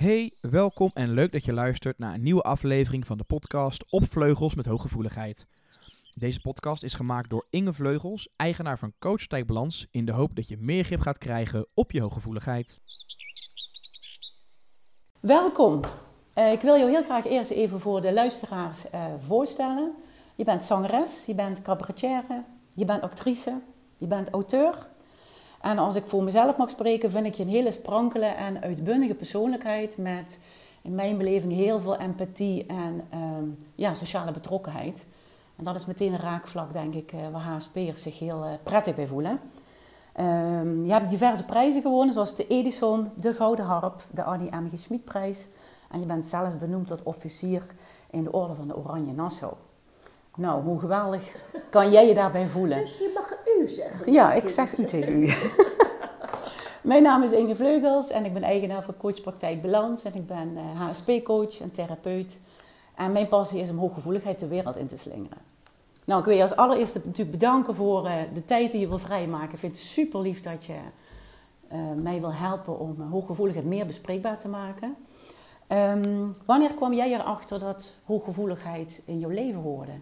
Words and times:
Hey, 0.00 0.32
welkom 0.40 0.90
en 0.94 1.10
leuk 1.10 1.32
dat 1.32 1.44
je 1.44 1.52
luistert 1.52 1.98
naar 1.98 2.14
een 2.14 2.22
nieuwe 2.22 2.42
aflevering 2.42 3.06
van 3.06 3.18
de 3.18 3.24
podcast 3.24 3.84
Op 3.90 4.10
Vleugels 4.10 4.54
met 4.54 4.66
Hooggevoeligheid. 4.66 5.46
Deze 6.14 6.40
podcast 6.40 6.82
is 6.82 6.94
gemaakt 6.94 7.30
door 7.30 7.46
Inge 7.50 7.72
Vleugels, 7.72 8.28
eigenaar 8.36 8.78
van 8.78 8.92
Coach 8.98 9.26
Balans, 9.46 9.86
in 9.90 10.04
de 10.04 10.12
hoop 10.12 10.34
dat 10.34 10.48
je 10.48 10.56
meer 10.60 10.84
grip 10.84 11.00
gaat 11.00 11.18
krijgen 11.18 11.66
op 11.74 11.90
je 11.90 12.00
hooggevoeligheid. 12.00 12.80
Welkom. 15.20 15.80
Uh, 16.34 16.52
ik 16.52 16.60
wil 16.60 16.78
jou 16.78 16.90
heel 16.90 17.04
graag 17.04 17.26
eerst 17.26 17.50
even 17.50 17.80
voor 17.80 18.00
de 18.00 18.12
luisteraars 18.12 18.84
uh, 18.94 19.04
voorstellen. 19.26 19.92
Je 20.34 20.44
bent 20.44 20.64
zangeres, 20.64 21.26
je 21.26 21.34
bent 21.34 21.62
cabaretière, 21.62 22.44
je 22.74 22.84
bent 22.84 23.02
actrice, 23.02 23.60
je 23.98 24.06
bent 24.06 24.30
auteur. 24.30 24.88
En 25.60 25.78
als 25.78 25.94
ik 25.94 26.04
voor 26.06 26.22
mezelf 26.22 26.56
mag 26.56 26.70
spreken, 26.70 27.10
vind 27.10 27.26
ik 27.26 27.34
je 27.34 27.42
een 27.42 27.48
hele 27.48 27.72
sprankele 27.72 28.26
en 28.26 28.62
uitbundige 28.62 29.14
persoonlijkheid 29.14 29.96
met 29.98 30.38
in 30.82 30.94
mijn 30.94 31.16
beleving 31.16 31.52
heel 31.52 31.80
veel 31.80 31.96
empathie 31.96 32.66
en 32.66 33.08
um, 33.14 33.58
ja, 33.74 33.94
sociale 33.94 34.32
betrokkenheid. 34.32 35.06
En 35.56 35.64
dat 35.64 35.74
is 35.74 35.86
meteen 35.86 36.12
een 36.12 36.18
raakvlak, 36.18 36.72
denk 36.72 36.94
ik, 36.94 37.12
uh, 37.12 37.28
waar 37.32 37.42
HSP'ers 37.42 38.02
zich 38.02 38.18
heel 38.18 38.44
uh, 38.44 38.50
prettig 38.62 38.94
bij 38.94 39.06
voelen. 39.06 39.40
Um, 40.20 40.84
je 40.84 40.92
hebt 40.92 41.10
diverse 41.10 41.44
prijzen 41.44 41.82
gewonnen, 41.82 42.14
zoals 42.14 42.36
de 42.36 42.46
Edison, 42.46 43.10
de 43.16 43.34
Gouden 43.34 43.64
Harp, 43.64 44.02
de 44.10 44.22
Annie 44.22 44.56
M. 44.56 44.68
G. 44.68 44.78
Schmidprijs. 44.78 45.46
En 45.90 46.00
je 46.00 46.06
bent 46.06 46.24
zelfs 46.24 46.58
benoemd 46.58 46.86
tot 46.86 47.02
officier 47.02 47.62
in 48.10 48.24
de 48.24 48.32
Orde 48.32 48.54
van 48.54 48.68
de 48.68 48.76
Oranje 48.76 49.12
Nassau. 49.12 49.52
Nou, 50.36 50.62
hoe 50.62 50.80
geweldig 50.80 51.34
kan 51.70 51.90
jij 51.90 52.08
je 52.08 52.14
daarbij 52.14 52.46
voelen? 52.46 52.78
Dus 52.78 52.98
je 52.98 53.10
mag 53.14 53.32
u 53.58 53.68
zeggen. 53.68 54.12
Ja, 54.12 54.32
ik 54.32 54.48
zeg 54.48 54.78
u 54.78 54.84
tegen 54.84 55.22
u. 55.22 55.32
Mijn 56.82 57.02
naam 57.02 57.22
is 57.22 57.32
Inge 57.32 57.56
Vleugels 57.56 58.10
en 58.10 58.24
ik 58.24 58.32
ben 58.32 58.42
eigenaar 58.42 58.82
van 58.82 58.96
Coachpraktijk 58.96 59.62
Balans. 59.62 60.02
En 60.02 60.14
ik 60.14 60.26
ben 60.26 60.56
HSP-coach 60.76 61.60
en 61.60 61.72
therapeut. 61.72 62.38
En 62.94 63.12
mijn 63.12 63.28
passie 63.28 63.60
is 63.60 63.70
om 63.70 63.78
hooggevoeligheid 63.78 64.38
de 64.38 64.48
wereld 64.48 64.76
in 64.76 64.86
te 64.86 64.98
slingeren. 64.98 65.38
Nou, 66.04 66.20
ik 66.20 66.26
wil 66.26 66.36
je 66.36 66.42
als 66.42 66.56
allereerste 66.56 67.00
natuurlijk 67.04 67.38
bedanken 67.38 67.74
voor 67.74 68.04
uh, 68.04 68.12
de 68.34 68.44
tijd 68.44 68.70
die 68.70 68.80
je 68.80 68.88
wil 68.88 68.98
vrijmaken. 68.98 69.52
Ik 69.52 69.58
vind 69.58 69.76
het 69.76 69.86
super 69.86 70.20
lief 70.20 70.42
dat 70.42 70.64
je 70.64 70.76
uh, 71.72 71.78
mij 72.02 72.20
wil 72.20 72.32
helpen 72.32 72.78
om 72.78 73.00
hooggevoeligheid 73.00 73.66
meer 73.66 73.86
bespreekbaar 73.86 74.38
te 74.38 74.48
maken. 74.48 74.96
Um, 75.68 76.30
wanneer 76.46 76.74
kwam 76.74 76.94
jij 76.94 77.12
erachter 77.12 77.58
dat 77.58 77.90
hooggevoeligheid 78.04 79.02
in 79.04 79.18
jouw 79.18 79.30
leven 79.30 79.60
hoorde? 79.60 79.92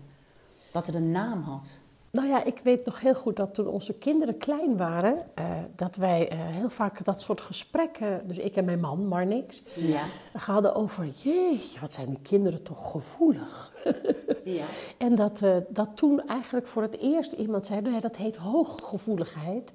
Dat 0.73 0.87
het 0.87 0.95
een 0.95 1.11
naam 1.11 1.43
had? 1.43 1.67
Nou 2.11 2.29
ja, 2.29 2.45
ik 2.45 2.61
weet 2.63 2.85
nog 2.85 3.01
heel 3.01 3.15
goed 3.15 3.37
dat 3.37 3.55
toen 3.55 3.67
onze 3.67 3.95
kinderen 3.95 4.39
klein 4.39 4.77
waren, 4.77 5.23
uh, 5.39 5.45
dat 5.77 5.97
wij 5.97 6.33
uh, 6.33 6.39
heel 6.39 6.69
vaak 6.69 7.05
dat 7.05 7.21
soort 7.21 7.41
gesprekken, 7.41 8.29
dus 8.29 8.39
ik 8.39 8.57
en 8.57 8.65
mijn 8.65 8.81
man, 8.81 9.09
maar 9.09 9.27
niks, 9.27 9.63
ja. 9.75 10.03
hadden 10.33 10.75
over, 10.75 11.05
jeetje, 11.05 11.81
wat 11.81 11.93
zijn 11.93 12.09
die 12.09 12.21
kinderen 12.23 12.63
toch 12.63 12.91
gevoelig. 12.91 13.73
ja. 14.45 14.65
En 14.99 15.15
dat, 15.15 15.41
uh, 15.41 15.57
dat 15.69 15.89
toen 15.95 16.29
eigenlijk 16.29 16.67
voor 16.67 16.83
het 16.83 16.99
eerst 16.99 17.33
iemand 17.33 17.67
zei, 17.67 17.81
nou 17.81 17.95
ja, 17.95 18.01
dat 18.01 18.17
heet 18.17 18.37
hooggevoeligheid. 18.37 19.73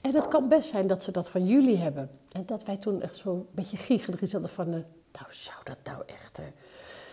En 0.00 0.14
het 0.14 0.28
kan 0.28 0.48
best 0.48 0.70
zijn 0.70 0.86
dat 0.86 1.02
ze 1.02 1.10
dat 1.10 1.28
van 1.28 1.46
jullie 1.46 1.76
hebben. 1.76 2.10
En 2.32 2.46
dat 2.46 2.64
wij 2.64 2.76
toen 2.76 3.02
echt 3.02 3.16
zo'n 3.16 3.46
beetje 3.50 3.76
giechelig 3.76 4.32
hadden 4.32 4.50
van, 4.50 4.70
nou 4.70 5.26
zou 5.30 5.58
dat 5.64 5.78
nou 5.84 6.02
echt... 6.06 6.40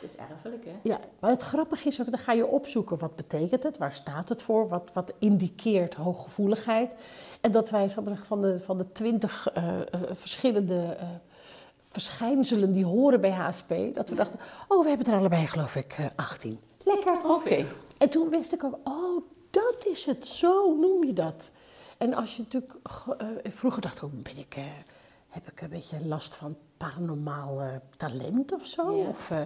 Het 0.02 0.09
is 0.09 0.16
erfelijk, 0.16 0.66
hè? 0.66 0.72
Ja, 0.83 1.00
maar 1.19 1.30
het 1.30 1.42
grappige 1.42 1.88
is 1.88 2.02
ook, 2.02 2.09
dan 2.11 2.19
ga 2.19 2.31
je 2.31 2.47
opzoeken 2.47 3.00
wat 3.00 3.16
betekent 3.16 3.64
het, 3.64 3.78
waar 3.78 3.94
staat 3.94 4.30
het 4.30 4.44
voor, 4.44 4.67
wat, 4.67 4.89
wat 4.94 5.14
indikeert 5.19 5.95
hooggevoeligheid. 5.95 6.95
En 7.41 7.52
dat 7.52 7.69
wij 7.69 7.89
van 7.89 8.41
de, 8.41 8.59
van 8.59 8.78
de 8.78 8.91
twintig 8.91 9.47
uh, 9.58 9.64
uh, 9.64 9.81
verschillende 10.14 10.97
uh, 11.02 11.03
verschijnselen 11.81 12.72
die 12.72 12.86
horen 12.86 13.22
bij 13.22 13.31
HSP, 13.31 13.73
dat 13.94 14.09
we 14.09 14.16
dachten, 14.16 14.39
oh, 14.67 14.83
we 14.83 14.89
hebben 14.89 15.08
er 15.08 15.19
allebei 15.19 15.47
geloof 15.47 15.75
ik 15.75 15.95
18. 16.16 16.59
Lekker. 16.84 17.13
Oké. 17.13 17.31
Okay. 17.31 17.66
En 17.97 18.09
toen 18.09 18.29
wist 18.29 18.53
ik 18.53 18.63
ook, 18.63 18.78
oh, 18.84 19.24
dat 19.50 19.85
is 19.85 20.06
het, 20.06 20.28
zo 20.28 20.75
noem 20.75 21.06
je 21.06 21.13
dat. 21.13 21.51
En 21.97 22.13
als 22.13 22.35
je 22.35 22.41
natuurlijk, 22.41 22.74
vroeger 23.44 23.81
dacht 23.81 23.97
ik, 23.97 24.03
oh, 24.03 24.13
ben 24.13 24.38
ik 24.38 24.57
heb 25.29 25.47
ik 25.47 25.62
een 25.62 25.69
beetje 25.69 26.06
last 26.06 26.35
van 26.35 26.57
paranormaal 26.88 27.62
uh, 27.62 27.67
talent 27.97 28.53
of 28.53 28.66
zo. 28.66 28.95
Ja. 28.95 29.07
Of, 29.07 29.29
uh, 29.31 29.38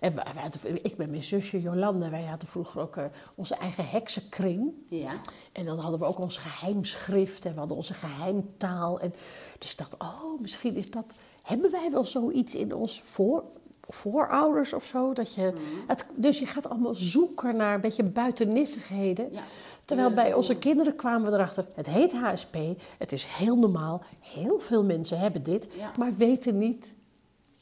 en 0.00 0.14
wij, 0.14 0.24
wij 0.34 0.42
hadden, 0.42 0.84
ik 0.84 0.96
met 0.96 1.10
mijn 1.10 1.24
zusje 1.24 1.60
Jolande, 1.60 2.08
wij 2.08 2.24
hadden 2.24 2.48
vroeger 2.48 2.80
ook 2.80 2.96
uh, 2.96 3.04
onze 3.34 3.54
eigen 3.54 3.88
heksenkring. 3.88 4.72
Ja. 4.88 5.12
En 5.52 5.64
dan 5.64 5.78
hadden 5.78 6.00
we 6.00 6.06
ook 6.06 6.18
ons 6.18 6.38
geheimschrift 6.38 7.44
en 7.44 7.52
we 7.52 7.58
hadden 7.58 7.76
onze 7.76 7.94
geheimtaal. 7.94 9.00
En, 9.00 9.14
dus 9.58 9.72
ik 9.72 9.78
dacht, 9.78 9.94
oh, 9.98 10.40
misschien 10.40 10.74
is 10.76 10.90
dat... 10.90 11.06
Hebben 11.42 11.70
wij 11.70 11.90
wel 11.90 12.04
zoiets 12.04 12.54
in 12.54 12.74
ons 12.74 13.00
voor, 13.02 13.44
voorouders 13.80 14.72
of 14.72 14.84
zo? 14.84 15.12
Dat 15.12 15.34
je, 15.34 15.52
het, 15.86 16.06
dus 16.14 16.38
je 16.38 16.46
gaat 16.46 16.68
allemaal 16.68 16.94
zoeken 16.94 17.56
naar 17.56 17.74
een 17.74 17.80
beetje 17.80 18.02
buitennissigheden. 18.02 19.32
Ja. 19.32 19.42
Terwijl 19.84 20.12
bij 20.12 20.34
onze 20.34 20.56
kinderen 20.56 20.96
kwamen 20.96 21.30
we 21.30 21.36
erachter, 21.36 21.66
het 21.74 21.86
heet 21.86 22.12
HSP, 22.12 22.56
het 22.98 23.12
is 23.12 23.24
heel 23.24 23.56
normaal, 23.56 24.02
heel 24.22 24.58
veel 24.58 24.84
mensen 24.84 25.18
hebben 25.18 25.42
dit, 25.42 25.68
ja. 25.78 25.90
maar 25.98 26.14
weten 26.16 26.58
niet 26.58 26.94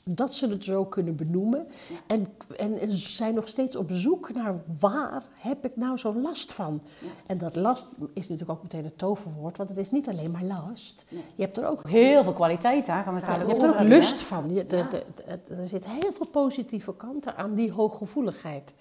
dat 0.05 0.34
ze 0.34 0.49
het 0.49 0.65
zo 0.65 0.84
kunnen 0.84 1.16
benoemen. 1.16 1.66
Ja. 1.88 1.97
En, 2.06 2.27
en, 2.56 2.78
en, 2.78 2.91
zijn 2.93 3.34
nog 3.34 3.49
steeds 3.49 3.77
op 3.77 3.91
zoek 3.91 4.32
naar 4.32 4.62
waar 4.81 5.22
heb 5.38 5.65
ik 5.65 5.77
nou 5.77 5.97
zo 5.97 6.15
last 6.15 6.53
van. 6.53 6.82
Ja. 6.99 7.06
En 7.27 7.38
dat 7.38 7.56
last 7.56 7.87
is 8.15 8.28
natuurlijk 8.28 8.50
ook 8.50 8.62
meteen 8.62 8.84
het 8.84 8.99
toverwoord, 8.99 9.56
want 9.56 9.69
het 9.69 9.78
is 9.78 9.91
niet 9.91 10.09
alleen 10.09 10.31
maar 10.31 10.44
last. 10.44 11.05
Nee. 11.09 11.22
Je 11.34 11.43
hebt 11.43 11.56
er 11.56 11.66
ook 11.66 11.88
heel 11.88 12.25
veel 12.25 12.32
kwaliteit 12.32 12.88
aan. 12.88 13.03
Gaan 13.05 13.15
we 13.15 13.21
het 13.21 13.43
je 13.43 13.49
hebt 13.49 13.62
er 13.62 13.81
ook 13.81 13.88
lust 13.88 14.21
van. 14.21 14.55
Je, 14.55 14.66
de, 14.66 14.84
de, 14.91 15.03
de, 15.16 15.55
er 15.55 15.69
zit 15.69 15.87
heel 15.87 16.12
veel 16.12 16.27
positieve 16.27 16.94
kanten 16.94 17.37
aan 17.37 17.55
die 17.55 17.72
hooggevoeligheid. 17.72 18.72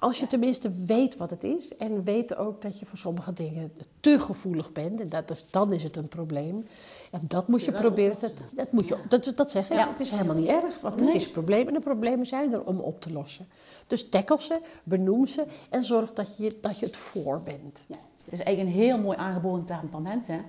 Als 0.00 0.18
je 0.18 0.26
tenminste 0.26 0.70
weet 0.86 1.16
wat 1.16 1.30
het 1.30 1.44
is 1.44 1.76
en 1.76 2.04
weet 2.04 2.36
ook 2.36 2.62
dat 2.62 2.78
je 2.78 2.86
voor 2.86 2.98
sommige 2.98 3.32
dingen 3.32 3.72
te 4.00 4.18
gevoelig 4.18 4.72
bent, 4.72 5.00
en 5.00 5.08
dat 5.08 5.30
is, 5.30 5.50
dan 5.50 5.72
is 5.72 5.82
het 5.82 5.96
een 5.96 6.08
probleem. 6.08 6.66
En 7.10 7.20
dat 7.22 7.48
moet 7.48 7.64
je, 7.64 7.72
proberen 7.72 8.18
te. 8.18 8.32
Dat, 8.54 8.72
moet 8.72 8.88
je, 8.88 9.02
dat, 9.08 9.32
dat 9.34 9.50
zeggen, 9.50 9.76
ja. 9.76 9.88
het 9.88 10.00
is 10.00 10.10
helemaal 10.10 10.36
niet 10.36 10.48
erg, 10.48 10.80
want 10.80 11.00
het 11.00 11.14
is 11.14 11.24
een 11.24 11.30
probleem 11.30 11.66
en 11.66 11.74
de 11.74 11.80
problemen 11.80 12.26
zijn 12.26 12.52
er 12.52 12.62
om 12.62 12.78
op 12.78 13.00
te 13.00 13.12
lossen. 13.12 13.48
Dus 13.86 14.08
tackle 14.08 14.42
ze, 14.42 14.60
benoem 14.82 15.26
ze 15.26 15.44
en 15.70 15.84
zorg 15.84 16.12
dat 16.12 16.36
je, 16.36 16.58
dat 16.60 16.78
je 16.78 16.86
het 16.86 16.96
voor 16.96 17.40
bent. 17.44 17.84
Ja. 17.88 17.96
Het 18.24 18.32
is 18.32 18.42
eigenlijk 18.42 18.76
een 18.76 18.82
heel 18.82 18.98
mooi 18.98 19.18
aangeboden 19.18 19.64
temperament. 19.64 20.26
Hè? 20.26 20.40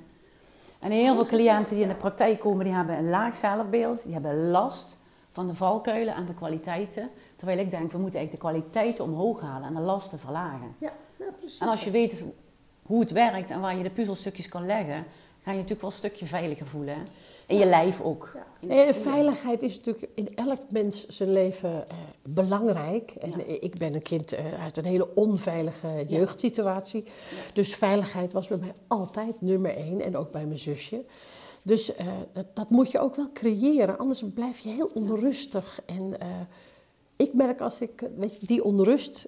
En 0.80 0.92
heel 0.92 1.16
veel 1.16 1.26
cliënten 1.26 1.74
die 1.74 1.84
in 1.84 1.90
de 1.90 1.96
praktijk 1.96 2.40
komen, 2.40 2.66
die 2.66 2.74
hebben 2.74 2.98
een 2.98 3.10
laag 3.10 3.38
zelfbeeld, 3.38 4.04
die 4.04 4.14
hebben 4.14 4.50
last 4.50 4.98
van 5.32 5.48
de 5.48 5.54
valkuilen 5.54 6.16
en 6.16 6.26
de 6.26 6.34
kwaliteiten. 6.34 7.10
Terwijl 7.42 7.62
ik 7.62 7.72
denk, 7.72 7.92
we 7.92 7.98
moeten 7.98 8.20
eigenlijk 8.20 8.32
de 8.32 8.50
kwaliteiten 8.50 9.04
omhoog 9.04 9.42
halen 9.42 9.68
en 9.68 9.74
de 9.74 9.82
lasten 9.82 10.20
verlagen. 10.20 10.76
Ja, 10.78 10.94
ja 11.20 11.26
precies. 11.40 11.60
En 11.60 11.68
als 11.68 11.84
je 11.84 11.92
weet 11.92 12.14
hoe 12.82 13.00
het 13.00 13.12
werkt 13.12 13.50
en 13.50 13.62
waar 13.62 13.78
je 13.78 13.84
de 13.84 13.90
puzzelstukjes 13.90 14.48
kan 14.48 14.66
leggen, 14.66 15.06
ga 15.44 15.52
je 15.52 15.58
natuurlijk 15.58 15.82
wel 15.82 15.90
een 15.90 15.96
stukje 15.96 16.26
veiliger 16.26 16.68
voelen. 16.68 16.94
Hè? 16.94 17.02
In 17.48 17.58
je 17.58 17.66
lijf 17.66 18.02
ook. 18.02 18.32
Ja. 18.60 18.86
En 18.86 18.96
veiligheid 18.96 19.62
is 19.62 19.78
natuurlijk 19.78 20.12
in 20.16 20.36
elk 20.36 20.60
mens 20.70 21.08
zijn 21.08 21.32
leven 21.32 21.88
eh, 21.88 21.96
belangrijk. 22.22 23.12
En 23.12 23.30
ja. 23.30 23.44
ik 23.60 23.78
ben 23.78 23.94
een 23.94 24.02
kind 24.02 24.34
uh, 24.34 24.40
uit 24.64 24.78
een 24.78 24.86
hele 24.86 25.16
onveilige 25.16 26.06
jeugdsituatie. 26.08 27.04
Dus 27.54 27.76
veiligheid 27.76 28.34
was 28.34 28.48
bij 28.48 28.58
mij 28.58 28.74
altijd 28.88 29.42
nummer 29.42 29.76
één. 29.76 30.02
En 30.02 30.18
ook 30.18 30.32
bij 30.32 30.46
mijn 30.46 30.60
zusje. 30.60 31.04
Dus 31.64 31.90
uh, 31.90 32.08
dat, 32.32 32.46
dat, 32.54 32.70
moet 32.70 32.92
je 32.92 33.00
ook 33.00 33.16
wel 33.16 33.32
creëren. 33.34 33.98
Anders 33.98 34.24
blijf 34.34 34.60
je 34.60 34.70
heel 34.70 34.92
onrustig. 34.94 35.82
En 35.86 36.16
ik 37.22 37.34
merk 37.34 37.62
als 37.62 37.82
ik 37.82 38.10
weet 38.18 38.40
je, 38.40 38.46
die 38.46 38.64
onrust, 38.64 39.28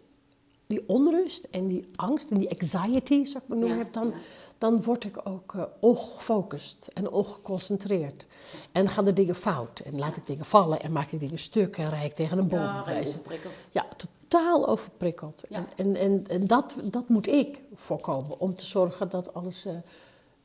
die 0.67 0.87
onrust 0.87 1.43
en 1.43 1.67
die 1.67 1.85
angst 1.95 2.29
en 2.29 2.37
die 2.37 2.49
anxiety, 2.49 3.25
zou 3.25 3.43
ik 3.43 3.49
maar 3.49 3.57
noemen, 3.57 3.77
ja, 3.77 3.83
heb, 3.83 3.93
dan, 3.93 4.07
ja. 4.07 4.13
dan 4.57 4.83
word 4.83 5.03
ik 5.03 5.19
ook 5.23 5.53
uh, 5.53 5.63
ongefocust 5.79 6.87
en 6.93 7.09
ongeconcentreerd. 7.09 8.27
En 8.71 8.89
gaan 8.89 9.05
de 9.05 9.13
dingen 9.13 9.35
fout. 9.35 9.79
En 9.79 9.99
laat 9.99 10.17
ik 10.17 10.27
dingen 10.27 10.45
vallen 10.45 10.81
en 10.81 10.91
maak 10.91 11.11
ik 11.11 11.19
dingen 11.19 11.39
stuk 11.39 11.77
en 11.77 11.89
rijd 11.89 12.05
ik 12.05 12.15
tegen 12.15 12.37
een 12.37 12.47
boom. 12.47 12.59
Ja, 12.59 12.99
overprikkeld. 12.99 13.53
Ja, 13.71 13.85
totaal 13.97 14.67
overprikkeld. 14.67 15.43
Ja. 15.49 15.67
En, 15.75 15.95
en, 15.95 16.27
en 16.27 16.47
dat, 16.47 16.75
dat 16.91 17.09
moet 17.09 17.27
ik 17.27 17.61
voorkomen 17.75 18.39
om 18.39 18.55
te 18.55 18.65
zorgen 18.65 19.09
dat 19.09 19.33
alles 19.33 19.65
uh, 19.65 19.73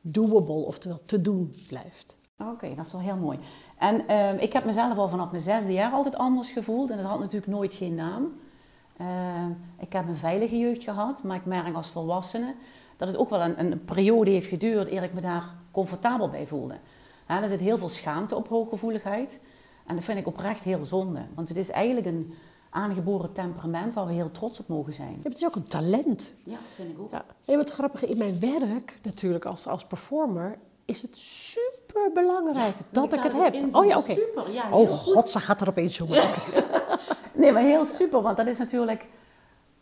doable, 0.01 0.53
oftewel 0.53 1.01
te 1.05 1.21
doen 1.21 1.53
blijft. 1.67 2.17
Oké, 2.39 2.49
okay, 2.49 2.75
dat 2.75 2.85
is 2.85 2.91
wel 2.91 3.01
heel 3.01 3.15
mooi. 3.15 3.39
En 3.77 4.03
uh, 4.09 4.41
ik 4.41 4.53
heb 4.53 4.65
mezelf 4.65 4.97
al 4.97 5.07
vanaf 5.07 5.31
mijn 5.31 5.43
zesde 5.43 5.73
jaar 5.73 5.91
altijd 5.91 6.17
anders 6.17 6.51
gevoeld. 6.51 6.89
En 6.89 6.97
dat 6.97 7.05
had 7.05 7.19
natuurlijk 7.19 7.51
nooit 7.51 7.73
geen 7.73 7.95
naam. 7.95 8.39
Uh, 9.01 9.07
ik 9.79 9.93
heb 9.93 10.07
een 10.07 10.15
veilige 10.15 10.57
jeugd 10.57 10.83
gehad, 10.83 11.23
maar 11.23 11.35
ik 11.35 11.45
merk 11.45 11.75
als 11.75 11.89
volwassene 11.89 12.53
dat 12.97 13.07
het 13.07 13.17
ook 13.17 13.29
wel 13.29 13.41
een, 13.41 13.59
een 13.59 13.85
periode 13.85 14.31
heeft 14.31 14.47
geduurd 14.47 14.91
eer 14.91 15.03
ik 15.03 15.13
me 15.13 15.21
daar 15.21 15.43
comfortabel 15.71 16.29
bij 16.29 16.47
voelde. 16.47 16.75
Ja, 17.27 17.41
er 17.41 17.47
zit 17.47 17.59
heel 17.59 17.77
veel 17.77 17.89
schaamte 17.89 18.35
op 18.35 18.47
hooggevoeligheid. 18.47 19.39
En 19.85 19.95
dat 19.95 20.03
vind 20.03 20.19
ik 20.19 20.27
oprecht 20.27 20.63
heel 20.63 20.83
zonde. 20.83 21.21
Want 21.35 21.47
het 21.47 21.57
is 21.57 21.69
eigenlijk 21.69 22.07
een 22.07 22.33
aangeboren 22.69 23.31
temperament 23.31 23.93
waar 23.93 24.05
we 24.05 24.13
heel 24.13 24.31
trots 24.31 24.59
op 24.59 24.67
mogen 24.67 24.93
zijn. 24.93 25.13
Ja, 25.13 25.29
het 25.29 25.35
is 25.35 25.45
ook 25.45 25.55
een 25.55 25.67
talent. 25.67 26.35
Ja, 26.43 26.51
dat 26.51 26.61
vind 26.75 26.89
ik 26.89 26.99
ook. 26.99 27.11
Ja. 27.11 27.25
En 27.45 27.57
wat 27.57 27.69
grappig, 27.69 28.05
in 28.05 28.17
mijn 28.17 28.39
werk 28.39 28.97
natuurlijk 29.03 29.45
als, 29.45 29.67
als 29.67 29.85
performer 29.85 30.57
is 30.89 31.01
het 31.01 31.17
super 31.17 32.11
belangrijk 32.13 32.75
dat 32.91 33.13
ik 33.13 33.23
het 33.23 33.33
heb. 33.33 33.55
Oh 33.75 33.85
ja, 33.85 33.97
oké. 33.97 34.15
Ja, 34.51 34.63
Oh 34.71 34.89
goed. 34.89 35.13
god, 35.13 35.29
ze 35.29 35.39
gaat 35.39 35.61
erop 35.61 35.77
inzoomen. 35.77 36.23
Nee, 37.33 37.51
maar 37.51 37.63
heel 37.63 37.85
super, 37.85 38.21
want 38.21 38.37
dat 38.37 38.47
is 38.47 38.57
natuurlijk... 38.57 39.05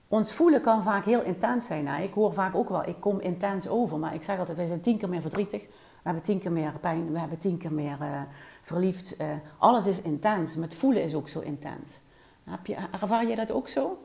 Ons 0.08 0.32
voelen 0.34 0.62
kan 0.62 0.84
vaak 0.84 1.06
heel 1.06 1.22
intens 1.22 1.66
zijn. 1.66 1.84
Nou, 1.84 2.04
ik 2.04 2.14
hoor 2.14 2.34
vaak 2.34 2.56
ook 2.56 2.70
wel, 2.70 2.88
ik 2.88 2.96
kom 3.00 3.20
intens 3.20 3.68
over. 3.68 4.00
Maar 4.00 4.14
ik 4.14 4.24
zeg 4.24 4.40
altijd, 4.40 4.58
wij 4.58 4.68
zijn 4.68 4.82
tien 4.82 4.98
keer 4.98 5.10
meer 5.10 5.22
verdrietig. 5.22 5.62
We 5.62 5.68
hebben 6.04 6.24
tien 6.24 6.40
keer 6.40 6.52
meer 6.52 6.74
pijn. 6.82 7.12
We 7.12 7.20
hebben 7.20 7.38
tien 7.38 7.58
keer 7.58 7.74
meer 7.74 7.98
eh, 8.02 8.22
verliefd. 8.62 9.16
Eh, 9.18 9.28
alles 9.58 9.86
is 9.86 10.02
intens. 10.02 10.56
Met 10.56 10.76
voelen 10.76 11.04
is 11.04 11.14
ook 11.14 11.30
zo 11.30 11.40
intens. 11.40 12.02
Heb 12.44 12.66
je, 12.66 12.76
ervaar 13.02 13.28
je 13.28 13.36
dat 13.36 13.52
ook 13.52 13.68
zo? 13.68 13.98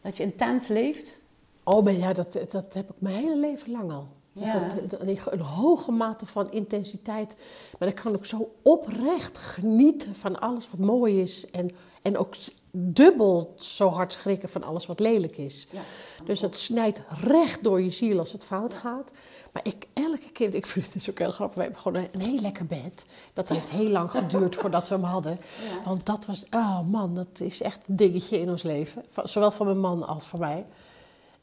Dat 0.00 0.16
je 0.16 0.22
intens 0.22 0.68
leeft? 0.68 1.20
Oh, 1.64 1.84
maar 1.84 1.92
ja, 1.92 2.12
dat, 2.12 2.32
dat 2.50 2.74
heb 2.74 2.88
ik 2.90 2.94
mijn 2.98 3.14
hele 3.14 3.36
leven 3.36 3.70
lang 3.70 3.92
al. 3.92 4.06
Ja. 4.32 4.68
Dat, 4.68 4.90
dat- 4.90 5.00
een 5.32 5.40
hoge 5.40 5.90
mate 5.92 6.26
van 6.26 6.50
intensiteit. 6.52 7.36
Maar 7.78 7.88
ik 7.88 7.94
kan 7.94 8.14
ook 8.16 8.26
zo 8.26 8.48
oprecht 8.62 9.38
genieten 9.38 10.14
van 10.14 10.40
alles 10.40 10.68
wat 10.70 10.80
mooi 10.80 11.20
is. 11.20 11.50
En, 11.50 11.70
en 12.02 12.18
ook 12.18 12.34
dubbel 12.72 13.52
zo 13.56 13.88
hard 13.88 14.12
schrikken 14.12 14.48
van 14.48 14.62
alles 14.62 14.86
wat 14.86 15.00
lelijk 15.00 15.36
is. 15.38 15.66
Ja. 15.70 15.80
Dus 16.24 16.40
het 16.40 16.56
snijdt 16.56 17.00
recht 17.20 17.62
door 17.64 17.82
je 17.82 17.90
ziel 17.90 18.18
als 18.18 18.32
het 18.32 18.44
fout 18.44 18.74
gaat. 18.74 19.10
Maar 19.52 19.62
ik 19.66 19.86
elke 19.92 20.30
keer, 20.32 20.54
ik 20.54 20.66
vind 20.66 20.84
het 20.84 20.94
dus 20.94 21.10
ook 21.10 21.18
heel 21.18 21.30
grappig. 21.30 21.56
We 21.56 21.62
hebben 21.62 21.80
gewoon 21.80 22.02
een, 22.02 22.08
een 22.12 22.20
heel 22.20 22.40
lekker 22.40 22.66
bed. 22.66 23.06
Dat 23.32 23.48
heeft 23.48 23.70
heel 23.70 23.88
lang 23.88 24.10
geduurd 24.10 24.56
voordat 24.56 24.88
we 24.88 24.94
hem 24.94 25.04
hadden. 25.04 25.38
Ja. 25.78 25.84
Want 25.84 26.06
dat 26.06 26.26
was, 26.26 26.44
oh 26.50 26.80
man, 26.90 27.14
dat 27.14 27.40
is 27.40 27.60
echt 27.60 27.78
een 27.86 27.96
dingetje 27.96 28.38
in 28.40 28.50
ons 28.50 28.62
leven. 28.62 29.04
Zowel 29.24 29.50
van 29.50 29.66
mijn 29.66 29.80
man 29.80 30.06
als 30.06 30.24
van 30.24 30.40
mij. 30.40 30.66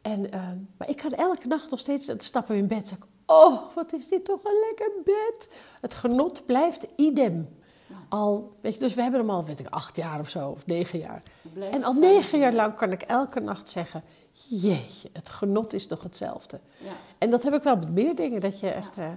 En, 0.02 0.32
eh, 0.32 0.48
maar 0.78 0.90
ik 0.90 0.98
kan 0.98 1.12
elke 1.12 1.48
nacht 1.48 1.70
nog 1.70 1.80
steeds, 1.80 2.12
stappen 2.18 2.56
in 2.56 2.68
bed. 2.68 2.88
Zeg 2.88 2.98
ik, 2.98 3.04
oh, 3.26 3.76
wat 3.76 3.94
is 3.94 4.08
dit 4.08 4.26
toch 4.26 4.44
een 4.44 4.66
lekker 4.70 4.92
bed. 5.04 5.66
Het 5.82 5.94
genot 5.94 6.46
blijft 6.46 6.88
idem. 6.96 7.60
Al, 8.10 8.52
weet 8.62 8.74
je, 8.74 8.80
dus 8.80 8.94
we 8.94 9.02
hebben 9.02 9.20
hem 9.20 9.30
al, 9.30 9.46
weet 9.46 9.60
ik, 9.60 9.68
acht 9.70 9.96
jaar 9.96 10.20
of 10.20 10.30
zo, 10.30 10.50
of 10.50 10.66
negen 10.66 11.00
jaar. 11.00 11.24
En 11.72 11.84
al 11.84 11.94
negen 11.94 12.40
jaar 12.40 12.54
lang 12.54 12.76
kan 12.76 12.92
ik 12.92 13.02
elke 13.02 13.40
nacht 13.40 13.70
zeggen, 13.70 14.04
jeetje, 14.32 15.10
het 15.14 15.30
genot 15.30 15.74
is 15.74 15.88
nog 15.88 16.04
hetzelfde. 16.04 16.60
Ja. 16.78 16.92
En 17.18 17.30
dat 17.30 17.44
heb 17.44 17.54
ik 17.54 17.64
wel 17.64 17.76
met 17.76 17.92
meer 17.92 18.16
dingen, 18.16 18.42
dat 18.42 18.60
je 18.60 18.70
echt, 18.70 18.98
eh, 18.98 19.12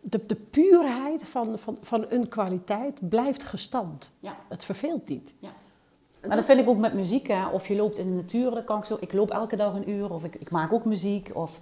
de, 0.00 0.26
de 0.26 0.34
puurheid 0.34 1.28
van, 1.28 1.58
van, 1.58 1.78
van 1.82 2.06
een 2.08 2.28
kwaliteit 2.28 3.08
blijft 3.08 3.42
gestand. 3.44 4.10
Ja. 4.18 4.36
Het 4.48 4.64
verveelt 4.64 5.08
niet. 5.08 5.34
Ja. 5.38 5.52
Maar 6.26 6.36
dat 6.36 6.44
vind 6.44 6.60
ik 6.60 6.68
ook 6.68 6.78
met 6.78 6.94
muziek. 6.94 7.28
Hè. 7.28 7.46
Of 7.46 7.68
je 7.68 7.76
loopt 7.76 7.98
in 7.98 8.06
de 8.06 8.12
natuur, 8.12 8.50
dat 8.50 8.64
kan 8.64 8.78
ik 8.78 8.84
zo. 8.84 8.96
Ik 9.00 9.12
loop 9.12 9.30
elke 9.30 9.56
dag 9.56 9.74
een 9.74 9.90
uur. 9.90 10.12
Of 10.12 10.24
ik, 10.24 10.34
ik 10.34 10.50
maak 10.50 10.72
ook 10.72 10.84
muziek. 10.84 11.30
Of 11.32 11.60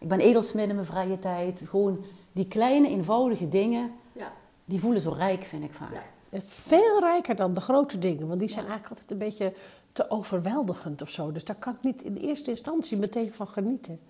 ik 0.00 0.08
ben 0.08 0.20
edelsmid 0.20 0.68
in 0.68 0.74
mijn 0.74 0.86
vrije 0.86 1.18
tijd. 1.18 1.62
Gewoon 1.68 2.04
die 2.32 2.48
kleine, 2.48 2.88
eenvoudige 2.88 3.48
dingen, 3.48 3.90
Ja. 4.12 4.32
die 4.64 4.80
voelen 4.80 5.00
zo 5.00 5.10
rijk, 5.10 5.44
vind 5.44 5.64
ik 5.64 5.72
vaak. 5.72 6.02
Veel 6.46 7.00
rijker 7.00 7.36
dan 7.36 7.52
de 7.52 7.60
grote 7.60 7.98
dingen, 7.98 8.28
want 8.28 8.38
die 8.40 8.48
zijn 8.48 8.66
eigenlijk 8.66 8.88
altijd 8.88 9.10
een 9.10 9.26
beetje 9.26 9.52
te 9.92 10.10
overweldigend 10.10 11.02
of 11.02 11.08
zo. 11.08 11.32
Dus 11.32 11.44
daar 11.44 11.56
kan 11.56 11.74
ik 11.74 11.82
niet 11.82 12.02
in 12.02 12.16
eerste 12.16 12.50
instantie 12.50 12.98
meteen 12.98 13.32
van 13.34 13.46
genieten. 13.46 14.00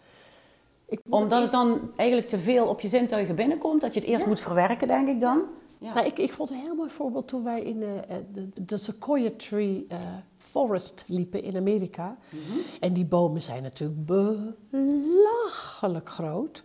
Ik 0.87 1.01
Omdat 1.09 1.43
het 1.43 1.51
dan 1.53 1.91
eigenlijk 1.97 2.29
te 2.29 2.39
veel 2.39 2.67
op 2.67 2.81
je 2.81 2.89
zintuigen 2.89 3.35
binnenkomt. 3.35 3.81
Dat 3.81 3.95
je 3.95 4.01
het 4.01 4.09
eerst 4.09 4.27
moet 4.27 4.41
verwerken, 4.41 4.89
denk 4.89 5.09
ik 5.09 5.21
dan. 5.21 5.43
Ja. 5.85 5.95
Nou, 5.95 6.07
ik, 6.07 6.19
ik 6.19 6.33
vond 6.33 6.51
een 6.51 6.57
heel 6.57 6.75
mooi 6.75 6.91
voorbeeld 6.91 7.29
toen 7.29 7.45
wij 7.45 7.63
in 7.63 7.79
de, 7.79 8.01
eh, 8.09 8.17
de, 8.33 8.65
de 8.65 8.77
Sequoia 8.77 9.31
Tree 9.37 9.85
eh, 9.89 9.99
Forest 10.39 11.05
liepen 11.07 11.43
in 11.43 11.57
Amerika. 11.57 12.17
En 12.81 12.93
die 12.93 13.05
bomen 13.05 13.43
zijn 13.43 13.63
natuurlijk 13.63 14.07
belachelijk 14.71 16.09
groot. 16.09 16.63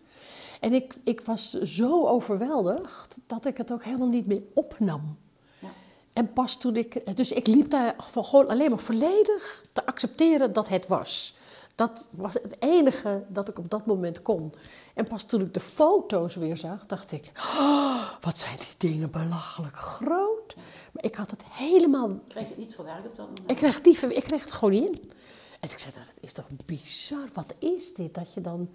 En 0.59 0.73
ik, 0.73 0.95
ik 1.03 1.21
was 1.21 1.51
zo 1.51 2.07
overweldigd 2.07 3.17
dat 3.27 3.45
ik 3.45 3.57
het 3.57 3.71
ook 3.71 3.83
helemaal 3.83 4.07
niet 4.07 4.27
meer 4.27 4.41
opnam. 4.53 5.17
Ja. 5.59 5.67
En 6.13 6.33
pas 6.33 6.57
toen 6.57 6.75
ik. 6.75 7.17
Dus 7.17 7.31
ik 7.31 7.47
liep 7.47 7.69
daar 7.69 7.95
gewoon 7.97 8.47
alleen 8.47 8.69
maar 8.69 8.79
volledig 8.79 9.63
te 9.73 9.85
accepteren 9.85 10.53
dat 10.53 10.69
het 10.69 10.87
was. 10.87 11.35
Dat 11.79 12.01
was 12.09 12.33
het 12.33 12.55
enige 12.59 13.23
dat 13.27 13.47
ik 13.49 13.57
op 13.57 13.69
dat 13.69 13.85
moment 13.85 14.21
kon. 14.21 14.53
En 14.93 15.03
pas 15.03 15.23
toen 15.23 15.41
ik 15.41 15.53
de 15.53 15.59
foto's 15.59 16.35
weer 16.35 16.57
zag, 16.57 16.85
dacht 16.85 17.11
ik: 17.11 17.31
"Oh, 17.35 18.11
wat 18.21 18.37
zijn 18.37 18.57
die 18.57 18.89
dingen 18.91 19.11
belachelijk 19.11 19.75
groot. 19.75 20.55
Maar 20.91 21.03
ik 21.03 21.15
had 21.15 21.31
het 21.31 21.43
helemaal. 21.51 22.09
Krijg 22.27 22.45
je 22.45 22.53
het 22.53 22.63
niet 22.63 22.75
verwerkt 22.75 23.07
op 23.07 23.15
dat 23.15 23.25
moment? 23.25 23.51
Ik 23.51 23.55
kreeg, 23.55 24.01
ik 24.01 24.23
kreeg 24.23 24.41
het 24.41 24.51
gewoon 24.51 24.73
niet 24.73 24.99
in. 24.99 25.11
En 25.59 25.69
ik 25.69 25.79
zei: 25.79 25.93
nou, 25.95 26.05
Dat 26.05 26.23
is 26.23 26.33
toch 26.33 26.45
bizar? 26.65 27.29
Wat 27.33 27.53
is 27.59 27.93
dit? 27.93 28.15
Dat 28.15 28.33
je 28.33 28.41
dan 28.41 28.69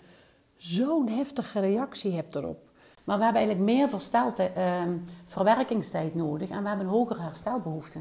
zo'n 0.57 1.09
heftige 1.09 1.61
reactie 1.61 2.13
hebt 2.13 2.35
erop. 2.35 2.69
Maar 3.05 3.19
we 3.19 3.25
hebben 3.25 3.43
eigenlijk 3.43 3.71
meer 3.71 3.89
ehm, 4.55 4.97
verwerkingstijd 5.27 6.15
nodig. 6.15 6.51
En 6.51 6.63
we 6.63 6.69
hebben 6.69 6.87
een 6.87 6.93
hogere 6.93 7.21
herstelbehoefte. 7.21 7.99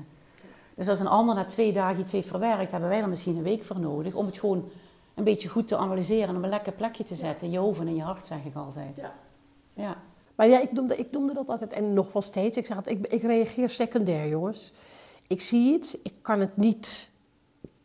Dus 0.75 0.87
als 0.87 0.99
een 0.99 1.07
ander 1.07 1.35
na 1.35 1.45
twee 1.45 1.73
dagen 1.73 2.01
iets 2.01 2.11
heeft 2.11 2.27
verwerkt, 2.27 2.71
hebben 2.71 2.89
wij 2.89 3.01
er 3.01 3.09
misschien 3.09 3.37
een 3.37 3.43
week 3.43 3.63
voor 3.63 3.79
nodig. 3.79 4.13
Om 4.13 4.25
het 4.25 4.37
gewoon 4.37 4.71
een 5.15 5.23
beetje 5.23 5.49
goed 5.49 5.67
te 5.67 5.77
analyseren 5.77 6.27
en 6.29 6.35
op 6.37 6.43
een 6.43 6.49
lekker 6.49 6.71
plekje 6.73 7.03
te 7.03 7.15
zetten. 7.15 7.47
In 7.47 7.53
je 7.53 7.59
hoofd 7.59 7.79
en 7.79 7.87
in 7.87 7.95
je 7.95 8.01
hart, 8.01 8.27
zeg 8.27 8.43
ik 8.45 8.55
altijd. 8.55 8.95
Ja. 8.95 9.13
Ja. 9.73 9.97
Maar 10.35 10.47
ja, 10.47 10.59
ik 10.61 10.71
noemde, 10.71 10.95
ik 10.97 11.11
noemde 11.11 11.33
dat 11.33 11.49
altijd, 11.49 11.71
en 11.71 11.89
nog 11.93 12.13
wel 12.13 12.21
steeds, 12.21 12.57
ik 12.57 12.65
zeg 12.65 12.77
het, 12.77 12.87
ik, 12.87 13.07
ik 13.07 13.21
reageer 13.21 13.69
secundair, 13.69 14.27
jongens. 14.27 14.73
Ik 15.27 15.41
zie 15.41 15.73
het, 15.73 15.99
ik 16.03 16.13
kan 16.21 16.39
het 16.39 16.57
niet 16.57 17.11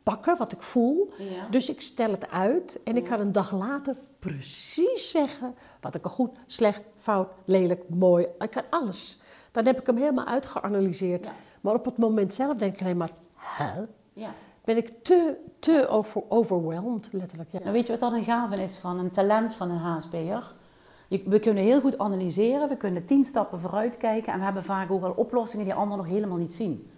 pakken 0.02 0.36
wat 0.38 0.52
ik 0.52 0.62
voel, 0.62 1.12
Ja. 1.18 1.48
dus 1.50 1.68
ik 1.70 1.80
stel 1.80 2.10
het 2.10 2.30
uit 2.30 2.78
en 2.84 2.96
ik 2.96 3.04
kan 3.04 3.20
een 3.20 3.32
dag 3.32 3.52
later 3.52 3.96
precies 4.18 5.10
zeggen 5.10 5.54
wat 5.80 5.94
ik 5.94 6.04
er 6.04 6.10
goed, 6.10 6.30
slecht, 6.46 6.84
fout, 6.96 7.30
lelijk, 7.44 7.88
mooi, 7.88 8.26
ik 8.38 8.50
kan 8.50 8.62
alles. 8.70 9.20
Dan 9.52 9.66
heb 9.66 9.80
ik 9.80 9.86
hem 9.86 9.96
helemaal 9.96 10.24
uitgeanalyseerd. 10.24 11.24
Ja. 11.24 11.32
Maar 11.60 11.74
op 11.74 11.84
het 11.84 11.98
moment 11.98 12.34
zelf 12.34 12.56
denk 12.56 12.74
ik 12.74 12.80
alleen 12.80 12.96
maar, 12.96 13.10
hè? 13.34 13.80
ja. 14.12 14.34
Ben 14.68 14.76
ik 14.76 14.88
te, 15.02 15.36
te 15.58 15.86
over, 15.88 16.22
overwhelmed, 16.28 17.08
letterlijk. 17.12 17.50
Ja. 17.52 17.58
Nou, 17.58 17.72
weet 17.72 17.86
je 17.86 17.92
wat 17.92 18.00
dan 18.00 18.14
een 18.14 18.24
gave 18.24 18.62
is 18.62 18.76
van 18.76 18.98
een 18.98 19.10
talent 19.10 19.54
van 19.54 19.70
een 19.70 19.76
HSP'er? 19.76 20.54
Je- 21.08 21.22
We 21.26 21.38
kunnen 21.38 21.62
heel 21.62 21.80
goed 21.80 21.98
analyseren, 21.98 22.68
we 22.68 22.76
kunnen 22.76 23.04
tien 23.04 23.24
stappen 23.24 23.60
vooruit 23.60 23.96
kijken 23.96 24.32
en 24.32 24.38
we 24.38 24.44
hebben 24.44 24.64
vaak 24.64 24.90
ook 24.90 25.02
al 25.02 25.10
oplossingen 25.16 25.64
die 25.64 25.74
anderen 25.74 26.04
nog 26.04 26.14
helemaal 26.14 26.36
niet 26.36 26.54
zien. 26.54 26.90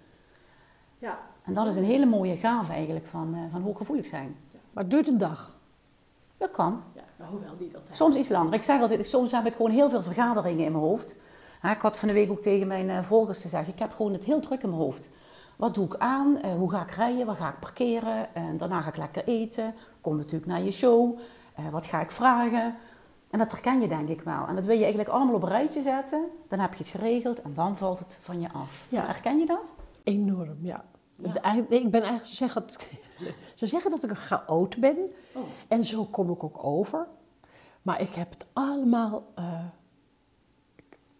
Ja. 0.98 1.18
En 1.44 1.54
dat 1.54 1.66
is 1.66 1.76
een 1.76 1.84
hele 1.84 2.06
mooie 2.06 2.36
gave 2.36 2.72
eigenlijk 2.72 3.06
van, 3.06 3.34
eh, 3.34 3.40
van 3.52 3.62
hooggevoelig 3.62 4.06
zijn. 4.06 4.36
Maar 4.72 4.82
het 4.82 4.92
duurt 4.92 5.08
een 5.08 5.18
dag. 5.18 5.56
Dat 6.36 6.50
kan. 6.50 6.82
Ja, 6.94 7.26
hoewel 7.26 7.54
niet 7.58 7.76
altijd. 7.76 7.96
Soms 7.96 8.16
iets 8.16 8.28
langer. 8.28 8.52
Ik 8.54 8.62
zeg 8.62 8.80
altijd, 8.80 9.06
soms 9.06 9.32
heb 9.32 9.46
ik 9.46 9.54
gewoon 9.54 9.70
heel 9.70 9.90
veel 9.90 10.02
vergaderingen 10.02 10.64
in 10.64 10.72
mijn 10.72 10.84
hoofd. 10.84 11.14
Ik 11.62 11.80
had 11.80 11.96
van 11.96 12.08
de 12.08 12.14
week 12.14 12.30
ook 12.30 12.42
tegen 12.42 12.66
mijn 12.66 12.90
eh, 12.90 13.02
volgers 13.02 13.38
gezegd, 13.38 13.68
ik 13.68 13.78
heb 13.78 13.92
gewoon 13.92 14.12
het 14.12 14.24
heel 14.24 14.40
druk 14.40 14.62
in 14.62 14.68
mijn 14.68 14.80
hoofd. 14.80 15.08
Wat 15.60 15.74
doe 15.74 15.84
ik 15.84 15.96
aan? 15.96 16.40
Eh, 16.40 16.54
hoe 16.54 16.70
ga 16.70 16.82
ik 16.82 16.90
rijden? 16.90 17.26
Waar 17.26 17.36
ga 17.36 17.48
ik 17.48 17.58
parkeren? 17.60 18.34
En 18.34 18.56
daarna 18.56 18.80
ga 18.80 18.88
ik 18.88 18.96
lekker 18.96 19.24
eten. 19.24 19.74
Kom 20.00 20.16
natuurlijk 20.16 20.46
naar 20.46 20.62
je 20.62 20.70
show. 20.70 21.18
Eh, 21.54 21.68
wat 21.68 21.86
ga 21.86 22.00
ik 22.00 22.10
vragen? 22.10 22.76
En 23.30 23.38
dat 23.38 23.50
herken 23.50 23.80
je 23.80 23.88
denk 23.88 24.08
ik 24.08 24.20
wel. 24.20 24.46
En 24.46 24.54
dat 24.54 24.66
wil 24.66 24.74
je 24.74 24.80
eigenlijk 24.82 25.12
allemaal 25.12 25.34
op 25.34 25.42
een 25.42 25.48
rijtje 25.48 25.82
zetten. 25.82 26.24
Dan 26.48 26.58
heb 26.58 26.72
je 26.74 26.78
het 26.82 26.92
geregeld 26.92 27.42
en 27.42 27.54
dan 27.54 27.76
valt 27.76 27.98
het 27.98 28.18
van 28.22 28.40
je 28.40 28.52
af. 28.52 28.86
Ja. 28.88 29.06
Herken 29.06 29.38
je 29.38 29.46
dat? 29.46 29.74
Enorm, 30.04 30.56
ja. 30.62 30.84
Ik 31.68 31.90
ben 31.90 32.02
eigenlijk, 32.02 32.24
ze 32.26 32.34
zeggen, 32.34 32.60
dat, 32.60 32.88
ze 33.54 33.66
zeggen 33.66 33.90
dat 33.90 34.02
ik 34.04 34.10
een 34.10 34.16
chaot 34.16 34.76
ben. 34.76 34.96
Oh. 35.34 35.42
En 35.68 35.84
zo 35.84 36.04
kom 36.04 36.30
ik 36.30 36.44
ook 36.44 36.64
over. 36.64 37.06
Maar 37.82 38.00
ik 38.00 38.14
heb 38.14 38.30
het 38.30 38.46
allemaal 38.52 39.32
eh, 39.34 39.64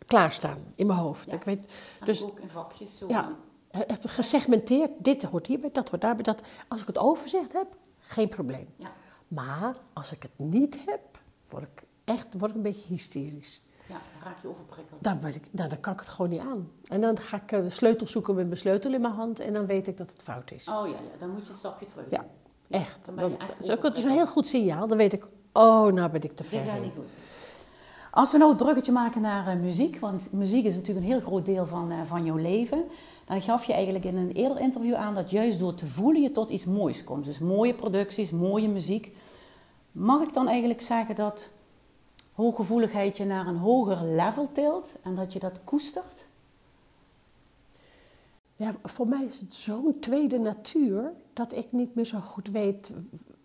klaarstaan 0.07 0.59
in 0.77 0.87
mijn 0.87 0.99
hoofd. 0.99 1.31
Ja. 1.31 1.37
Ik 1.37 1.43
weet, 1.43 1.61
Dus, 1.61 2.19
dus 2.19 2.23
ook 2.23 2.39
in 2.41 2.49
vakjes 2.49 2.99
zo. 2.99 3.09
ja, 3.09 3.33
het 3.71 4.11
gesegmenteerd. 4.11 4.91
Dit 4.99 5.23
hoort 5.23 5.47
hierbij, 5.47 5.71
dat 5.73 5.89
hoort 5.89 6.03
daarbij. 6.03 6.25
Dat, 6.25 6.43
als 6.69 6.81
ik 6.81 6.87
het 6.87 6.99
overzicht 6.99 7.53
heb, 7.53 7.67
geen 8.03 8.29
probleem. 8.29 8.69
Ja. 8.77 8.93
Maar 9.29 9.77
als 9.93 10.13
ik 10.13 10.23
het 10.23 10.33
niet 10.37 10.79
heb, 10.87 11.01
word 11.49 11.63
ik 11.63 11.83
echt 12.05 12.27
word 12.39 12.51
ik 12.51 12.57
een 12.57 12.63
beetje 12.63 12.87
hysterisch. 12.87 13.61
ja, 13.87 13.95
dan 13.95 14.23
raak 14.23 14.43
je 14.43 14.49
overprikkeld. 14.49 15.03
Dan, 15.03 15.21
ben 15.21 15.35
ik, 15.35 15.43
nou, 15.51 15.69
dan 15.69 15.81
kan 15.81 15.93
ik 15.93 15.99
het 15.99 16.09
gewoon 16.09 16.31
niet 16.31 16.41
aan. 16.41 16.71
En 16.85 17.01
dan 17.01 17.19
ga 17.19 17.37
ik 17.37 17.53
eh, 17.53 17.61
de 17.61 17.71
sleutel 17.71 18.09
zoeken 18.09 18.35
met 18.35 18.47
mijn 18.47 18.59
sleutel 18.59 18.93
in 18.93 19.01
mijn 19.01 19.15
hand. 19.15 19.41
En 19.41 19.53
dan 19.53 19.67
weet 19.67 19.87
ik 19.87 19.97
dat 19.97 20.13
het 20.13 20.23
fout 20.23 20.51
is. 20.51 20.69
Oh 20.69 20.87
ja, 20.87 20.93
ja, 20.93 21.19
dan 21.19 21.31
moet 21.31 21.45
je 21.47 21.51
een 21.51 21.59
stapje 21.59 21.87
terug 21.87 22.05
Ja. 22.11 22.27
Echt. 22.71 23.05
dan 23.05 23.15
ben 23.15 23.31
je 23.31 23.37
Dat, 23.37 23.59
is 23.59 23.71
ook, 23.71 23.97
is 23.97 24.05
een 24.05 24.11
heel 24.11 24.27
goed 24.27 24.47
signaal. 24.47 24.89
Dan 24.89 24.97
weet 24.97 25.13
ik, 25.13 25.27
oh, 25.53 25.93
nou 25.93 26.11
ben 26.11 26.23
ik 26.23 26.37
te 26.37 26.45
ver. 26.45 26.61
heen. 26.61 26.83
niet 26.83 26.93
goed. 26.97 27.09
Als 28.11 28.33
we 28.33 28.39
nou 28.39 28.51
het 28.51 28.59
bruggetje 28.63 28.93
maken 28.93 29.21
naar 29.21 29.47
eh, 29.47 29.57
muziek, 29.57 29.99
want 29.99 30.33
muziek 30.33 30.65
is 30.65 30.75
natuurlijk 30.75 31.07
een 31.07 31.13
heel 31.13 31.21
groot 31.21 31.47
deel 31.47 31.67
van, 31.67 31.91
eh, 31.91 31.99
van 32.07 32.25
jouw 32.25 32.37
leven. 32.37 32.85
Dan 33.31 33.43
gaf 33.43 33.65
je 33.65 33.73
eigenlijk 33.73 34.05
in 34.05 34.17
een 34.17 34.33
eerder 34.33 34.61
interview 34.61 34.95
aan 34.95 35.15
dat 35.15 35.31
juist 35.31 35.59
door 35.59 35.75
te 35.75 35.87
voelen 35.87 36.23
je 36.23 36.33
tot 36.33 36.51
iets 36.51 36.65
moois 36.65 37.05
komt. 37.05 37.25
Dus 37.25 37.39
mooie 37.39 37.75
producties, 37.75 38.31
mooie 38.31 38.69
muziek. 38.69 39.17
Mag 39.93 40.23
ik 40.23 40.35
dan 40.35 40.49
eigenlijk 40.49 40.81
zeggen 40.83 41.15
dat 41.15 41.49
hooggevoeligheid 42.33 43.17
je 43.17 43.25
naar 43.25 43.47
een 43.47 43.57
hoger 43.57 44.05
level 44.05 44.49
tilt 44.53 44.97
en 45.03 45.15
dat 45.15 45.33
je 45.33 45.39
dat 45.39 45.61
koestert? 45.65 46.27
Ja, 48.57 48.75
voor 48.83 49.07
mij 49.07 49.25
is 49.25 49.41
het 49.41 49.55
zo'n 49.55 49.97
tweede 50.01 50.39
natuur 50.39 51.13
dat 51.33 51.57
ik 51.57 51.73
niet 51.73 51.95
meer 51.95 52.07
zo 52.07 52.19
goed 52.19 52.49
weet 52.49 52.93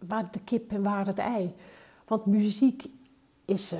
waar 0.08 0.32
de 0.32 0.40
kip 0.44 0.72
en 0.72 0.84
waar 0.84 1.06
het 1.06 1.20
ei. 1.20 1.54
Want 2.06 2.26
muziek 2.26 2.84
is, 3.46 3.72
eh, 3.72 3.80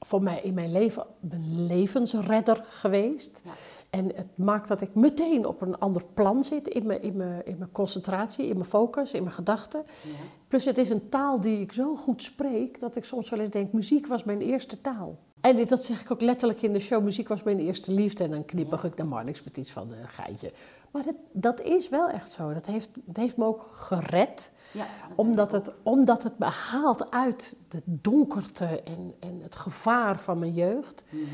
voor 0.00 0.22
mij 0.22 0.40
in 0.40 0.54
mijn 0.54 0.72
leven 0.72 1.06
een 1.30 1.66
levensredder 1.66 2.64
geweest. 2.68 3.40
Ja. 3.44 3.50
En 3.94 4.10
het 4.14 4.26
maakt 4.34 4.68
dat 4.68 4.80
ik 4.80 4.94
meteen 4.94 5.46
op 5.46 5.60
een 5.60 5.78
ander 5.78 6.02
plan 6.14 6.44
zit 6.44 6.68
in 6.68 6.86
mijn, 6.86 7.02
in 7.02 7.16
mijn, 7.16 7.46
in 7.46 7.58
mijn 7.58 7.72
concentratie, 7.72 8.46
in 8.46 8.54
mijn 8.56 8.68
focus, 8.68 9.12
in 9.12 9.22
mijn 9.22 9.34
gedachten. 9.34 9.82
Ja. 10.02 10.10
Plus 10.48 10.64
het 10.64 10.78
is 10.78 10.90
een 10.90 11.08
taal 11.08 11.40
die 11.40 11.60
ik 11.60 11.72
zo 11.72 11.96
goed 11.96 12.22
spreek 12.22 12.80
dat 12.80 12.96
ik 12.96 13.04
soms 13.04 13.30
wel 13.30 13.40
eens 13.40 13.50
denk, 13.50 13.72
muziek 13.72 14.06
was 14.06 14.24
mijn 14.24 14.40
eerste 14.40 14.80
taal. 14.80 15.18
En 15.40 15.56
dit- 15.56 15.68
dat 15.68 15.84
zeg 15.84 16.00
ik 16.00 16.10
ook 16.10 16.20
letterlijk 16.20 16.62
in 16.62 16.72
de 16.72 16.78
show, 16.78 17.02
muziek 17.02 17.28
was 17.28 17.42
mijn 17.42 17.58
eerste 17.58 17.92
liefde. 17.92 18.24
En 18.24 18.30
dan 18.30 18.44
knippig 18.44 18.84
ik 18.84 18.96
dan 18.96 19.08
maar 19.08 19.24
niks 19.24 19.42
met 19.42 19.56
iets 19.56 19.70
van 19.70 19.92
een 19.92 20.08
geitje. 20.08 20.52
Maar 20.94 21.04
dat, 21.04 21.14
dat 21.32 21.60
is 21.60 21.88
wel 21.88 22.08
echt 22.08 22.32
zo. 22.32 22.52
Dat 22.52 22.66
heeft, 22.66 22.88
dat 22.94 23.16
heeft 23.16 23.36
me 23.36 23.44
ook 23.44 23.68
gered. 23.72 24.50
Ja. 24.72 24.86
Omdat 25.14 25.52
het, 25.52 25.70
omdat 25.82 26.22
het 26.22 26.38
me 26.38 26.44
haalt 26.44 27.10
uit 27.10 27.56
de 27.68 27.82
donkerte 27.84 28.82
en, 28.82 29.14
en 29.20 29.40
het 29.42 29.56
gevaar 29.56 30.18
van 30.18 30.38
mijn 30.38 30.52
jeugd. 30.52 31.04
Mhm. 31.08 31.24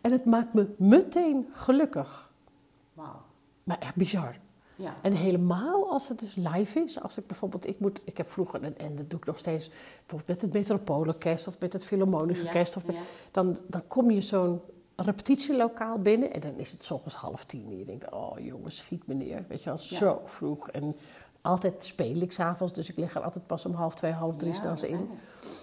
En 0.00 0.12
het 0.12 0.24
maakt 0.24 0.54
me 0.54 0.74
meteen 0.76 1.48
gelukkig. 1.52 2.30
Wauw. 2.92 3.22
Maar 3.64 3.78
echt 3.78 3.94
bizar. 3.94 4.36
Ja. 4.76 4.94
En 5.02 5.12
helemaal 5.12 5.90
als 5.90 6.08
het 6.08 6.18
dus 6.18 6.34
live 6.34 6.80
is. 6.80 7.00
Als 7.00 7.18
ik 7.18 7.26
bijvoorbeeld, 7.26 7.66
ik, 7.66 7.80
moet, 7.80 8.02
ik 8.04 8.16
heb 8.16 8.30
vroeger, 8.30 8.62
en, 8.62 8.78
en 8.78 8.96
dat 8.96 9.10
doe 9.10 9.18
ik 9.18 9.26
nog 9.26 9.38
steeds, 9.38 9.68
bijvoorbeeld 9.96 10.28
met 10.28 10.40
het 10.40 10.52
Metropoolorkest 10.52 11.46
of 11.46 11.58
met 11.60 11.72
het 11.72 11.84
Philharmonisch 11.84 12.38
Ja, 12.38 12.44
Orkest. 12.44 12.76
Of, 12.76 12.84
dan, 13.30 13.58
dan 13.66 13.86
kom 13.86 14.10
je 14.10 14.20
zo'n 14.20 14.60
repetitielokaal 15.04 15.98
binnen 15.98 16.32
en 16.32 16.40
dan 16.40 16.58
is 16.58 16.72
het 16.72 16.82
's 16.84 16.90
ochtends 16.90 17.14
half 17.14 17.44
tien. 17.44 17.66
En 17.70 17.78
je 17.78 17.84
denkt, 17.84 18.12
oh 18.12 18.38
jongens, 18.38 18.76
schiet 18.76 19.06
me 19.06 19.14
neer. 19.14 19.44
Weet 19.48 19.62
je 19.62 19.70
wel, 19.70 19.78
Ja. 19.78 19.96
zo 19.96 20.22
vroeg. 20.24 20.68
En 20.70 20.96
altijd 21.42 21.84
speel 21.84 22.16
ik 22.20 22.32
s'avonds, 22.32 22.72
dus 22.72 22.88
ik 22.88 22.96
lig 22.96 23.14
er 23.14 23.22
altijd 23.22 23.46
pas 23.46 23.66
om 23.66 23.74
half 23.74 23.94
twee, 23.94 24.12
half 24.12 24.36
drie 24.36 24.52
Ja, 24.62 24.76
in. 24.82 25.08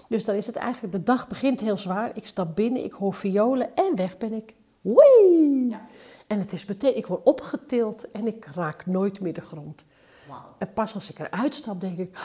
Dus 0.09 0.25
dan 0.25 0.35
is 0.35 0.45
het 0.45 0.55
eigenlijk, 0.55 0.93
de 0.93 1.03
dag 1.03 1.27
begint 1.27 1.59
heel 1.59 1.77
zwaar. 1.77 2.11
Ik 2.15 2.27
stap 2.27 2.55
binnen, 2.55 2.83
ik 2.83 2.91
hoor 2.93 3.13
violen 3.13 3.75
en 3.75 3.95
weg 3.95 4.17
ben 4.17 4.33
ik. 4.33 4.53
Wee! 4.81 5.67
Ja. 5.69 5.85
En 6.27 6.39
het 6.39 6.53
is 6.53 6.65
meteen, 6.65 6.97
ik 6.97 7.07
word 7.07 7.23
opgetild 7.23 8.11
en 8.11 8.27
ik 8.27 8.45
raak 8.45 8.85
nooit 8.85 9.19
meer 9.19 9.33
de 9.33 9.41
grond. 9.41 9.85
En 10.57 10.73
pas 10.73 10.93
als 10.93 11.09
ik 11.09 11.19
eruit 11.19 11.55
stap, 11.55 11.81
denk 11.81 11.97
ik, 11.97 12.17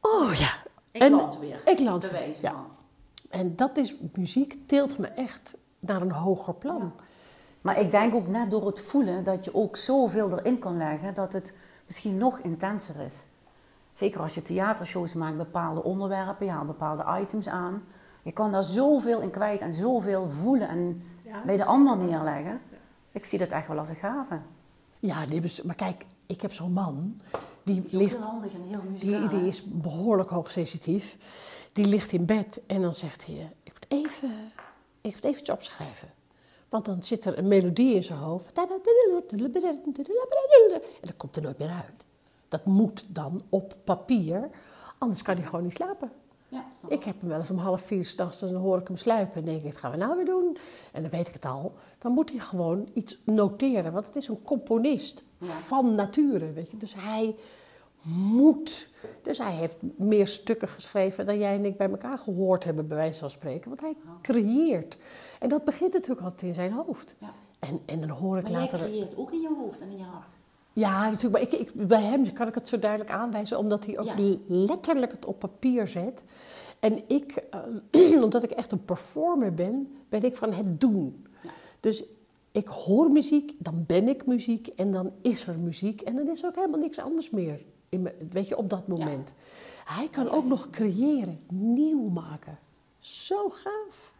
oh 0.00 0.34
ja. 0.34 0.54
Ik 0.90 1.02
en, 1.02 1.10
land 1.10 1.38
weer. 1.38 1.60
Ik 1.64 1.78
land 1.78 2.10
weer, 2.10 2.36
ja. 2.42 2.64
En 3.28 3.56
dat 3.56 3.76
is, 3.76 3.94
muziek 4.14 4.54
tilt 4.66 4.98
me 4.98 5.06
echt 5.06 5.54
naar 5.80 6.00
een 6.00 6.12
hoger 6.12 6.54
plan. 6.54 6.92
Maar 7.60 7.80
ik 7.80 7.90
denk 7.90 8.14
ook 8.14 8.28
net 8.28 8.50
door 8.50 8.66
het 8.66 8.80
voelen 8.80 9.24
dat 9.24 9.44
je 9.44 9.54
ook 9.54 9.76
zoveel 9.76 10.38
erin 10.38 10.58
kan 10.58 10.76
leggen 10.76 11.14
dat 11.14 11.32
het 11.32 11.54
misschien 11.86 12.16
nog 12.16 12.38
intenser 12.38 13.00
is. 13.00 13.14
Zeker 13.94 14.20
als 14.20 14.34
je 14.34 14.42
theatershows 14.42 15.14
maakt, 15.14 15.36
bepaalde 15.36 15.82
onderwerpen, 15.82 16.46
je 16.46 16.52
haalt 16.52 16.66
bepaalde 16.66 17.20
items 17.20 17.48
aan. 17.48 17.82
Je 18.22 18.32
kan 18.32 18.52
daar 18.52 18.64
zoveel 18.64 19.20
in 19.20 19.30
kwijt 19.30 19.60
en 19.60 19.72
zoveel 19.74 20.28
voelen 20.28 20.68
en 20.68 21.02
Ja, 21.22 21.42
bij 21.44 21.56
de 21.56 21.64
ander 21.64 21.96
neerleggen. 21.96 22.60
Ik 23.12 23.24
zie 23.24 23.38
dat 23.38 23.48
echt 23.48 23.68
wel 23.68 23.78
als 23.78 23.88
een 23.88 23.96
gave. 23.96 24.40
Ja, 24.98 25.24
nee, 25.24 25.40
dus- 25.40 25.62
maar 25.62 25.74
kijk, 25.74 26.04
ik 26.26 26.42
heb 26.42 26.52
zo'n 26.52 26.72
man, 26.72 27.18
die 27.62 27.82
ligt 27.90 28.16
handig 28.16 28.54
en 28.54 28.62
heel 28.62 28.82
Die, 28.98 29.28
die 29.28 29.46
is 29.46 29.62
behoorlijk 29.64 30.30
hoogsensitief. 30.30 31.16
Die 31.72 31.84
ligt 31.84 32.12
in 32.12 32.24
bed 32.24 32.60
en 32.66 32.82
dan 32.82 32.94
zegt 32.94 33.26
hij: 33.26 33.52
Ik 33.62 33.72
moet 33.72 33.86
even, 33.88 34.30
ik 35.00 35.14
moet 35.14 35.24
even 35.24 35.40
iets 35.40 35.50
opschrijven. 35.50 36.08
Want 36.68 36.84
dan 36.84 37.02
zit 37.02 37.24
er 37.24 37.38
een 37.38 37.48
melodie 37.48 37.94
in 37.94 38.04
zijn 38.04 38.18
hoofd. 38.18 38.52
En 40.82 41.06
dat 41.06 41.16
komt 41.16 41.36
er 41.36 41.42
nooit 41.42 41.58
meer 41.58 41.68
uit. 41.70 42.04
Dat 42.48 42.64
moet 42.64 43.04
dan 43.08 43.42
op 43.48 43.74
papier, 43.84 44.50
anders 44.98 45.22
kan 45.22 45.36
hij 45.36 45.44
gewoon 45.46 45.64
niet 45.64 45.74
slapen. 45.74 46.12
Ja, 46.48 46.64
Ik 46.88 47.04
heb 47.04 47.20
hem 47.20 47.28
wel 47.28 47.38
eens 47.38 47.50
om 47.50 47.56
half 47.58 47.80
vier 47.82 48.04
s'nachts, 48.04 48.40
dan 48.40 48.54
hoor 48.54 48.78
ik 48.78 48.86
hem 48.86 48.96
sluipen 48.96 49.34
en 49.40 49.44
denk 49.44 49.58
ik, 49.58 49.64
wat 49.64 49.76
gaan 49.76 49.90
we 49.90 49.96
nou 49.96 50.16
weer 50.16 50.24
doen? 50.24 50.56
En 50.92 51.02
dan 51.02 51.10
weet 51.10 51.28
ik 51.28 51.32
het 51.34 51.44
al. 51.44 51.72
Dan 51.98 52.12
moet 52.12 52.30
hij 52.30 52.38
gewoon 52.38 52.88
iets 52.94 53.18
noteren, 53.24 53.92
want 53.92 54.06
het 54.06 54.16
is 54.16 54.28
een 54.28 54.42
componist 54.42 55.22
Ja. 55.38 55.46
van 55.46 55.94
nature, 55.94 56.52
weet 56.52 56.70
je. 56.70 56.76
Dus 56.76 56.94
hij 56.96 57.34
moet. 58.02 58.88
Dus 59.22 59.38
hij 59.38 59.52
heeft 59.52 59.76
meer 59.96 60.26
stukken 60.26 60.68
geschreven 60.68 61.26
dan 61.26 61.38
jij 61.38 61.54
en 61.54 61.64
ik 61.64 61.76
bij 61.76 61.90
elkaar 61.90 62.18
gehoord 62.18 62.64
hebben, 62.64 62.88
bij 62.88 62.96
wijze 62.96 63.18
van 63.18 63.30
spreken. 63.30 63.68
Want 63.68 63.80
hij 63.80 63.96
creëert. 64.22 64.96
En 65.40 65.48
dat 65.48 65.64
begint 65.64 65.92
natuurlijk 65.92 66.20
altijd 66.20 66.42
in 66.42 66.54
zijn 66.54 66.72
hoofd. 66.72 67.14
Ja. 67.18 67.32
En, 67.58 67.80
en 67.86 68.00
dan 68.00 68.08
hoor 68.08 68.38
ik 68.38 68.50
Maar 68.50 68.60
later... 68.60 68.78
creëert 68.78 69.16
ook 69.16 69.32
in 69.32 69.40
je 69.40 69.54
hoofd 69.58 69.80
en 69.80 69.90
in 69.90 69.96
je 69.96 70.02
hart. 70.02 70.28
Ja, 70.72 71.10
natuurlijk. 71.10 71.32
Maar 71.32 71.60
ik, 71.60 71.68
ik, 71.68 71.86
bij 71.86 72.02
hem 72.02 72.32
kan 72.32 72.48
ik 72.48 72.54
het 72.54 72.68
zo 72.68 72.78
duidelijk 72.78 73.10
aanwijzen, 73.10 73.58
omdat 73.58 73.86
hij 73.86 73.98
ook 73.98 74.06
Ja. 74.06 74.36
letterlijk 74.46 75.12
het 75.12 75.24
op 75.24 75.38
papier 75.38 75.88
zet. 75.88 76.22
En 76.78 77.02
ik, 77.06 77.36
eh, 77.90 78.22
omdat 78.24 78.42
ik 78.42 78.50
echt 78.50 78.72
een 78.72 78.82
performer 78.82 79.54
ben, 79.54 79.96
ben 80.08 80.22
ik 80.22 80.36
van 80.36 80.52
het 80.52 80.80
doen. 80.80 81.26
Ja. 81.42 81.50
Dus 81.80 82.04
ik 82.52 82.66
hoor 82.68 83.10
muziek, 83.10 83.52
dan 83.58 83.84
ben 83.86 84.08
ik 84.08 84.26
muziek 84.26 84.66
en 84.66 84.92
dan 84.92 85.12
is 85.22 85.46
er 85.46 85.58
muziek. 85.58 86.00
En 86.00 86.14
dan 86.14 86.28
is 86.28 86.42
er 86.42 86.48
ook 86.48 86.54
helemaal 86.54 86.80
niks 86.80 86.98
anders 86.98 87.30
meer, 87.30 87.64
in 87.90 88.02
me, 88.02 88.14
weet 88.30 88.48
je, 88.48 88.56
op 88.56 88.70
dat 88.70 88.86
moment. 88.88 89.34
Hij 89.84 90.08
kan 90.08 90.28
ook 90.30 90.44
nog 90.44 90.70
creëren, 90.70 91.40
nieuw 91.48 92.08
maken. 92.08 92.58
Zo 92.98 93.48
gaaf. 93.48 94.12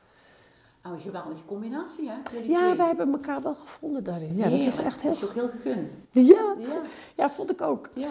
Oh, 0.86 0.92
een 0.92 1.00
geweldige 1.00 1.44
combinatie, 1.46 2.08
hè? 2.08 2.14
Ja, 2.14 2.22
twee. 2.22 2.76
wij 2.76 2.86
hebben 2.86 3.12
elkaar 3.12 3.42
wel 3.42 3.54
gevonden 3.54 4.04
daarin. 4.04 4.36
Ja, 4.36 4.48
dat 4.48 4.58
is 4.58 4.78
echt 4.78 5.02
heel... 5.02 5.10
Dat 5.10 5.22
is 5.22 5.28
ook 5.28 5.34
heel 5.34 5.48
gegund. 5.48 5.88
Ja, 6.10 6.54
Ja. 6.58 6.80
ja, 7.16 7.30
vond 7.30 7.50
ik 7.50 7.60
ook. 7.60 7.88
Ja. 7.94 8.08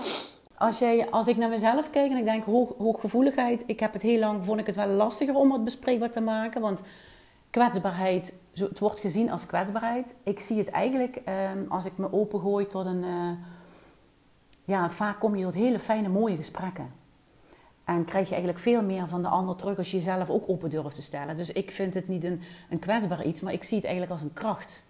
Als, 0.58 0.80
jij, 0.80 1.10
als 1.10 1.28
ik 1.28 1.38
naar 1.38 1.50
mezelf 1.50 1.90
kijk 1.90 2.12
en 2.12 2.18
ik 2.18 2.24
denk 2.24 2.44
hoog, 2.44 2.74
hooggevoeligheid, 2.78 3.64
ik 3.66 3.80
heb 3.80 3.94
het 3.94 4.02
heel 4.02 4.20
lang, 4.20 4.46
vond 4.46 4.60
ik 4.60 4.66
het 4.66 4.76
wel 4.76 4.88
lastiger 4.88 5.36
om 5.36 5.52
het 5.52 5.64
bespreekbaar 5.64 6.12
te 6.12 6.22
maken. 6.22 6.62
Want 6.62 6.82
kwetsbaarheid, 7.50 8.34
zo, 8.54 8.66
het 8.68 8.80
wordt 8.80 9.00
gezien 9.00 9.32
als 9.32 9.46
kwetsbaarheid. 9.46 10.16
Ik 10.24 10.40
zie 10.40 10.58
het 10.58 10.70
eigenlijk 10.70 11.16
ehm, 11.26 11.64
als 11.70 11.86
ik 11.86 11.98
me 11.98 12.14
opengooi 12.14 12.68
tot 12.68 12.86
een. 12.86 13.04
eh, 13.04 13.32
ja, 14.70 14.90
vaak 14.90 15.20
kom 15.20 15.36
je 15.36 15.44
tot 15.44 15.54
hele 15.54 15.80
fijne, 15.80 16.10
mooie 16.10 16.36
gesprekken. 16.36 16.92
En 17.84 18.06
krijg 18.06 18.26
je 18.26 18.34
eigenlijk 18.34 18.64
veel 18.64 18.82
meer 18.82 19.08
van 19.08 19.22
de 19.22 19.28
ander 19.28 19.56
terug 19.56 19.78
als 19.78 19.92
je 19.92 19.98
jezelf 19.98 20.30
ook 20.30 20.50
open 20.50 20.70
durft 20.70 20.96
te 20.96 21.02
stellen. 21.02 21.38
Dus 21.38 21.52
ik 21.52 21.72
vind 21.72 21.94
het 21.94 22.08
niet 22.08 22.24
een, 22.24 22.42
een 22.70 22.80
kwetsbaar 22.80 23.26
iets, 23.26 23.42
maar 23.42 23.54
ik 23.54 23.64
zie 23.64 23.78
het 23.78 23.86
eigenlijk 23.86 24.14
als 24.14 24.22
een 24.22 24.34
kracht. 24.34 24.82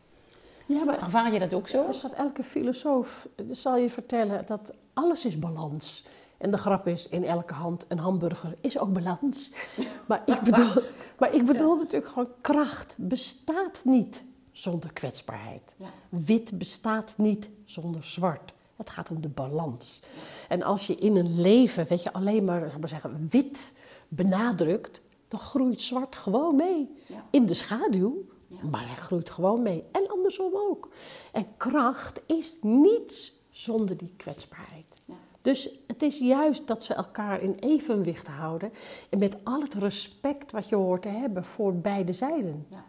Ja, 0.65 0.83
maar 0.83 1.01
Ervaar 1.01 1.33
je 1.33 1.39
dat 1.39 1.53
ook 1.53 1.67
zo? 1.67 1.86
Dus 1.86 2.00
gaat 2.00 2.13
elke 2.13 2.43
filosoof 2.43 3.27
zal 3.51 3.77
je 3.77 3.89
vertellen 3.89 4.45
dat 4.45 4.74
alles 4.93 5.25
is 5.25 5.39
balans. 5.39 6.05
En 6.38 6.51
de 6.51 6.57
grap 6.57 6.88
is, 6.88 7.09
in 7.09 7.24
elke 7.24 7.53
hand 7.53 7.86
een 7.88 8.00
hamburger 8.00 8.55
is 8.62 8.79
ook 8.79 8.93
balans. 8.93 9.51
Maar 10.07 10.21
ik 10.25 10.39
bedoel, 10.41 10.83
maar 11.19 11.33
ik 11.33 11.45
bedoel 11.45 11.77
natuurlijk 11.77 12.12
gewoon, 12.12 12.29
kracht 12.41 12.95
bestaat 12.98 13.81
niet 13.83 14.24
zonder 14.51 14.93
kwetsbaarheid. 14.93 15.75
Ja. 15.77 15.88
Wit 16.09 16.57
bestaat 16.57 17.13
niet 17.17 17.50
zonder 17.65 18.03
zwart. 18.03 18.53
Het 18.79 18.89
gaat 18.89 19.09
om 19.09 19.21
de 19.21 19.29
balans. 19.29 20.00
En 20.48 20.63
als 20.63 20.88
je 20.88 20.95
in 20.95 21.15
een 21.15 21.41
leven, 21.41 21.86
weet 21.88 22.03
je, 22.03 22.13
alleen 22.13 22.43
maar, 22.43 22.69
zal 22.69 22.79
maar 22.79 22.89
zeggen, 22.89 23.27
wit 23.29 23.74
benadrukt, 24.07 25.01
dan 25.27 25.39
groeit 25.39 25.81
zwart 25.81 26.15
gewoon 26.15 26.55
mee. 26.55 26.89
Ja. 27.05 27.21
In 27.31 27.45
de 27.45 27.53
schaduw, 27.53 28.24
Ja. 28.48 28.57
maar 28.71 28.86
hij 28.86 28.95
groeit 28.95 29.29
gewoon 29.29 29.62
mee. 29.62 29.83
En 29.91 30.09
andersom 30.09 30.51
ook. 30.55 30.89
En 31.31 31.45
kracht 31.57 32.21
is 32.25 32.55
niets 32.62 33.33
zonder 33.50 33.98
die 33.98 34.13
kwetsbaarheid. 34.17 35.01
Ja. 35.05 35.13
Dus 35.41 35.69
het 35.88 36.01
is 36.01 36.17
juist 36.17 36.67
dat 36.67 36.83
ze 36.83 36.93
elkaar 36.93 37.41
in 37.41 37.53
evenwicht 37.59 38.27
houden. 38.27 38.71
En 39.09 39.19
met 39.19 39.38
al 39.43 39.62
het 39.62 39.74
respect 39.74 40.51
wat 40.51 40.69
je 40.69 40.75
hoort 40.75 41.01
te 41.01 41.07
hebben 41.07 41.43
voor 41.45 41.75
beide 41.75 42.13
zijden. 42.13 42.65
Ja. 42.69 42.86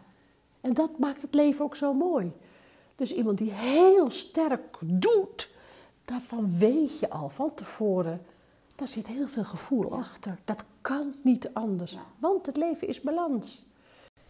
En 0.61 0.73
dat 0.73 0.99
maakt 0.99 1.21
het 1.21 1.33
leven 1.33 1.65
ook 1.65 1.75
zo 1.75 1.93
mooi. 1.93 2.31
Dus 2.95 3.13
iemand 3.13 3.37
die 3.37 3.51
heel 3.51 4.09
sterk 4.09 4.77
doet, 4.85 5.49
daarvan 6.05 6.57
weet 6.57 6.99
je 6.99 7.09
al 7.09 7.29
van 7.29 7.53
tevoren, 7.55 8.21
daar 8.75 8.87
zit 8.87 9.07
heel 9.07 9.27
veel 9.27 9.43
gevoel 9.43 9.93
achter. 9.97 10.39
Dat 10.45 10.63
kan 10.81 11.13
niet 11.23 11.53
anders, 11.53 11.91
Ja. 11.91 12.03
want 12.19 12.45
het 12.45 12.57
leven 12.57 12.87
is 12.87 13.01
balans. 13.01 13.65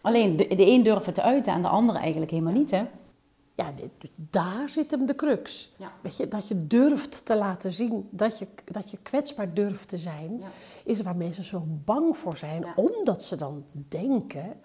Alleen 0.00 0.36
de, 0.36 0.46
de 0.54 0.66
een 0.66 0.82
durft 0.82 1.06
het 1.06 1.14
te 1.14 1.22
uiten 1.22 1.52
en 1.52 1.62
de 1.62 1.68
andere 1.68 1.98
eigenlijk 1.98 2.30
helemaal 2.30 2.52
niet, 2.52 2.70
hè? 2.70 2.84
Ja, 3.54 3.70
daar 4.16 4.68
zit 4.68 4.90
hem 4.90 5.06
de 5.06 5.14
crux. 5.14 5.72
Ja. 5.78 5.92
Weet 6.00 6.16
je, 6.16 6.28
dat 6.28 6.48
je 6.48 6.66
durft 6.66 7.24
te 7.24 7.36
laten 7.36 7.72
zien, 7.72 8.08
dat 8.10 8.38
je, 8.38 8.46
dat 8.64 8.90
je 8.90 8.98
kwetsbaar 9.02 9.54
durft 9.54 9.88
te 9.88 9.98
zijn, 9.98 10.38
Ja. 10.38 10.46
is 10.84 11.00
waar 11.00 11.16
mensen 11.16 11.44
zo 11.44 11.62
bang 11.84 12.16
voor 12.16 12.36
zijn, 12.36 12.60
Ja. 12.62 12.72
omdat 12.76 13.24
ze 13.24 13.36
dan 13.36 13.64
denken, 13.88 14.60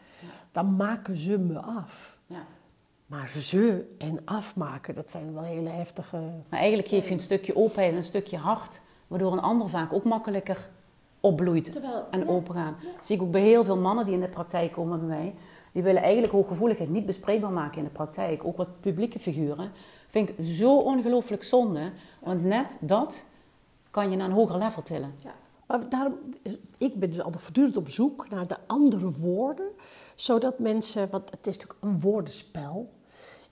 dan 0.52 0.76
maken 0.76 1.18
ze 1.18 1.38
me 1.38 1.60
af. 1.60 2.17
Ja. 3.10 3.16
Maar 3.16 3.30
ze 3.30 3.88
en 3.98 4.20
afmaken, 4.26 4.96
dat 4.96 5.12
zijn 5.12 5.34
wel 5.34 5.44
hele 5.44 5.70
heftige. 5.70 6.18
Maar 6.50 6.60
eigenlijk 6.60 6.88
geef 6.88 7.08
je 7.08 7.14
een 7.14 7.20
stukje 7.20 7.56
openheid 7.56 7.92
en 7.92 7.96
een 7.98 8.04
stukje 8.04 8.38
hart, 8.38 8.82
waardoor 9.08 9.32
een 9.32 9.40
ander 9.40 9.70
vaak 9.70 9.94
ook 9.94 10.04
makkelijker 10.04 10.70
opbloeit 11.20 11.72
Terwijl- 11.72 12.06
en 12.12 12.20
ja, 12.20 12.26
opengaan. 12.26 12.76
Zie 13.02 13.16
ik 13.16 13.22
ook 13.22 13.32
bij 13.32 13.42
heel 13.42 13.66
veel 13.66 13.78
mannen 13.78 14.06
die 14.06 14.14
in 14.14 14.22
de 14.22 14.28
praktijk 14.28 14.72
komen 14.72 15.00
bij 15.00 15.08
mij. 15.08 15.34
Die 15.72 15.84
willen 15.84 16.02
eigenlijk 16.02 16.34
hooggevoeligheid 16.34 16.90
niet 16.90 17.06
bespreekbaar 17.06 17.52
maken 17.52 17.78
in 17.78 17.84
de 17.84 17.90
praktijk. 17.90 18.46
Ook 18.46 18.58
wat 18.58 18.80
publieke 18.80 19.20
figuren. 19.20 19.72
Vind 20.08 20.30
ik 20.30 20.36
zo 20.46 20.78
ongelooflijk 20.78 21.44
zonde. 21.44 21.92
Want 22.20 22.44
net 22.44 22.78
dat 22.82 23.24
kan 23.92 24.10
je 24.10 24.18
naar 24.18 24.28
een 24.28 24.36
hoger 24.36 24.58
level 24.58 24.84
tillen. 24.84 25.16
Maar 25.68 25.90
daarom, 25.90 26.14
ik 26.78 27.00
ben 27.00 27.10
dus 27.10 27.22
altijd 27.22 27.44
voortdurend 27.44 27.78
op 27.78 27.90
zoek 27.90 28.30
naar 28.30 28.48
de 28.48 28.58
andere 28.68 29.12
woorden, 29.12 29.66
Zodat 30.16 30.60
mensen, 30.60 31.10
want 31.10 31.30
het 31.30 31.48
is 31.48 31.58
natuurlijk 31.58 31.84
een 31.84 32.00
woordenspel. 32.00 32.90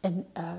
En 0.06 0.26
eh, 0.34 0.52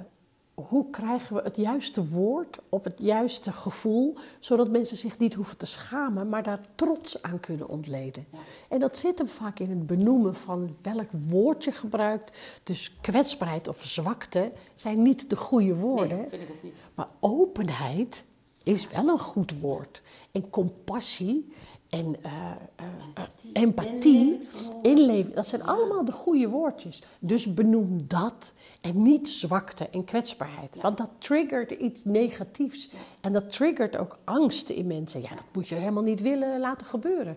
hoe 0.54 0.90
krijgen 0.90 1.36
we 1.36 1.42
het 1.42 1.56
juiste 1.56 2.08
woord 2.08 2.58
op 2.68 2.84
het 2.84 2.98
juiste 2.98 3.52
gevoel, 3.52 4.16
zodat 4.38 4.70
mensen 4.70 4.96
zich 4.96 5.18
niet 5.18 5.34
hoeven 5.34 5.56
te 5.56 5.66
schamen, 5.66 6.28
maar 6.28 6.42
daar 6.42 6.60
trots 6.74 7.22
aan 7.22 7.40
kunnen 7.40 7.68
ontleden. 7.68 8.26
En 8.68 8.78
dat 8.78 8.98
zit 8.98 9.18
hem 9.18 9.28
vaak 9.28 9.58
in 9.58 9.70
het 9.70 9.86
benoemen 9.86 10.34
van 10.34 10.76
welk 10.82 11.10
woord 11.10 11.64
je 11.64 11.72
gebruikt. 11.72 12.38
Dus 12.62 12.92
kwetsbaarheid 13.00 13.68
of 13.68 13.84
zwakte 13.84 14.52
zijn 14.74 15.02
niet 15.02 15.30
de 15.30 15.36
goede 15.36 15.76
woorden. 15.76 16.18
Nee, 16.18 16.28
vind 16.28 16.42
ik 16.42 16.50
ook 16.50 16.62
niet. 16.62 16.80
Maar 16.94 17.08
openheid 17.20 18.24
is 18.62 18.88
wel 18.88 19.08
een 19.08 19.18
goed 19.18 19.60
woord. 19.60 20.02
En 20.32 20.50
compassie 20.50 21.52
en 21.96 22.16
eh, 22.22 23.22
empathie, 23.52 24.38
inleving, 24.82 25.34
dat 25.34 25.46
zijn 25.48 25.62
allemaal 25.62 26.04
de 26.04 26.12
goede 26.12 26.48
woordjes. 26.48 27.02
Dus 27.18 27.54
benoem 27.54 28.04
dat 28.08 28.52
en 28.80 29.02
niet 29.02 29.28
zwakte 29.28 29.88
en 29.88 30.04
kwetsbaarheid. 30.04 30.76
Want 30.80 30.98
dat 30.98 31.10
triggert 31.18 31.70
iets 31.70 32.04
negatiefs. 32.04 32.90
En 33.20 33.32
dat 33.32 33.52
triggert 33.52 33.96
ook 33.96 34.18
angst 34.24 34.68
in 34.68 34.86
mensen. 34.86 35.22
Ja, 35.22 35.28
dat 35.28 35.44
moet 35.52 35.68
je 35.68 35.74
helemaal 35.74 36.02
niet 36.02 36.20
willen 36.20 36.60
laten 36.60 36.86
gebeuren. 36.86 37.36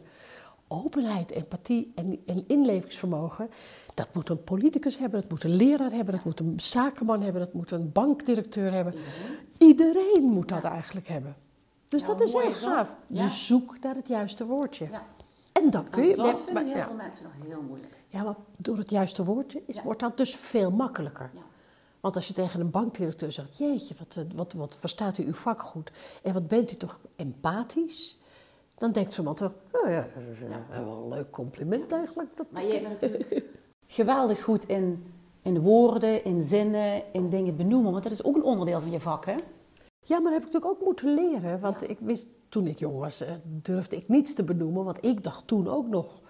Openheid, 0.67 1.31
empathie 1.31 1.91
en, 1.95 2.19
en 2.25 2.43
inlevingsvermogen, 2.47 3.49
dat 3.95 4.13
moet 4.13 4.29
een 4.29 4.43
politicus 4.43 4.97
hebben, 4.97 5.21
dat 5.21 5.29
moet 5.29 5.43
een 5.43 5.55
leraar 5.55 5.91
hebben, 5.91 6.15
dat 6.15 6.23
moet 6.23 6.39
een 6.39 6.53
zakenman 6.55 7.21
hebben, 7.21 7.41
dat 7.41 7.53
moet 7.53 7.71
een 7.71 7.91
bankdirecteur 7.91 8.71
hebben. 8.71 8.93
Iedereen 9.59 10.23
moet 10.23 10.47
dat 10.47 10.63
eigenlijk 10.63 11.07
hebben. 11.07 11.35
Dus 11.89 12.01
Ja, 12.01 12.07
dat 12.07 12.21
is 12.21 12.33
heel 12.33 12.51
gaaf. 12.51 12.95
Ja. 13.07 13.23
Dus 13.23 13.45
zoek 13.45 13.77
naar 13.81 13.95
het 13.95 14.07
juiste 14.07 14.45
woordje. 14.45 14.87
Ja. 14.91 15.01
En 15.51 15.69
dan 15.69 15.89
kun 15.89 16.03
je... 16.05 16.15
dat 16.15 16.25
nee, 16.25 16.35
vinden 16.35 16.53
maar- 16.65 16.73
heel 16.73 16.83
veel 16.83 16.95
mensen 16.95 17.23
nog 17.23 17.47
heel 17.47 17.61
moeilijk. 17.61 17.93
Ja, 18.07 18.23
maar 18.23 18.35
door 18.57 18.77
het 18.77 18.89
juiste 18.89 19.23
woordje 19.25 19.61
is, 19.65 19.81
wordt 19.81 19.99
dat 19.99 20.17
dus 20.17 20.35
veel 20.35 20.71
makkelijker. 20.71 21.29
Ja. 21.33 21.41
Want 21.99 22.15
als 22.15 22.27
je 22.27 22.33
tegen 22.33 22.59
een 22.59 22.71
bankdirecteur 22.71 23.31
zegt: 23.31 23.57
Jeetje, 23.57 23.95
wat, 23.97 24.15
eh, 24.17 24.23
wat, 24.35 24.53
wat 24.53 24.75
verstaat 24.75 25.17
u 25.17 25.25
uw 25.25 25.33
vak 25.33 25.61
goed? 25.61 25.91
En 26.23 26.33
wat 26.33 26.47
bent 26.47 26.71
u 26.71 26.75
toch 26.75 26.99
empathisch? 27.15 28.17
Dan 28.77 28.91
denkt 28.91 29.13
zo'n 29.13 29.25
man 29.25 29.35
toch: 29.35 29.51
Oh 29.71 29.89
ja, 29.89 30.01
dat 30.01 30.23
is 30.31 30.41
eh, 30.41 30.49
wel 30.69 31.01
een 31.03 31.07
leuk 31.09 31.31
compliment 31.31 31.91
eigenlijk. 31.91 32.37
Dat 32.37 32.45
Maar 32.49 32.65
jij 32.65 32.81
bent 32.81 33.01
natuurlijk 33.01 33.43
geweldig 33.87 34.43
goed 34.43 34.67
in, 34.67 35.13
in 35.41 35.59
woorden, 35.59 36.23
in 36.23 36.41
zinnen, 36.41 37.01
in 37.13 37.29
dingen 37.29 37.55
benoemen. 37.55 37.91
Want 37.91 38.03
dat 38.03 38.13
is 38.13 38.23
ook 38.23 38.35
een 38.35 38.43
onderdeel 38.43 38.81
van 38.81 38.91
je 38.91 38.99
vak, 38.99 39.25
hè? 39.25 39.35
Ja, 40.01 40.19
maar 40.19 40.31
dat 40.31 40.41
heb 40.41 40.47
ik 40.47 40.53
natuurlijk 40.53 40.81
ook 40.81 40.87
moeten 40.87 41.13
leren. 41.13 41.59
Want 41.59 41.89
ik 41.89 41.97
wist, 41.99 42.27
toen 42.49 42.67
ik 42.67 42.79
jong 42.79 42.99
was, 42.99 43.21
eh, 43.21 43.31
durfde 43.43 43.95
ik 43.95 44.07
niets 44.07 44.33
te 44.33 44.43
benoemen. 44.43 44.83
Want 44.83 45.05
ik 45.05 45.23
dacht 45.23 45.47
toen 45.47 45.67
ook 45.67 45.87
nog 45.87 46.21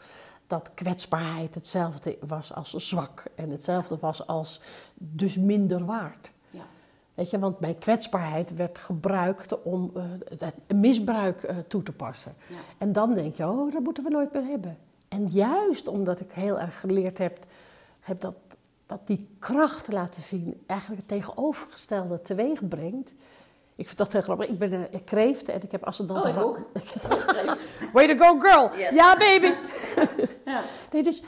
dat 0.50 0.72
kwetsbaarheid 0.74 1.56
hetzelfde 1.56 2.18
was 2.28 2.54
als 2.54 2.74
zwak. 2.78 3.24
En 3.36 3.50
hetzelfde 3.50 3.98
was 3.98 4.28
als 4.28 4.62
dus 4.96 5.38
minder 5.38 5.86
waard. 5.86 6.32
Ja. 6.50 6.66
Weet 7.14 7.30
je, 7.30 7.40
want 7.40 7.60
mijn 7.60 7.78
kwetsbaarheid 7.78 8.56
werd 8.56 8.78
gebruikt 8.78 9.62
om 9.62 9.92
eh, 9.94 10.04
het, 10.38 10.56
misbruik 10.76 11.44
eh, 11.44 11.58
toe 11.58 11.84
te 11.84 11.92
passen. 11.92 12.34
Ja. 12.48 12.56
En 12.78 12.92
dan 12.92 13.14
denk 13.14 13.36
je, 13.36 13.48
oh, 13.48 13.74
dat 13.74 13.84
moeten 13.84 14.04
we 14.04 14.10
nooit 14.10 14.34
meer 14.34 14.46
hebben. 14.46 14.78
En 15.08 15.28
juist 15.28 15.88
omdat 15.88 16.20
ik 16.20 16.32
heel 16.32 16.60
erg 16.60 16.80
geleerd 16.80 17.18
heb, 17.18 17.46
heb 18.02 18.22
dat, 18.22 18.36
dat 18.86 19.08
die 19.08 19.28
kracht 19.40 19.92
laten 19.92 20.22
zien 20.22 20.64
eigenlijk 20.66 21.02
het 21.02 21.10
tegenovergestelde 21.10 22.22
teweeg 22.22 22.68
brengt. 22.68 23.14
Ik 23.80 23.86
vind 23.86 23.98
dat 23.98 24.12
heel 24.12 24.22
grappig. 24.22 24.48
Ik 24.48 24.58
ben 24.60 24.74
een 24.74 25.04
kreeft 25.04 25.50
en 25.50 25.64
ik 25.64 25.72
heb 25.72 25.84
ascendant. 25.86 26.26
Oh, 26.26 26.32
ik 26.32 26.38
ook. 26.44 26.60
Way 27.94 28.08
to 28.18 28.26
go, 28.26 28.40
girl! 28.40 28.70
Yes. 28.78 28.94
Ja, 28.96 29.16
baby! 29.18 29.54
Ja. 30.46 30.62
Nee, 30.92 31.04
dus 31.04 31.22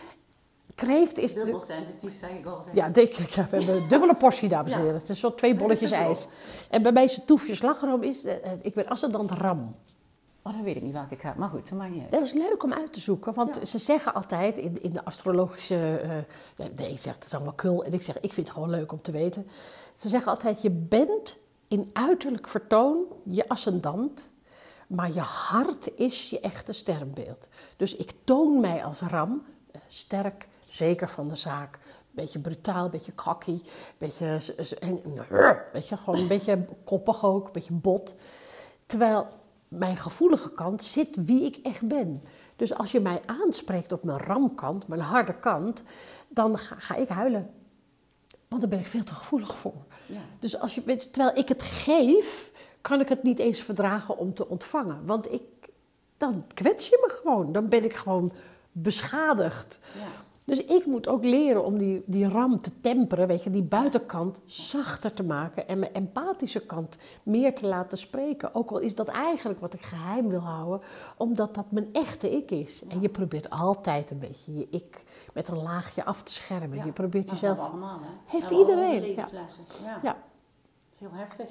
kreeft 0.75 1.17
is... 1.17 1.33
Dubbel 1.33 1.59
sensitief, 1.59 2.17
zeg 2.17 2.29
ik 2.29 2.45
altijd. 2.45 2.75
Ja, 2.75 2.89
denk 2.89 3.09
ik. 3.13 3.29
Ja, 3.29 3.47
we 3.49 3.57
hebben 3.57 3.75
een 3.75 3.87
dubbele 3.87 4.15
portie, 4.15 4.49
dames 4.49 4.71
en 4.71 4.77
Ja. 4.77 4.83
heren. 4.83 4.99
Het 4.99 5.09
is 5.09 5.19
zo 5.19 5.35
twee 5.35 5.55
bolletjes 5.55 5.91
ijs. 5.91 6.27
En 6.69 6.81
bij 6.81 6.91
mij 6.91 7.03
is 7.03 7.15
het 7.15 7.27
toefje 7.27 7.55
slagroom 7.55 8.03
is... 8.03 8.23
eh, 8.23 8.33
eh, 8.51 8.51
ik 8.61 8.73
ben 8.73 8.87
ascendant 8.87 9.31
ram. 9.31 9.75
Oh, 10.43 10.53
dan 10.53 10.63
weet 10.63 10.75
ik 10.75 10.81
niet 10.81 10.93
welke 10.93 11.13
ik 11.13 11.21
heb. 11.21 11.35
Maar 11.35 11.49
goed, 11.49 11.69
dat 11.69 11.77
maakt 11.77 11.91
niet 11.93 12.01
uit. 12.01 12.11
Dat 12.11 12.21
is 12.23 12.33
leuk 12.33 12.63
om 12.63 12.73
uit 12.73 12.93
te 12.93 12.99
zoeken, 12.99 13.33
want 13.33 13.55
Ja. 13.55 13.65
ze 13.65 13.77
zeggen 13.77 14.13
altijd 14.13 14.55
in, 14.57 14.77
in 14.81 14.91
de 14.91 15.03
astrologische. 15.05 15.97
eh, 16.57 16.65
nee, 16.75 16.91
ik 16.91 17.01
zeg 17.01 17.13
het 17.15 17.25
is 17.25 17.33
allemaal 17.33 17.53
kul. 17.53 17.83
En 17.83 17.93
ik 17.93 18.01
zeg, 18.01 18.15
ik 18.19 18.33
vind 18.33 18.47
het 18.47 18.55
gewoon 18.55 18.69
leuk 18.69 18.91
om 18.91 19.01
te 19.01 19.11
weten. 19.11 19.47
Ze 19.93 20.09
zeggen 20.09 20.31
altijd: 20.31 20.61
je 20.61 20.69
bent 20.69 21.37
in 21.71 21.89
uiterlijk 21.93 22.47
vertoon 22.47 23.05
je 23.23 23.47
ascendant, 23.49 24.33
maar 24.87 25.13
je 25.13 25.19
hart 25.19 25.97
is 25.97 26.29
je 26.29 26.39
echte 26.39 26.73
sterrenbeeld. 26.73 27.49
Dus 27.77 27.95
ik 27.95 28.11
toon 28.23 28.59
mij 28.59 28.83
als 28.83 28.99
ram, 28.99 29.43
eh, 29.71 29.81
sterk, 29.87 30.47
zeker 30.59 31.09
van 31.09 31.27
de 31.27 31.35
zaak. 31.35 31.79
Beetje 32.11 32.39
brutaal, 32.39 32.89
beetje 32.89 33.15
cocky, 33.15 33.61
beetje, 33.97 34.41
en, 34.79 35.01
weet 35.73 35.87
je, 35.87 35.97
gewoon 35.97 36.19
een 36.19 36.27
beetje 36.27 36.65
koppig 36.83 37.25
ook, 37.25 37.45
een 37.45 37.51
beetje 37.51 37.73
bot. 37.73 38.15
Terwijl 38.85 39.27
mijn 39.69 39.97
gevoelige 39.97 40.51
kant 40.51 40.83
zit 40.83 41.15
wie 41.25 41.45
ik 41.45 41.55
echt 41.55 41.87
ben. 41.87 42.21
Dus 42.55 42.73
als 42.73 42.91
je 42.91 42.99
mij 42.99 43.21
aanspreekt 43.25 43.91
op 43.91 44.03
mijn 44.03 44.19
ramkant, 44.19 44.87
mijn 44.87 45.01
harde 45.01 45.39
kant, 45.39 45.83
dan 46.27 46.57
ga, 46.57 46.75
ga 46.79 46.95
ik 46.95 47.07
huilen. 47.07 47.49
Want 48.47 48.61
daar 48.61 48.69
ben 48.69 48.79
ik 48.79 48.87
veel 48.87 49.03
te 49.03 49.13
gevoelig 49.13 49.57
voor. 49.57 49.85
Ja. 50.11 50.21
Dus 50.39 50.59
als 50.59 50.75
je, 50.75 50.97
terwijl 50.97 51.37
ik 51.37 51.47
het 51.47 51.63
geef, 51.63 52.51
kan 52.81 52.99
ik 52.99 53.09
het 53.09 53.23
niet 53.23 53.39
eens 53.39 53.59
verdragen 53.61 54.17
om 54.17 54.33
te 54.33 54.47
ontvangen. 54.47 55.05
Want 55.05 55.31
ik, 55.31 55.41
dan 56.17 56.45
kwets 56.53 56.87
je 56.87 56.99
me 57.07 57.13
gewoon. 57.13 57.51
Dan 57.51 57.69
ben 57.69 57.83
ik 57.83 57.95
gewoon 57.95 58.31
beschadigd. 58.71 59.79
Ja. 59.93 60.30
Dus 60.45 60.63
ik 60.63 60.85
moet 60.85 61.07
ook 61.07 61.23
leren 61.23 61.65
om 61.65 61.77
die, 61.77 62.03
die 62.05 62.27
ram 62.29 62.59
te 62.59 62.71
temperen, 62.79 63.27
weet 63.27 63.43
je, 63.43 63.49
die 63.49 63.63
buitenkant 63.63 64.41
zachter 64.45 65.13
te 65.13 65.23
maken 65.23 65.67
en 65.67 65.79
mijn 65.79 65.93
empathische 65.93 66.65
kant 66.65 66.97
meer 67.23 67.55
te 67.55 67.67
laten 67.67 67.97
spreken. 67.97 68.55
Ook 68.55 68.71
al 68.71 68.79
is 68.79 68.95
dat 68.95 69.07
eigenlijk 69.07 69.59
wat 69.59 69.73
ik 69.73 69.81
geheim 69.81 70.29
wil 70.29 70.39
houden, 70.39 70.81
omdat 71.17 71.55
dat 71.55 71.71
mijn 71.71 71.89
echte 71.91 72.31
ik 72.31 72.51
is. 72.51 72.83
En 72.87 73.01
je 73.01 73.09
probeert 73.09 73.49
altijd 73.49 74.11
een 74.11 74.19
beetje 74.19 74.57
je 74.57 74.67
ik 74.69 75.03
met 75.33 75.47
een 75.47 75.61
laagje 75.61 76.03
af 76.03 76.23
te 76.23 76.31
schermen. 76.31 76.77
Ja. 76.77 76.85
Je 76.85 76.91
probeert 76.91 77.29
jezelf. 77.29 77.57
dat 77.57 77.69
allemaal, 77.69 77.99
hè? 77.99 78.31
Heeft 78.31 78.51
iedereen, 78.51 79.15
ja. 79.15 79.25
Ja. 79.31 79.97
Ja, 80.01 80.13
Dat 80.13 80.15
is 80.93 80.99
heel 80.99 81.09
heftig. 81.13 81.47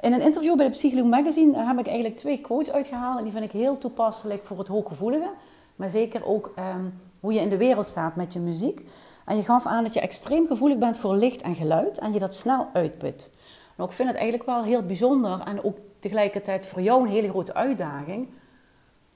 In 0.00 0.12
een 0.12 0.20
interview 0.20 0.56
bij 0.56 0.66
de 0.66 0.72
Psycholoog 0.72 1.06
Magazine 1.06 1.52
daar 1.52 1.66
heb 1.66 1.78
ik 1.78 1.86
eigenlijk 1.86 2.16
twee 2.16 2.40
quotes 2.40 2.70
uitgehaald. 2.70 3.18
En 3.18 3.24
die 3.24 3.32
vind 3.32 3.44
ik 3.44 3.50
heel 3.50 3.78
toepasselijk 3.78 4.44
voor 4.44 4.58
het 4.58 4.68
hooggevoelige. 4.68 5.30
Maar 5.76 5.88
zeker 5.88 6.24
ook 6.24 6.52
ehm, 6.54 6.86
hoe 7.20 7.32
je 7.32 7.40
in 7.40 7.48
de 7.48 7.56
wereld 7.56 7.86
staat 7.86 8.16
met 8.16 8.32
je 8.32 8.38
muziek. 8.38 8.88
En 9.24 9.36
je 9.36 9.42
gaf 9.42 9.66
aan 9.66 9.84
dat 9.84 9.94
je 9.94 10.00
extreem 10.00 10.46
gevoelig 10.46 10.78
bent 10.78 10.96
voor 10.96 11.16
licht 11.16 11.42
en 11.42 11.54
geluid. 11.54 11.98
En 11.98 12.12
je 12.12 12.18
dat 12.18 12.34
snel 12.34 12.68
uitput. 12.72 13.30
Nou, 13.76 13.88
ik 13.88 13.96
vind 13.96 14.08
het 14.08 14.16
eigenlijk 14.18 14.48
wel 14.48 14.62
heel 14.64 14.82
bijzonder. 14.82 15.40
En 15.40 15.64
ook 15.64 15.76
tegelijkertijd 15.98 16.66
voor 16.66 16.82
jou 16.82 17.02
een 17.02 17.10
hele 17.10 17.28
grote 17.28 17.54
uitdaging. 17.54 18.28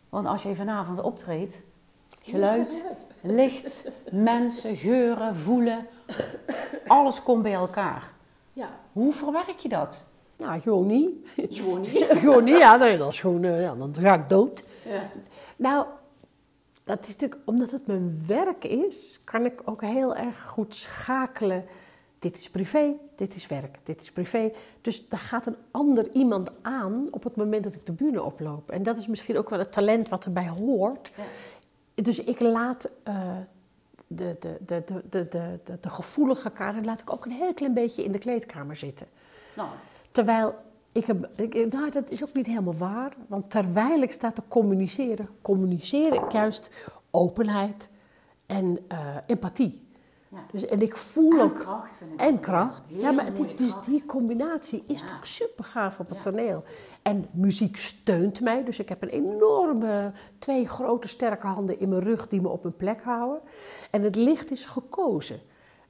Want 0.09 0.27
als 0.27 0.43
je 0.43 0.55
vanavond 0.55 1.01
optreedt. 1.01 1.59
Geluid, 2.23 2.85
licht, 3.21 3.85
mensen, 4.11 4.77
geuren, 4.77 5.37
voelen. 5.37 5.87
Alles 6.87 7.23
komt 7.23 7.43
bij 7.43 7.53
elkaar. 7.53 8.13
ja. 8.53 8.69
Hoe 8.93 9.13
verwerk 9.13 9.59
je 9.59 9.69
dat? 9.69 10.07
Nou, 10.37 10.61
gewoon 10.61 10.87
niet. 10.87 11.11
Gewoon 11.37 11.81
niet. 11.81 12.07
gewoon 12.23 12.45
niet, 12.45 12.59
ja, 12.59 12.77
nee, 12.77 12.99
dat 12.99 13.13
is 13.13 13.21
gewoon, 13.21 13.45
eh, 13.45 13.63
ja, 13.63 13.75
dan 13.75 13.95
ga 13.99 14.15
ik 14.15 14.29
dood. 14.29 14.75
Ja. 14.89 15.03
Nou, 15.57 15.87
dat 16.85 17.01
is 17.01 17.09
natuurlijk 17.09 17.41
omdat 17.45 17.71
het 17.71 17.87
mijn 17.87 18.27
werk 18.27 18.65
is, 18.65 19.21
kan 19.25 19.45
ik 19.45 19.61
ook 19.65 19.81
heel 19.81 20.17
erg 20.17 20.43
goed 20.43 20.75
schakelen. 20.75 21.65
Dit 22.19 22.39
is 22.39 22.51
privé, 22.51 22.93
dit 23.17 23.35
is 23.35 23.47
werk, 23.47 23.79
dit 23.83 24.01
is 24.01 24.13
privé. 24.13 24.53
Dus 24.81 25.09
daar 25.09 25.21
gaat 25.21 25.47
een 25.47 25.57
ander 25.71 26.11
iemand 26.13 26.63
aan 26.63 27.07
op 27.11 27.25
het 27.25 27.37
moment 27.37 27.65
dat 27.65 27.75
ik 27.75 27.87
de 27.87 27.93
bühne 27.93 28.23
oploop. 28.23 28.71
En 28.71 28.83
dat 28.83 28.97
is 28.97 29.07
misschien 29.07 29.39
ook 29.39 29.51
wel 29.51 29.59
het 29.59 29.73
talent 29.73 30.09
wat 30.09 30.25
erbij 30.25 30.49
hoort. 30.49 31.13
Dus 31.95 32.23
ik 32.23 32.41
laat 32.41 32.89
eh, 33.03 33.37
de, 34.07 34.37
de, 34.41 34.57
de, 34.67 34.83
de, 34.87 35.03
de, 35.11 35.29
de, 35.65 35.79
de 35.81 35.91
gevoelige 35.91 36.51
Karen 36.51 36.85
laat 36.85 37.01
ik 37.01 37.13
ook 37.13 37.25
een 37.25 37.31
heel 37.31 37.55
klein 37.55 37.75
beetje 37.75 38.05
in 38.05 38.13
de 38.13 38.19
kleedkamer 38.19 38.77
zitten. 38.77 39.07
Snap. 39.47 39.69
Terwijl 40.11 40.55
ik 40.93 41.05
heb, 41.07 41.27
ik, 41.37 41.73
nou, 41.73 41.91
dat 41.91 42.09
is 42.11 42.23
ook 42.25 42.35
niet 42.35 42.47
helemaal 42.47 42.75
waar. 42.75 43.13
Want 43.29 43.51
terwijl 43.51 44.03
ik 44.03 44.13
sta 44.13 44.31
te 44.33 44.43
communiceren, 44.49 45.27
communiceer 45.43 46.13
ik 46.15 46.33
juist 46.33 46.71
openheid 47.11 47.89
en 48.47 48.79
eh, 48.89 48.99
empathie. 49.27 49.91
Ja. 50.29 50.39
Dus, 50.53 50.67
en 50.67 50.83
ik 50.83 50.97
voel 50.97 51.33
En 51.33 51.41
ook. 51.41 51.55
kracht 51.55 51.97
vind 51.97 52.13
ik 52.13 52.21
En 52.21 52.41
kracht. 52.41 52.83
Heel 52.89 53.01
Ja, 53.01 53.11
maar 53.11 53.25
het 53.25 53.39
is, 53.39 53.45
mooie 53.45 53.55
dus 53.57 53.75
die 53.87 54.05
combinatie 54.07 54.83
is 54.87 55.01
Ja. 55.01 55.07
toch 55.07 55.27
super 55.27 55.65
gaaf 55.65 55.99
op 56.01 56.09
het 56.09 56.17
Ja. 56.17 56.23
toneel. 56.31 56.65
En 57.03 57.27
muziek 57.33 57.77
steunt 57.77 58.41
mij. 58.41 58.65
Dus 58.65 58.79
ik 58.79 58.89
heb 58.89 59.03
een 59.03 59.09
enorme, 59.09 60.13
twee 60.39 60.69
grote 60.69 61.09
sterke 61.09 61.47
handen 61.47 61.79
in 61.81 61.89
mijn 61.89 62.03
rug 62.03 62.29
die 62.29 62.41
me 62.41 62.49
op 62.49 62.63
mijn 62.63 62.77
plek 62.77 63.03
houden. 63.03 63.41
En 63.91 64.03
het 64.03 64.17
licht 64.17 64.51
is 64.51 64.65
gekozen. 64.65 65.41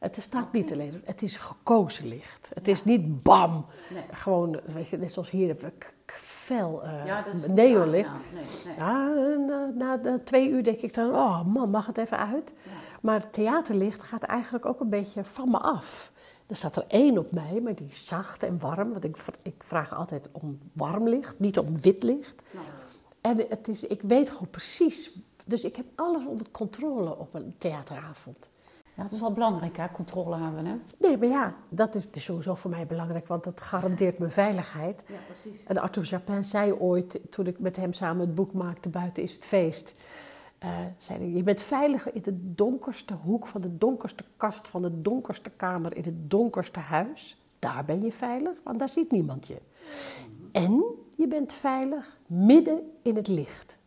Het 0.03 0.17
staat 0.21 0.53
niet 0.53 0.73
alleen, 0.73 1.03
het 1.05 1.23
is 1.23 1.37
gekozen 1.37 2.09
licht. 2.09 2.51
Het 2.55 2.69
is 2.69 2.85
niet 2.85 3.23
bam. 3.23 3.67
Nee. 3.93 4.03
Gewoon, 4.13 4.61
weet 4.65 4.89
je, 4.89 4.99
net 4.99 5.13
zoals 5.13 5.31
hier 5.31 5.49
heb 5.49 5.65
ik 5.65 5.95
fel 6.07 6.87
Ja, 7.05 7.27
is 7.27 7.47
neonlicht. 7.47 8.09
Ja, 8.09 8.21
nee, 8.35 8.45
nee. 8.65 8.77
Ja, 8.77 9.09
na, 9.37 9.73
na, 9.75 9.97
na 9.97 10.19
twee 10.19 10.49
uur 10.49 10.65
denk 10.65 10.81
ik 10.81 10.95
dan, 10.95 11.11
oh 11.11 11.45
man, 11.45 11.71
mag 11.71 11.87
het 11.87 11.99
even 11.99 12.19
uit? 12.19 12.55
Maar 13.01 13.31
theaterlicht 13.31 14.03
gaat 14.03 14.23
eigenlijk 14.23 14.67
ook 14.67 14.81
een 14.81 14.89
beetje 14.89 15.25
van 15.25 15.51
me 15.51 15.59
af. 15.59 16.13
Er 16.47 16.57
staat 16.57 16.77
er 16.77 16.85
één 16.89 17.19
op 17.19 17.33
mij, 17.33 17.61
maar 17.63 17.75
die 17.75 17.89
is 17.89 18.07
zacht 18.07 18.43
en 18.43 18.59
warm. 18.59 18.93
Want 18.93 19.05
ik, 19.05 19.17
ik 19.43 19.55
vraag 19.59 19.95
altijd 19.95 20.29
om 20.33 20.59
warm 20.73 21.09
licht, 21.09 21.39
niet 21.39 21.59
om 21.59 21.81
wit 21.81 22.03
licht. 22.03 22.53
En 23.21 23.45
het 23.49 23.69
is, 23.69 23.87
ik 23.87 24.03
weet 24.03 24.31
gewoon 24.31 24.51
precies. 24.51 25.13
Dus 25.45 25.65
ik 25.65 25.77
heb 25.77 25.87
alles 25.95 26.27
onder 26.27 26.47
controle 26.51 27.19
op 27.19 27.35
een 27.35 27.55
theateravond. 27.59 28.51
Ja, 28.95 29.03
het 29.03 29.13
is 29.13 29.21
wel 29.21 29.33
belangrijk, 29.33 29.77
hè, 29.77 29.91
controle 29.91 30.37
hebben, 30.39 30.67
hè? 30.67 30.75
Nee, 30.99 31.17
maar 31.19 31.29
ja, 31.29 31.55
dat 31.69 31.95
is 31.95 32.11
dus 32.11 32.25
sowieso 32.25 32.55
voor 32.55 32.71
mij 32.71 32.87
belangrijk, 32.87 33.27
want 33.27 33.45
dat 33.45 33.61
garandeert 33.61 34.19
mijn 34.19 34.31
veiligheid. 34.31 35.05
Ja, 35.07 35.15
precies. 35.27 35.65
En 35.65 35.79
Arthur 35.79 36.05
Japin 36.05 36.45
zei 36.45 36.73
ooit, 36.73 37.21
toen 37.31 37.47
ik 37.47 37.59
met 37.59 37.77
hem 37.77 37.93
samen 37.93 38.27
het 38.27 38.35
boek 38.35 38.53
maakte, 38.53 38.89
Buiten 38.89 39.23
is 39.23 39.35
het 39.35 39.45
feest. 39.47 40.09
eh, 40.59 40.79
zei 40.99 41.19
hij, 41.19 41.29
je 41.29 41.43
bent 41.43 41.63
veilig 41.63 42.13
in 42.13 42.23
de 42.23 42.55
donkerste 42.55 43.15
hoek 43.15 43.47
van 43.47 43.61
de 43.61 43.79
donkerste 43.79 44.25
kast 44.37 44.69
van 44.69 44.83
de 44.83 45.01
donkerste 45.01 45.51
kamer 45.51 45.97
in 45.97 46.05
het 46.05 46.31
donkerste 46.31 46.79
huis. 46.81 47.37
Daar 47.59 47.85
ben 47.85 48.03
je 48.03 48.13
veilig, 48.13 48.59
want 48.65 48.79
daar 48.79 48.89
ziet 48.89 49.11
niemand 49.11 49.47
je. 49.47 49.57
En 50.53 50.85
je 51.17 51.29
bent 51.29 51.53
veilig 51.53 52.19
midden 52.27 52.81
in 53.03 53.17
het 53.17 53.29
licht. 53.29 53.79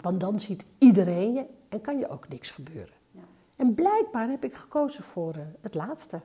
Want 0.00 0.20
dan 0.20 0.40
ziet 0.40 0.64
iedereen 0.78 1.32
je 1.34 1.44
en 1.74 1.80
kan 1.80 1.98
je 1.98 2.08
ook 2.08 2.28
niks 2.28 2.50
gebeuren. 2.50 2.94
Ja. 3.10 3.20
En 3.56 3.74
blijkbaar 3.74 4.28
heb 4.28 4.44
ik 4.44 4.54
gekozen 4.54 5.04
voor 5.04 5.34
eh, 5.34 5.40
het 5.60 5.74
laatste. 5.74 6.20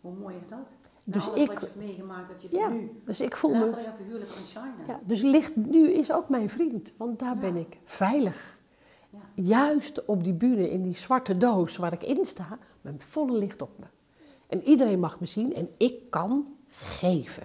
Hoe 0.00 0.14
mooi 0.14 0.36
is 0.36 0.48
dat? 0.48 0.74
Dus 1.04 1.28
alles 1.28 1.40
ik- 1.42 1.48
wat 1.48 1.60
je 1.60 1.66
hebt 1.66 1.78
meegemaakt, 1.80 2.28
dat 2.30 2.42
je 2.42 2.48
Ja, 2.56 2.68
nu 2.68 3.00
dus 3.04 3.20
ik 3.20 3.36
voel 3.36 3.54
me 3.54 3.70
figuurlijk 3.96 4.30
kan 4.30 4.42
shinen. 4.44 4.86
Ja, 4.86 5.00
dus 5.04 5.22
licht 5.22 5.56
nu 5.56 5.90
is 5.92 6.12
ook 6.12 6.28
mijn 6.28 6.48
vriend, 6.48 6.92
want 6.96 7.18
daar 7.18 7.34
Ja. 7.34 7.40
ben 7.40 7.56
ik 7.56 7.78
veilig. 7.84 8.58
Ja. 9.10 9.18
Juist 9.34 10.04
op 10.04 10.24
die 10.24 10.32
bühne, 10.32 10.70
in 10.70 10.82
die 10.82 10.96
zwarte 10.96 11.36
doos 11.36 11.76
waar 11.76 11.92
ik 11.92 12.02
in 12.02 12.24
sta, 12.24 12.58
met 12.80 13.04
volle 13.04 13.38
licht 13.38 13.62
op 13.62 13.78
me. 13.78 13.84
En 14.46 14.62
iedereen 14.62 15.00
mag 15.00 15.20
me 15.20 15.26
zien 15.26 15.54
en 15.54 15.68
ik 15.78 16.10
kan 16.10 16.56
geven. 16.70 17.42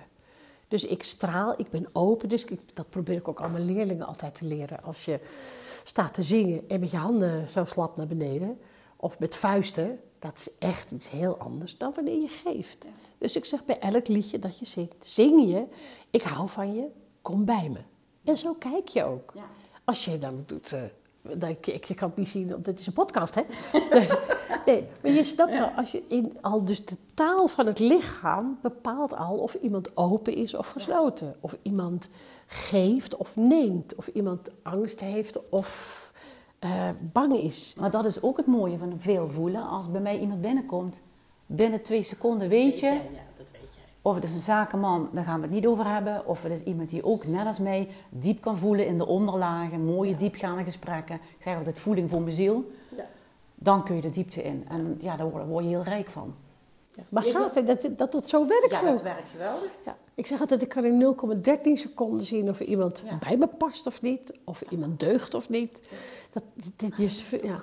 Dus 0.68 0.86
ik 0.86 1.04
straal, 1.04 1.54
ik 1.58 1.70
ben 1.70 1.88
open. 1.94 2.30
Dus 2.30 2.46
ik, 2.46 2.76
dat 2.76 2.89
probeer 2.89 3.15
ik 3.15 3.28
ook 3.28 3.42
aan 3.42 3.52
mijn 3.52 3.65
leerlingen 3.65 4.06
altijd 4.06 4.36
te 4.36 4.46
leren. 4.46 4.84
Als 4.84 5.06
je 5.06 5.20
staat 5.89 6.13
te 6.13 6.23
zingen 6.23 6.69
en 6.69 6.80
met 6.80 6.91
je 6.91 6.97
handen 6.97 7.47
zo 7.47 7.65
slap 7.65 7.97
naar 7.97 8.08
beneden, 8.08 8.60
of 8.95 9.19
met 9.19 9.36
vuisten, 9.36 9.99
dat 10.19 10.38
is 10.38 10.58
echt 10.60 10.91
iets 10.91 11.10
heel 11.10 11.38
anders 11.38 11.78
dan 11.78 11.91
wanneer 11.95 12.21
je 12.21 12.28
geeft. 12.28 12.84
Ja. 12.84 12.89
Dus 13.17 13.36
ik 13.36 13.45
zeg 13.45 13.65
bij 13.65 13.80
elk 13.80 14.08
liedje 14.08 14.39
dat 14.39 14.60
je 14.60 14.65
zingt, 14.65 14.95
zing 15.02 15.49
je, 15.49 15.67
ik 16.10 16.21
hou 16.21 16.49
van 16.49 16.73
je, 16.73 16.88
kom 17.21 17.45
bij 17.45 17.69
me. 17.69 17.80
En 18.23 18.38
zo 18.38 18.54
kijk 18.54 18.88
je 18.88 19.04
ook. 19.04 19.32
Ja. 19.36 19.45
Als 19.84 20.06
je 20.06 20.17
dan 20.17 20.43
doet, 20.47 20.73
eh, 20.73 20.82
dan, 21.38 21.49
ik, 21.49 21.67
ik 21.67 21.95
kan 21.95 22.08
het 22.08 22.17
niet 22.17 22.28
zien, 22.28 22.49
want 22.49 22.65
dit 22.65 22.80
is 22.80 22.88
een 22.88 22.93
podcast, 22.93 23.36
hè? 23.36 23.41
Nee, 24.65 24.84
maar 25.02 25.12
je 25.12 25.23
snapt 25.23 25.58
wel, 25.58 25.67
als 25.67 25.91
je 25.91 26.04
in, 26.08 26.38
al 26.41 26.65
dus 26.65 26.86
de 26.86 26.95
taal 27.13 27.47
van 27.47 27.65
het 27.65 27.80
lichaam 27.80 28.58
bepaalt 28.62 29.15
al 29.15 29.38
of 29.38 29.54
iemand 29.54 29.97
open 29.97 30.36
is 30.36 30.56
of 30.56 30.67
gesloten. 30.67 31.36
Of 31.39 31.56
iemand 31.62 32.10
geeft 32.49 33.17
of 33.17 33.35
neemt. 33.35 33.95
Of 33.95 34.07
iemand 34.07 34.51
angst 34.63 34.99
heeft 34.99 35.49
of 35.49 36.12
eh, 36.59 36.89
bang 37.13 37.35
is. 37.35 37.75
Maar 37.79 37.91
dat 37.91 38.05
is 38.05 38.21
ook 38.21 38.38
het 38.38 38.45
mooie 38.45 38.77
van 38.77 38.93
veel 38.97 39.27
voelen. 39.27 39.67
Als 39.67 39.91
bij 39.91 40.01
mij 40.01 40.19
iemand 40.19 40.41
binnenkomt, 40.41 41.01
binnen 41.45 41.81
twee 41.81 42.03
seconden 42.03 42.49
weet 42.49 42.79
je... 42.79 42.85
Ja, 42.85 43.01
dat 43.38 43.51
weet 43.51 43.75
jij. 43.75 43.83
Of 44.01 44.15
het 44.15 44.23
is 44.23 44.33
een 44.33 44.39
zakenman, 44.39 45.09
daar 45.12 45.23
gaan 45.23 45.35
we 45.35 45.45
het 45.45 45.55
niet 45.55 45.65
over 45.65 45.85
hebben. 45.85 46.27
Of 46.27 46.43
het 46.43 46.51
is 46.51 46.63
iemand 46.63 46.89
die 46.89 47.03
ook, 47.03 47.25
net 47.25 47.45
als 47.45 47.59
mij, 47.59 47.89
diep 48.09 48.41
kan 48.41 48.57
voelen 48.57 48.88
in 48.88 48.97
de 48.97 49.05
onderlagen. 49.05 49.85
Mooie, 49.85 50.15
diepgaande 50.15 50.63
gesprekken. 50.63 51.15
Ik 51.15 51.43
zeg 51.43 51.57
altijd 51.57 51.79
voeling 51.79 52.09
voor 52.09 52.21
mijn 52.21 52.33
ziel. 52.33 52.71
Ja. 52.97 53.05
Dan 53.55 53.83
kun 53.83 53.95
je 53.95 54.01
de 54.01 54.09
diepte 54.09 54.43
in. 54.43 54.65
En 54.69 54.97
ja, 54.99 55.15
daar 55.15 55.47
word 55.47 55.63
je 55.63 55.69
heel 55.69 55.83
rijk 55.83 56.09
van. 56.09 56.33
Ja, 56.99 57.05
Maar 57.09 57.23
gaaf 57.23 57.53
dat, 57.53 57.88
dat 57.97 58.12
dat 58.12 58.29
zo 58.29 58.47
werkt 58.47 58.73
ook. 58.85 58.99
werkt 59.01 59.29
geweldig. 59.29 59.69
Ja, 59.85 59.95
ik 60.15 60.25
zeg 60.27 60.39
altijd, 60.39 60.62
ik 60.62 60.69
kan 60.69 60.85
in 60.85 61.15
0,13 61.43 61.62
seconden 61.73 62.23
zien 62.25 62.49
of 62.49 62.59
iemand 62.59 63.03
Ja. 63.05 63.17
bij 63.17 63.38
me 63.38 63.47
past 63.47 63.88
of 63.88 64.01
niet. 64.01 64.31
Of 64.43 64.62
iemand 64.69 64.99
deugt 64.99 65.33
of 65.33 65.49
niet. 65.49 65.91
Dat, 66.31 66.43
dit, 66.75 66.97
je, 67.29 67.39
ja, 67.43 67.62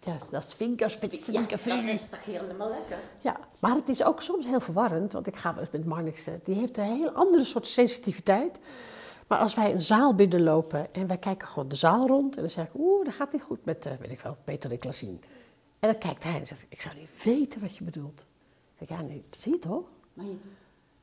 ja, 0.00 0.18
dat 0.30 0.54
is 0.78 0.98
met 0.98 1.10
die 1.10 1.24
vinkervingers. 1.24 2.08
toch 2.08 2.24
helemaal 2.24 2.68
lekker. 2.68 2.98
Ja, 3.20 3.36
maar 3.60 3.74
het 3.74 3.88
is 3.88 4.02
ook 4.04 4.22
soms 4.22 4.46
heel 4.46 4.60
verwarrend. 4.60 5.12
Want 5.12 5.26
ik 5.26 5.36
ga 5.36 5.52
wel 5.54 5.60
eens 5.62 5.72
met 5.72 5.84
Marnix, 5.84 6.26
eh, 6.26 6.34
die 6.44 6.54
heeft 6.54 6.78
een 6.78 6.84
heel 6.84 7.10
andere 7.10 7.44
soort 7.44 7.66
sensitiviteit. 7.66 8.58
Maar 9.26 9.38
als 9.38 9.54
wij 9.54 9.72
een 9.72 9.80
zaal 9.80 10.14
binnenlopen 10.14 10.92
en 10.92 11.06
wij 11.06 11.16
kijken 11.16 11.48
gewoon 11.48 11.68
de 11.68 11.74
zaal 11.76 12.06
rond. 12.06 12.34
En 12.36 12.40
dan 12.40 12.50
zeg 12.50 12.64
ik, 12.64 12.70
oeh, 12.74 13.04
dat 13.04 13.14
gaat 13.14 13.32
niet 13.32 13.42
goed 13.42 13.64
met, 13.64 13.86
eh, 13.86 13.92
weet 14.00 14.10
ik 14.10 14.20
wel, 14.20 14.36
Peter 14.44 14.70
en 14.70 14.78
Klasien. 14.78 15.20
En 15.78 15.90
dan 15.90 15.98
kijkt 15.98 16.24
hij 16.24 16.38
en 16.38 16.46
zegt, 16.46 16.66
ik 16.68 16.80
zou 16.80 16.94
niet 16.96 17.24
weten 17.24 17.60
wat 17.60 17.76
je 17.76 17.84
bedoelt. 17.84 18.24
Ik 18.78 18.86
zeg, 18.88 18.98
ja, 18.98 19.04
nee, 19.04 19.20
zie 19.30 19.52
je 19.52 19.58
toch? 19.58 19.82
Maar 20.12 20.24
je, 20.26 20.34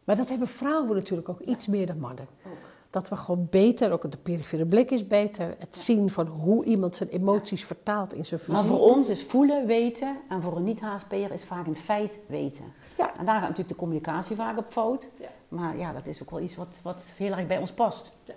Maar 0.03 0.15
dat 0.15 0.29
hebben 0.29 0.47
vrouwen 0.47 0.95
natuurlijk 0.95 1.29
ook 1.29 1.39
iets 1.39 1.67
meer 1.67 1.85
dan 1.85 1.99
mannen. 1.99 2.27
ook. 2.47 2.53
Dat 2.89 3.09
we 3.09 3.15
gewoon 3.15 3.47
beter, 3.49 3.91
ook 3.91 4.11
de 4.11 4.17
perifere 4.17 4.65
blik 4.65 4.91
is 4.91 5.07
beter. 5.07 5.55
Het 5.59 5.75
zien 5.77 6.09
van 6.09 6.27
hoe 6.27 6.65
iemand 6.65 6.95
zijn 6.95 7.09
emoties 7.09 7.65
vertaalt 7.65 8.13
in 8.13 8.25
zijn 8.25 8.39
Maar 8.47 8.57
fysiek. 8.57 8.71
voor 8.71 8.89
ons 8.91 9.09
is 9.09 9.23
voelen 9.23 9.65
weten 9.65 10.17
en 10.29 10.41
voor 10.41 10.55
een 10.55 10.63
niet-HSP'er 10.63 11.31
is 11.31 11.43
vaak 11.43 11.67
een 11.67 11.75
feit 11.75 12.19
weten. 12.27 12.65
Ja. 12.97 13.17
En 13.17 13.25
daar 13.25 13.33
gaat 13.33 13.41
natuurlijk 13.41 13.69
de 13.69 13.75
communicatie 13.75 14.35
vaak 14.35 14.57
op 14.57 14.65
fout. 14.69 15.09
Maar 15.47 15.77
ja, 15.77 15.91
dat 15.93 16.07
is 16.07 16.21
ook 16.21 16.29
wel 16.31 16.39
iets 16.39 16.55
wat, 16.55 16.79
wat 16.83 17.13
heel 17.17 17.31
erg 17.31 17.47
bij 17.47 17.57
ons 17.57 17.71
past. 17.73 18.13
Ja. 18.25 18.33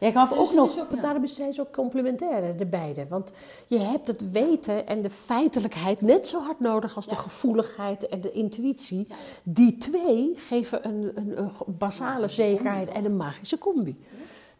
Jij 0.00 0.12
gaf 0.12 0.28
Dus 0.28 0.38
ook 0.38 0.52
nog... 0.52 0.78
ook, 0.78 0.94
ja. 0.94 1.00
Daarom 1.00 1.26
zijn 1.26 1.54
ze 1.54 1.60
ook 1.60 1.72
complementair, 1.72 2.56
de 2.56 2.66
beide. 2.66 3.06
Want 3.08 3.30
je 3.66 3.78
hebt 3.78 4.06
het 4.06 4.30
weten 4.30 4.86
en 4.86 5.02
de 5.02 5.10
feitelijkheid 5.10 6.00
net 6.00 6.28
zo 6.28 6.40
hard 6.40 6.60
nodig 6.60 6.96
als 6.96 7.06
de 7.06 7.16
gevoeligheid 7.16 8.08
en 8.08 8.20
de 8.20 8.32
intuïtie. 8.32 9.06
Die 9.44 9.76
twee 9.76 10.32
geven 10.36 10.88
een, 10.88 11.10
een, 11.14 11.38
een 11.38 11.50
basale 11.66 12.28
zekerheid 12.28 12.88
en 12.88 13.04
een 13.04 13.16
magische 13.16 13.58
combi. 13.58 14.04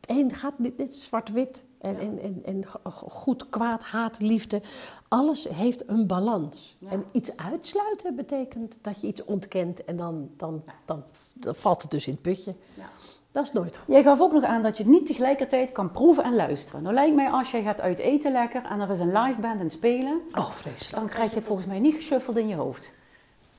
Het 0.00 0.18
een 0.18 0.34
gaat 0.34 0.58
net 0.58 0.94
zwart-wit 0.94 1.64
en, 1.78 1.98
en, 1.98 2.22
en, 2.22 2.40
en 2.44 2.64
goed, 2.92 3.48
kwaad, 3.48 3.82
haat, 3.82 4.20
liefde. 4.20 4.62
Alles 5.08 5.48
heeft 5.48 5.88
een 5.88 6.06
balans. 6.06 6.76
Ja. 6.78 6.90
En 6.90 7.04
iets 7.12 7.36
uitsluiten 7.36 8.16
betekent 8.16 8.78
dat 8.80 9.00
je 9.00 9.06
iets 9.06 9.24
ontkent 9.24 9.84
en 9.84 9.96
dan, 9.96 10.30
dan, 10.36 10.62
dan, 10.84 11.04
dan 11.34 11.54
valt 11.54 11.82
het 11.82 11.90
dus 11.90 12.06
in 12.06 12.12
het 12.12 12.22
putje. 12.22 12.54
Ja. 12.76 12.86
Dat 13.32 13.44
is 13.44 13.52
nooit 13.52 13.76
goed. 13.76 13.86
Jij 13.94 14.02
gaf 14.02 14.20
ook 14.20 14.32
nog 14.32 14.44
aan 14.44 14.62
dat 14.62 14.78
je 14.78 14.86
niet 14.86 15.06
tegelijkertijd 15.06 15.72
kan 15.72 15.90
proeven 15.90 16.24
en 16.24 16.34
luisteren. 16.36 16.82
Nou 16.82 16.94
lijkt 16.94 17.14
mij 17.14 17.30
als 17.30 17.50
je 17.50 17.62
gaat 17.62 17.80
uit 17.80 17.98
eten 17.98 18.32
lekker 18.32 18.64
en 18.64 18.80
er 18.80 18.90
is 18.90 18.98
een 18.98 19.12
live 19.12 19.40
band 19.40 19.60
het 19.60 19.72
spelen, 19.72 20.20
Oh, 20.38 20.50
vreselijk. 20.50 20.96
dan 21.02 21.08
krijg 21.08 21.28
je 21.30 21.34
het 21.36 21.44
volgens 21.44 21.66
mij 21.66 21.78
niet 21.78 21.94
geshuffeld 21.94 22.36
in 22.36 22.48
je 22.48 22.54
hoofd. 22.54 22.90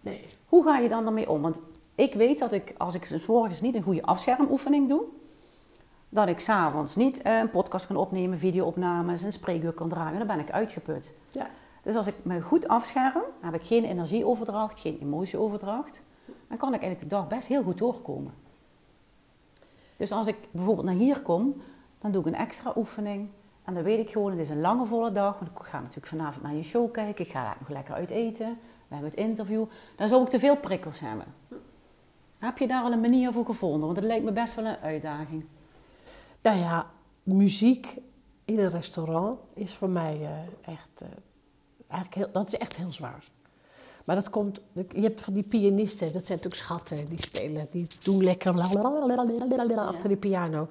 Nee. 0.03 0.25
Hoe 0.45 0.63
ga 0.63 0.77
je 0.77 0.89
dan 0.89 1.05
ermee 1.05 1.29
om? 1.29 1.41
Want 1.41 1.61
ik 1.95 2.13
weet 2.13 2.39
dat 2.39 2.51
ik, 2.51 2.73
als 2.77 2.93
ik 2.93 3.05
's 3.05 3.25
morgens 3.25 3.61
niet 3.61 3.75
een 3.75 3.81
goede 3.83 4.01
afschermoefening 4.03 4.87
doe, 4.87 5.03
dat 6.09 6.27
ik 6.27 6.39
s'avonds 6.39 6.95
niet 6.95 7.21
eh, 7.21 7.37
een 7.37 7.49
podcast 7.49 7.87
kan 7.87 7.95
opnemen, 7.95 8.37
videoopnames, 8.39 9.21
een 9.21 9.33
spreekuur 9.33 9.71
kan 9.71 9.89
draaien. 9.89 10.17
Dan 10.17 10.27
ben 10.27 10.39
ik 10.39 10.51
uitgeput. 10.51 11.11
Ja. 11.29 11.49
Dus 11.83 11.95
als 11.95 12.07
ik 12.07 12.15
me 12.23 12.41
goed 12.41 12.67
afscherm, 12.67 13.21
heb 13.41 13.53
ik 13.53 13.63
geen 13.63 13.83
energieoverdracht, 13.85 14.79
geen 14.79 14.97
emotieoverdracht. 15.01 16.01
Dan 16.47 16.57
kan 16.57 16.73
ik 16.73 16.81
eigenlijk 16.81 17.09
de 17.09 17.15
dag 17.15 17.27
best 17.27 17.47
heel 17.47 17.63
goed 17.63 17.77
doorkomen. 17.77 18.33
Dus 20.01 20.11
als 20.11 20.27
ik 20.27 20.35
bijvoorbeeld 20.51 20.85
naar 20.85 20.95
hier 20.95 21.21
kom, 21.21 21.61
dan 21.99 22.11
doe 22.11 22.21
ik 22.21 22.27
een 22.27 22.35
extra 22.35 22.73
oefening. 22.75 23.29
En 23.63 23.73
dan 23.73 23.83
weet 23.83 23.99
ik 23.99 24.09
gewoon, 24.09 24.31
het 24.31 24.39
is 24.39 24.49
een 24.49 24.61
lange 24.61 24.85
volle 24.85 25.11
dag. 25.11 25.39
Want 25.39 25.51
ik 25.51 25.57
ga 25.63 25.79
natuurlijk 25.79 26.07
vanavond 26.07 26.43
naar 26.43 26.55
je 26.55 26.63
show 26.63 26.91
kijken. 26.91 27.25
Ik 27.25 27.31
ga 27.31 27.55
nog 27.59 27.69
lekker 27.69 27.93
uit 27.93 28.09
eten. 28.09 28.57
We 28.87 28.93
hebben 28.93 29.09
het 29.09 29.19
interview. 29.19 29.65
Dan 29.95 30.07
zou 30.07 30.23
ik 30.23 30.29
te 30.29 30.39
veel 30.39 30.57
prikkels 30.57 30.99
hebben. 30.99 31.25
Heb 32.37 32.57
je 32.57 32.67
daar 32.67 32.83
al 32.83 32.91
een 32.91 33.01
manier 33.01 33.31
voor 33.31 33.45
gevonden? 33.45 33.81
Want 33.81 33.95
het 33.95 34.05
lijkt 34.05 34.23
me 34.23 34.31
best 34.31 34.55
wel 34.55 34.65
een 34.65 34.77
uitdaging. 34.77 35.45
Nou 36.41 36.57
ja, 36.57 36.89
muziek 37.23 37.97
in 38.45 38.59
een 38.59 38.69
restaurant 38.69 39.39
is 39.53 39.73
voor 39.73 39.89
mij 39.89 40.19
eh, 40.21 40.73
echt, 40.73 41.01
eh, 41.01 41.07
eigenlijk 41.87 42.15
heel, 42.15 42.31
dat 42.31 42.47
is 42.47 42.57
echt 42.57 42.77
heel 42.77 42.91
zwaar. 42.91 43.23
Maar 44.05 44.15
dat 44.15 44.29
komt, 44.29 44.61
je 44.73 45.01
hebt 45.01 45.21
van 45.21 45.33
die 45.33 45.43
pianisten, 45.43 46.13
dat 46.13 46.25
zijn 46.25 46.37
natuurlijk 46.37 46.55
schatten, 46.55 47.05
die 47.05 47.21
spelen, 47.21 47.67
die 47.71 47.87
doen 48.03 48.23
lekker 48.23 48.59
achter 49.77 50.07
die 50.07 50.17
piano. 50.17 50.67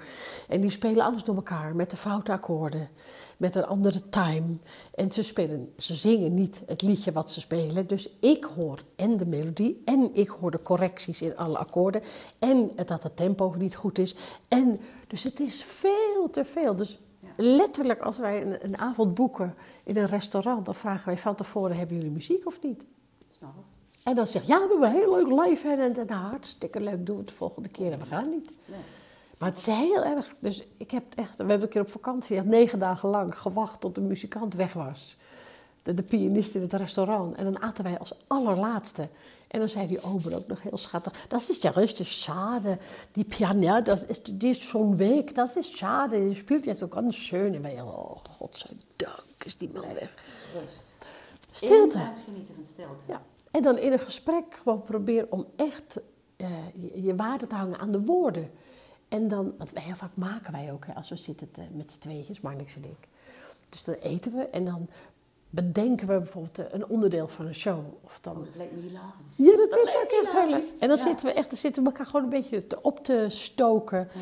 En 0.49 0.61
die 0.61 0.71
spelen 0.71 1.05
alles 1.05 1.25
door 1.25 1.35
elkaar 1.35 1.77
met 1.77 1.91
de 1.91 1.97
foute 1.97 2.33
akkoorden, 2.33 2.89
met 3.37 3.57
een 3.57 3.67
andere 3.67 4.09
time. 4.09 4.57
En 4.95 5.13
ze 5.13 5.23
spelen, 5.23 5.73
ze 5.77 5.95
zingen 5.95 6.35
niet 6.35 6.63
het 6.67 6.83
liedje 6.83 7.13
wat 7.13 7.31
ze 7.31 7.41
spelen. 7.41 7.87
Dus 7.87 8.11
ik 8.21 8.45
hoor 8.45 8.79
en 8.97 9.17
de 9.17 9.27
melodie 9.27 9.83
en 9.85 10.11
ik 10.13 10.29
hoor 10.29 10.51
de 10.51 10.63
correcties 10.63 11.23
in 11.23 11.37
alle 11.37 11.59
akkoorden. 11.59 12.03
En 12.39 12.71
dat 12.87 13.03
het 13.03 13.17
tempo 13.17 13.55
niet 13.59 13.77
goed 13.77 13.99
is. 13.99 14.15
En, 14.49 14.77
dus 15.09 15.23
het 15.23 15.41
is 15.41 15.65
veel 15.65 16.29
te 16.31 16.45
veel. 16.45 16.77
Dus 16.77 16.99
letterlijk 17.37 18.01
als 18.01 18.19
wij 18.19 18.43
een, 18.43 18.65
een 18.65 18.79
avond 18.79 19.15
boeken 19.15 19.55
in 19.85 19.97
een 19.97 20.07
restaurant, 20.07 20.65
dan 20.65 20.75
vragen 20.75 21.07
wij 21.07 21.19
van 21.19 21.35
tevoren, 21.35 21.77
hebben 21.77 21.97
jullie 21.97 22.11
muziek 22.11 22.47
of 22.47 22.63
niet? 22.63 22.83
En 24.05 24.15
dan 24.15 24.27
zeg 24.27 24.43
je, 24.43 24.49
ja, 24.49 24.59
we 24.59 24.69
hebben 24.69 24.89
een 24.89 24.95
heel 24.95 25.17
leuk 25.17 25.47
leven. 25.47 25.79
En, 25.79 25.97
en 25.97 26.07
nou, 26.07 26.21
hartstikke 26.21 26.81
leuk, 26.81 27.07
doen 27.07 27.17
we 27.17 27.21
het 27.21 27.31
de 27.31 27.37
volgende 27.37 27.69
keer. 27.69 27.93
En 27.93 27.99
we 27.99 28.05
gaan 28.05 28.31
niet. 28.31 28.55
Maar 29.39 29.49
het 29.49 29.59
is 29.59 29.67
heel 29.67 30.05
erg. 30.05 30.35
Dus 30.39 30.65
ik 30.77 30.91
heb 30.91 31.05
echt, 31.15 31.37
we 31.37 31.45
hebben 31.45 31.63
een 31.63 31.69
keer 31.69 31.81
op 31.81 31.91
vakantie, 31.91 32.37
echt 32.37 32.45
negen 32.45 32.79
dagen 32.79 33.09
lang 33.09 33.39
gewacht 33.39 33.81
tot 33.81 33.95
de 33.95 34.01
muzikant 34.01 34.55
weg 34.55 34.73
was. 34.73 35.17
De, 35.83 35.95
de 35.95 36.03
pianist 36.03 36.55
in 36.55 36.61
het 36.61 36.73
restaurant. 36.73 37.37
En 37.37 37.45
dan 37.45 37.63
aten 37.63 37.85
wij 37.85 37.99
als 37.99 38.13
allerlaatste. 38.27 39.09
En 39.49 39.59
dan 39.59 39.69
zei 39.69 39.87
die 39.87 40.03
ober 40.03 40.35
ook 40.35 40.47
nog 40.47 40.63
heel 40.63 40.77
schattig: 40.77 41.27
Dat 41.29 41.49
is 41.49 41.63
ja 41.63 41.71
rustig 41.71 42.09
schade. 42.09 42.79
Die 43.13 43.25
piano, 43.25 43.83
dat 43.83 44.05
is, 44.09 44.23
die 44.23 44.51
is 44.51 44.69
zo'n 44.69 44.97
week, 44.97 45.35
dat 45.35 45.57
is 45.57 45.77
schade. 45.77 46.25
Die 46.25 46.35
speelt 46.35 46.65
jetzt 46.65 46.83
ook 46.83 46.95
ganz 46.95 47.17
schön. 47.17 47.55
En 47.55 47.63
wij, 47.63 47.81
oh, 47.81 48.17
godzijdank 48.39 49.45
is 49.45 49.57
die 49.57 49.71
man 49.73 49.95
weg. 49.95 50.13
Rust. 50.53 50.90
Stilte. 51.53 51.99
Genieten 52.25 52.55
van 52.55 52.67
stilte. 52.67 53.05
Ja. 53.07 53.21
En 53.51 53.63
dan 53.63 53.79
in 53.79 53.93
een 53.93 53.99
gesprek 53.99 54.45
gewoon 54.63 54.83
proberen 54.83 55.33
om 55.33 55.47
echt 55.57 56.01
eh, 56.37 56.49
je, 56.75 57.03
je 57.03 57.15
waarde 57.17 57.47
te 57.47 57.55
hangen 57.55 57.79
aan 57.79 57.91
de 57.93 58.01
woorden. 58.01 58.51
En 59.09 59.29
dan, 59.29 59.55
want 59.59 59.79
heel 59.79 59.95
vaak 59.95 60.17
maken 60.17 60.53
wij 60.53 60.73
ook, 60.73 60.87
hè, 60.87 60.95
als 60.95 61.09
we 61.09 61.17
zitten 61.17 61.51
te- 61.51 61.67
met 61.73 61.93
z'n 61.93 61.99
tweetjes, 61.99 62.41
Marnix 62.41 62.77
en 62.77 62.85
ik. 62.85 63.09
Dus 63.69 63.85
dan 63.85 63.95
eten 63.95 64.33
we 64.33 64.43
en 64.43 64.65
dan 64.65 64.89
bedenken 65.51 66.07
we 66.07 66.17
bijvoorbeeld 66.17 66.59
eh, 66.59 66.65
een 66.71 66.87
onderdeel 66.87 67.29
van 67.29 67.47
een 67.47 67.55
show. 67.55 67.79
Of 68.05 68.19
dan, 68.21 68.37
Oh, 68.37 68.45
dat 68.45 68.57
lijkt 68.57 68.73
me 68.75 68.81
hilarisch. 68.81 69.37
ja, 69.37 69.57
dat, 69.57 69.71
Dat 69.71 69.87
is 69.89 69.97
ook 69.97 70.11
heel. 70.11 70.61
En 70.81 70.89
dan 70.89 70.97
Ja. 70.97 71.03
zitten 71.03 71.27
we 71.27 71.33
echt, 71.33 71.49
dan 71.49 71.59
zitten 71.59 71.83
we 71.83 71.89
elkaar 71.91 72.07
gewoon 72.07 72.23
een 72.23 72.31
beetje 72.31 72.67
te- 72.67 72.83
op 72.83 73.05
te 73.05 73.27
stoken. 73.29 74.09
Ja. 74.15 74.21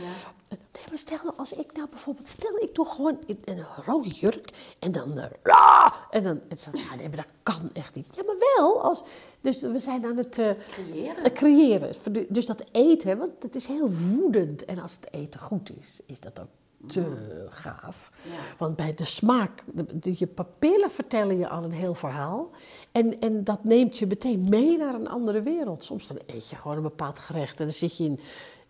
Nee, 0.48 0.58
maar 0.88 0.98
stel 0.98 1.32
als 1.36 1.52
ik 1.52 1.72
nou 1.76 1.88
bijvoorbeeld, 1.88 2.28
stel 2.28 2.56
ik 2.58 2.74
doe 2.74 2.86
gewoon 2.86 3.18
in, 3.26 3.38
een 3.44 3.64
rode 3.84 4.08
jurk 4.08 4.74
en 4.78 4.92
dan, 4.92 5.18
"Ah!" 5.42 5.92
en 6.10 6.22
dan, 6.22 6.40
en 6.48 6.58
zo, 6.58 6.70
ja, 6.72 6.94
nee, 6.94 7.08
maar 7.08 7.16
dat 7.16 7.26
kan 7.42 7.70
echt 7.72 7.94
niet. 7.94 8.12
Ja, 8.16 8.22
maar 8.26 8.36
wel, 8.56 8.82
als, 8.82 9.02
dus 9.40 9.60
we 9.60 9.78
zijn 9.78 10.04
aan 10.04 10.16
het 10.16 10.38
eh, 10.38 10.50
Creëren. 10.72 11.24
eh, 11.24 11.32
creëren. 11.32 11.92
Dus 12.28 12.46
dat 12.46 12.64
eten, 12.72 13.18
want 13.18 13.30
het 13.40 13.54
is 13.54 13.66
heel 13.66 13.90
voedend. 13.90 14.64
En 14.64 14.78
als 14.78 14.96
het 15.00 15.12
eten 15.14 15.40
goed 15.40 15.70
is, 15.80 16.00
is 16.06 16.20
dat 16.20 16.40
ook 16.40 16.48
te 16.86 17.02
gaaf. 17.50 18.10
Ja. 18.22 18.30
Want 18.58 18.76
bij 18.76 18.94
de 18.94 19.04
smaak, 19.04 19.62
de, 19.66 19.98
de- 19.98 20.14
je 20.18 20.26
papillen 20.26 20.90
vertellen 20.90 21.38
je 21.38 21.48
al 21.48 21.64
een 21.64 21.72
heel 21.72 21.94
verhaal. 21.94 22.48
En, 22.92 23.20
en 23.20 23.44
dat 23.44 23.64
neemt 23.64 23.98
je 23.98 24.06
meteen 24.06 24.46
mee 24.48 24.76
naar 24.78 24.94
een 24.94 25.08
andere 25.08 25.42
wereld. 25.42 25.84
Soms 25.84 26.06
dan 26.06 26.18
eet 26.26 26.48
je 26.48 26.56
gewoon 26.56 26.76
een 26.76 26.82
bepaald 26.82 27.18
gerecht 27.18 27.58
en 27.58 27.64
dan 27.64 27.74
zit 27.74 27.96
je 27.96 28.04
in 28.04 28.20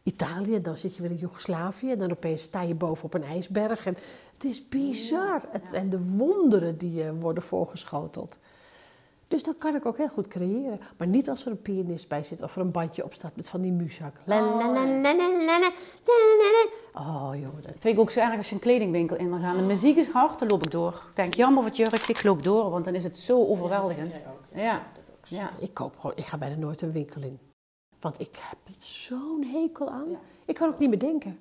Italië, 0.09 0.61
dan 0.61 0.79
zit 0.79 0.97
je 0.97 1.03
weer 1.03 1.11
in 1.11 1.17
Joegoslavië. 1.17 1.91
En 1.91 1.99
dan 1.99 2.11
opeens 2.11 2.43
sta 2.43 2.63
je 2.63 2.77
boven 2.77 3.05
op 3.05 3.15
een 3.15 3.25
ijsberg. 3.25 3.87
En 3.87 3.97
het 4.33 4.45
is 4.45 4.69
bizar. 4.69 5.43
Het, 5.51 5.73
en 5.73 5.91
de 5.91 6.05
wonderen 6.05 6.79
die 6.79 6.93
je 6.93 7.15
worden 7.15 7.43
voorgeschoteld. 7.43 8.39
Dus 9.29 9.43
dat 9.43 9.59
kan 9.59 9.75
ik 9.75 9.87
ook 9.87 9.97
heel 9.97 10.09
goed 10.09 10.29
creëren. 10.29 10.81
Maar 10.97 11.09
niet 11.09 11.29
als 11.29 11.45
er 11.45 11.51
een 11.51 11.63
pianist 11.63 12.09
bij 12.09 12.23
zit 12.23 12.43
of 12.43 12.55
er 12.55 12.61
een 12.61 12.73
bandje 12.73 13.05
op 13.05 13.15
staat 13.15 13.37
met 13.37 13.49
van 13.49 13.61
die 13.61 13.73
muzak. 13.73 14.15
Oh, 16.95 17.31
jongen. 17.33 17.63
Dat 17.63 17.73
vind 17.79 17.95
ik 17.95 17.99
ook 17.99 18.11
zo 18.11 18.21
erg 18.21 18.37
als 18.37 18.49
je 18.49 18.55
een 18.55 18.61
kledingwinkel 18.61 19.17
in 19.17 19.29
wil 19.29 19.39
gaan. 19.39 19.57
De 19.57 19.63
muziek 19.63 19.97
is 19.97 20.09
hard, 20.09 20.39
dan 20.39 20.49
loop 20.49 20.63
ik 20.63 20.71
door. 20.71 21.03
Ik 21.09 21.17
denk, 21.17 21.35
jammer 21.35 21.63
wat 21.63 21.77
jurkje, 21.77 22.13
ik 22.13 22.25
loop 22.25 22.43
door, 22.43 22.71
want 22.71 22.85
dan 22.85 22.95
is 22.95 23.05
het 23.05 23.19
zo 23.19 23.47
overweldigend. 23.47 24.21
Ja. 24.55 24.87
ja. 25.25 25.51
Ik 25.59 25.75
koop 25.75 25.97
gewoon, 25.97 26.17
ik 26.17 26.25
ga 26.25 26.39
bijna 26.39 26.57
nooit 26.57 26.83
een 26.83 26.93
winkel 26.93 27.23
in. 27.23 27.48
Want 28.01 28.21
ik 28.21 28.35
heb 28.41 28.59
zo'n 28.81 29.45
hekel 29.53 29.91
aan. 29.91 30.11
Ja. 30.11 30.19
Ik 30.45 30.55
kan 30.55 30.69
ook 30.69 30.79
niet 30.79 30.89
meer 30.89 30.99
denken. 30.99 31.41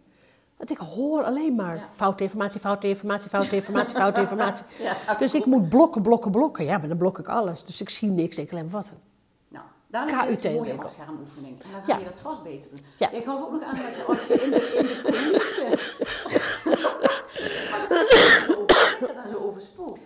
Want 0.58 0.70
ik 0.70 0.78
hoor 0.78 1.24
alleen 1.24 1.56
maar 1.56 1.76
Ja. 1.76 1.88
foute 1.96 2.24
informatie, 2.24 2.60
foute 2.60 2.88
informatie, 2.88 3.30
foute 3.30 3.56
informatie, 3.56 3.96
foute 3.96 4.20
informatie. 4.20 4.66
Ja, 5.08 5.14
Dus 5.20 5.34
ik 5.34 5.46
moet 5.46 5.70
blokken, 5.70 6.02
blokken, 6.02 6.32
blokken. 6.32 6.66
Ja, 6.66 6.78
maar 6.78 6.88
dan 6.88 6.98
blok 6.98 7.20
ik 7.20 7.28
alles. 7.28 7.64
Dus 7.64 7.82
ik 7.82 7.90
zie 7.90 8.10
niks. 8.10 8.38
Ik 8.38 8.52
alleen 8.52 8.70
wat. 8.70 8.90
Nou, 9.48 9.66
daarna 9.88 10.26
heb 10.28 10.42
je 10.42 10.50
een 10.50 10.56
mooie 10.56 10.78
schermoefening. 10.86 11.62
En 11.64 11.72
dan 11.72 11.84
ga 11.84 11.98
je 11.98 12.06
dat 12.06 12.20
vast 12.20 12.44
beter 12.44 12.70
doen. 12.70 12.80
Ja. 12.98 13.12
Ik 13.12 13.24
gaf 13.24 13.42
ook 13.42 13.52
nog 13.52 13.64
aan 13.64 13.76
dat 13.76 13.96
je 13.96 14.04
als 14.04 14.28
je 14.28 14.34
in 14.34 14.50
de, 14.50 14.76
in 14.78 14.84
de 14.86 15.02
coulissen... 15.02 15.70
dat 19.00 19.16
daar 19.16 19.28
zo 19.28 19.38
overspoelt. 19.38 20.00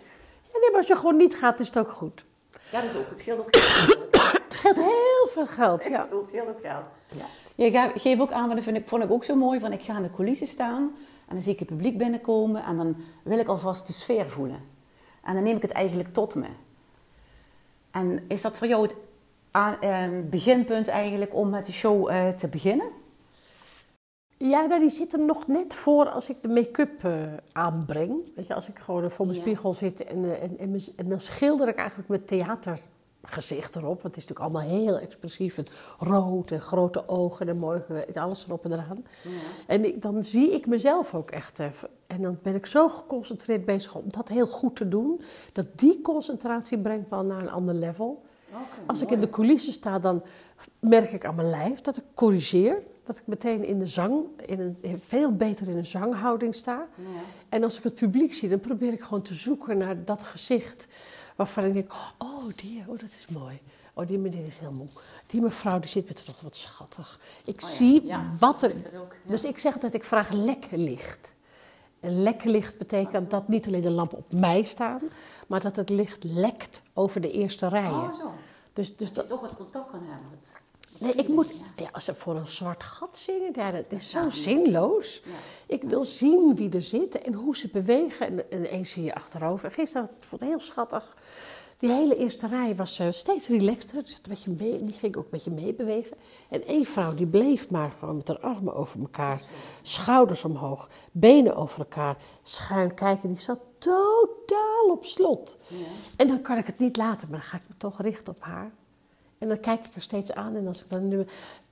Ja, 0.54 0.60
nee, 0.60 0.70
maar 0.70 0.78
als 0.78 0.88
je 0.88 0.96
gewoon 0.96 1.16
niet 1.18 1.36
gaat, 1.36 1.60
is 1.60 1.68
het 1.68 1.78
ook 1.78 1.92
goed. 1.92 2.24
Ja, 2.72 2.82
dat 2.82 2.90
is 2.90 2.98
ook 2.98 3.04
goed. 3.04 3.10
Het 3.12 3.22
geld. 3.22 4.20
Het 4.63 4.76
scheelt 4.76 4.88
heel 4.88 5.28
veel 5.30 5.45
geld. 5.47 5.86
Ik 5.86 5.91
Ja. 5.91 6.04
bedoel, 6.04 6.19
het 6.19 6.28
scheelt 6.30 6.47
ook 6.47 6.62
geld. 6.62 6.84
Ja. 7.17 7.26
Je 7.56 7.71
ga- 7.71 7.91
geeft 7.95 8.21
ook 8.21 8.32
aan, 8.32 8.41
want 8.43 8.54
dat 8.56 8.63
vind 8.63 8.78
ik, 8.78 8.88
vond 8.88 9.04
ik 9.04 9.12
ook 9.12 9.24
zo 9.24 9.36
mooi, 9.36 9.60
van 9.60 9.71
ik 9.71 9.82
ga 9.82 9.95
in 9.97 10.04
de 10.04 10.12
coulissen 10.12 10.47
staan 10.47 10.84
en 11.28 11.36
dan 11.36 11.41
zie 11.41 11.54
ik 11.54 11.60
het 11.60 11.67
publiek 11.67 11.97
binnenkomen 11.97 12.63
en 12.63 12.78
dan 12.78 12.95
wil 13.24 13.39
ik 13.39 13.47
alvast 13.47 13.88
de 13.88 13.93
sfeer 13.93 14.30
voelen. 14.30 14.60
En 15.24 15.34
dan 15.34 15.43
neem 15.43 15.56
ik 15.56 15.62
het 15.62 15.71
eigenlijk 15.71 16.13
tot 16.13 16.36
me. 16.36 16.45
En 17.91 18.26
is 18.28 18.41
dat 18.41 18.58
voor 18.58 18.67
jou 18.67 18.82
het 18.82 18.95
aan- 19.52 19.82
eh, 19.82 20.08
beginpunt 20.30 20.88
eigenlijk 20.88 21.36
om 21.36 21.50
met 21.50 21.65
de 21.65 21.71
show 21.71 22.10
eh, 22.10 22.30
te 22.30 22.47
beginnen? 22.47 22.88
Ja, 24.38 24.80
die 24.80 24.89
zit 24.89 25.13
er 25.13 25.19
nog 25.26 25.47
net 25.47 25.74
voor 25.76 26.10
als 26.10 26.30
ik 26.30 26.41
de 26.41 26.47
make-up 26.50 27.04
eh, 27.04 27.24
aanbreng. 27.52 28.32
Weet 28.36 28.47
je, 28.47 28.54
als 28.54 28.69
ik 28.69 28.80
gewoon 28.80 29.12
voor 29.12 29.26
mijn 29.26 29.38
Ja. 29.38 29.43
spiegel 29.43 29.74
zit 29.74 30.04
en, 30.04 30.24
eh, 30.24 30.43
en, 30.43 30.58
en, 30.58 30.80
en 30.95 31.10
dan 31.10 31.19
schilder 31.19 31.67
ik 31.67 31.76
eigenlijk 31.76 32.10
mijn 32.10 32.26
theatergezicht 33.21 33.75
erop. 33.75 34.01
Want 34.01 34.15
het 34.15 34.23
is 34.23 34.27
natuurlijk 34.27 34.55
allemaal 34.55 34.79
heel 34.79 34.99
expressief. 34.99 35.57
En 35.57 35.65
rood 35.97 36.51
en 36.51 36.62
grote 36.62 37.07
ogen 37.07 37.49
en 37.49 37.57
mooi, 37.57 37.81
alles 38.13 38.45
erop 38.45 38.65
en 38.65 38.71
eraan. 38.71 39.05
En 39.67 39.86
ik, 39.86 40.01
dan 40.01 40.23
zie 40.23 40.51
ik 40.53 40.67
mezelf 40.67 41.15
ook 41.15 41.31
echt 41.31 41.60
even. 41.60 41.89
En 42.07 42.21
dan 42.21 42.39
ben 42.41 42.55
ik 42.55 42.65
zo 42.65 42.89
geconcentreerd 42.89 43.65
bezig 43.65 43.95
om 43.95 44.05
dat 44.07 44.27
heel 44.27 44.47
goed 44.47 44.75
te 44.75 44.88
doen. 44.88 45.21
Dat 45.53 45.67
die 45.75 46.01
concentratie 46.01 46.79
brengt 46.79 47.10
me 47.10 47.15
al 47.15 47.25
naar 47.25 47.39
een 47.39 47.49
ander 47.49 47.75
level. 47.75 48.21
Als 48.86 49.01
ik 49.01 49.10
in 49.10 49.19
de 49.19 49.29
coulissen 49.29 49.73
sta, 49.73 49.99
dan 49.99 50.23
merk 50.79 51.12
ik 51.12 51.25
aan 51.25 51.36
mijn 51.36 51.49
lijf 51.49 51.81
dat 51.81 51.97
ik 51.97 52.03
corrigeer. 52.13 52.84
Dat 53.03 53.17
ik 53.17 53.27
meteen 53.27 53.63
in 53.63 53.79
de 53.79 53.88
zang, 53.88 54.25
in 54.45 54.60
een, 54.60 54.99
veel 54.99 55.36
beter 55.36 55.69
in 55.69 55.77
een 55.77 55.84
zanghouding 55.84 56.55
sta. 56.55 56.88
En 57.49 57.63
als 57.63 57.77
ik 57.77 57.84
het 57.84 57.95
publiek 57.95 58.34
zie, 58.34 58.49
dan 58.49 58.60
probeer 58.60 58.93
ik 58.93 59.01
gewoon 59.01 59.21
te 59.21 59.34
zoeken 59.34 59.77
naar 59.77 60.05
dat 60.05 60.23
gezicht. 60.23 60.88
Waarvan 61.41 61.65
ik 61.65 61.73
denk, 61.73 61.93
oh 62.17 62.45
die, 62.56 62.84
oh 62.88 62.99
dat 62.99 63.10
is 63.10 63.25
mooi. 63.27 63.60
Oh 63.93 64.08
die 64.08 64.17
meneer 64.17 64.47
is 64.47 64.58
heel 64.58 64.71
moe. 64.71 64.88
Die 65.27 65.41
mevrouw 65.41 65.80
die 65.80 65.89
zit 65.89 66.08
met 66.08 66.25
wat, 66.25 66.41
wat 66.41 66.56
schattig. 66.56 67.19
Ik 67.45 67.62
ja. 67.62 67.67
zie 67.67 68.06
Ja, 68.06 68.32
wat 68.39 68.63
er... 68.63 68.84
dat 68.84 68.95
ook, 68.95 69.15
ja. 69.23 69.32
Dus 69.32 69.41
ik 69.41 69.60
zeg 69.60 69.77
dat 69.77 69.93
ik 69.93 70.04
vraag 70.04 70.30
lekker 70.30 70.77
licht. 70.77 71.36
En 71.99 72.23
lekker 72.23 72.49
licht 72.49 72.77
betekent 72.77 73.32
dat 73.32 73.47
niet 73.47 73.67
alleen 73.67 73.82
de 73.82 73.91
lampen 73.91 74.17
op 74.17 74.32
mij 74.32 74.63
staan, 74.63 75.01
maar 75.47 75.62
dat 75.62 75.75
het 75.75 75.89
licht 75.89 76.23
lekt 76.23 76.82
over 76.93 77.21
de 77.21 77.32
eerste 77.32 77.67
rijen. 77.67 77.93
Oh, 77.93 78.13
zo. 78.13 78.32
Dus, 78.73 78.95
dus 78.95 79.13
Dat 79.13 79.15
dat, 79.15 79.23
je 79.23 79.30
toch 79.30 79.41
wat 79.41 79.56
contact 79.58 79.91
kan 79.91 79.99
hebben. 79.99 80.39
Nee, 81.02 81.14
ik 81.14 81.28
moet, 81.28 81.60
ja. 81.60 81.84
ja, 81.84 81.90
als 81.92 82.06
ze 82.06 82.14
voor 82.14 82.36
een 82.36 82.48
zwart 82.48 82.84
gat 82.84 83.18
zingen, 83.18 83.52
ja, 83.56 83.72
dat 83.72 83.92
is 83.92 84.10
zo 84.10 84.30
zinloos. 84.30 85.22
Ja. 85.26 85.32
Ik 85.76 85.84
wil 85.84 86.04
zien 86.04 86.56
wie 86.56 86.70
er 86.70 86.82
zit 86.82 87.22
en 87.22 87.34
hoe 87.34 87.58
ze 87.58 87.68
bewegen. 87.68 88.28
En, 88.28 88.52
en 88.52 88.66
eens 88.66 88.92
zie 88.92 89.04
je 89.04 89.16
achterover. 89.16 89.72
Gisteren 89.72 90.10
vond 90.20 90.42
ik 90.42 90.48
heel 90.48 90.60
schattig. 90.60 91.16
Die 91.82 91.92
hele 91.92 92.16
eerste 92.16 92.48
rij 92.48 92.76
was 92.76 93.00
eh, 93.00 93.08
steeds 93.12 93.48
relaxter. 93.48 94.04
Dus 94.22 94.46
een 94.46 94.56
mee, 94.60 94.82
die 94.82 94.94
ging 94.94 95.16
ook 95.16 95.24
een 95.24 95.30
beetje 95.30 95.52
meebewegen. 95.52 96.18
En 96.50 96.66
één 96.66 96.86
vrouw 96.86 97.16
die 97.16 97.28
bleef 97.28 97.70
maar 97.70 97.92
gewoon 98.00 98.16
met 98.16 98.28
haar 98.28 98.40
armen 98.40 98.74
over 98.74 99.00
elkaar. 99.00 99.42
Schouders 99.82 100.44
omhoog. 100.44 100.90
Benen 101.12 101.56
over 101.56 101.80
elkaar. 101.80 102.18
Schuin 102.44 102.94
kijken. 102.94 103.30
Die 103.30 103.42
zat 103.42 103.60
totaal 103.80 104.90
op 104.90 105.06
slot. 105.06 105.58
En 106.18 106.28
dan 106.28 106.42
kan 106.42 106.58
ik 106.58 106.66
het 106.66 106.80
niet 106.80 106.98
laten. 106.98 107.30
Maar 107.30 107.40
dan 107.40 107.48
ga 107.48 107.58
ik 107.58 107.70
me 107.70 107.78
toch 107.78 108.02
richten 108.02 108.34
op 108.34 108.44
haar. 108.44 108.72
En 109.41 109.47
dan 109.47 109.60
kijk 109.60 109.88
ik 109.88 109.95
er 109.95 110.01
steeds 110.01 110.32
aan. 110.34 110.56
En 110.56 110.67
als 110.67 110.84
ik 110.84 110.89
dan 110.89 111.08
nu... 111.08 111.25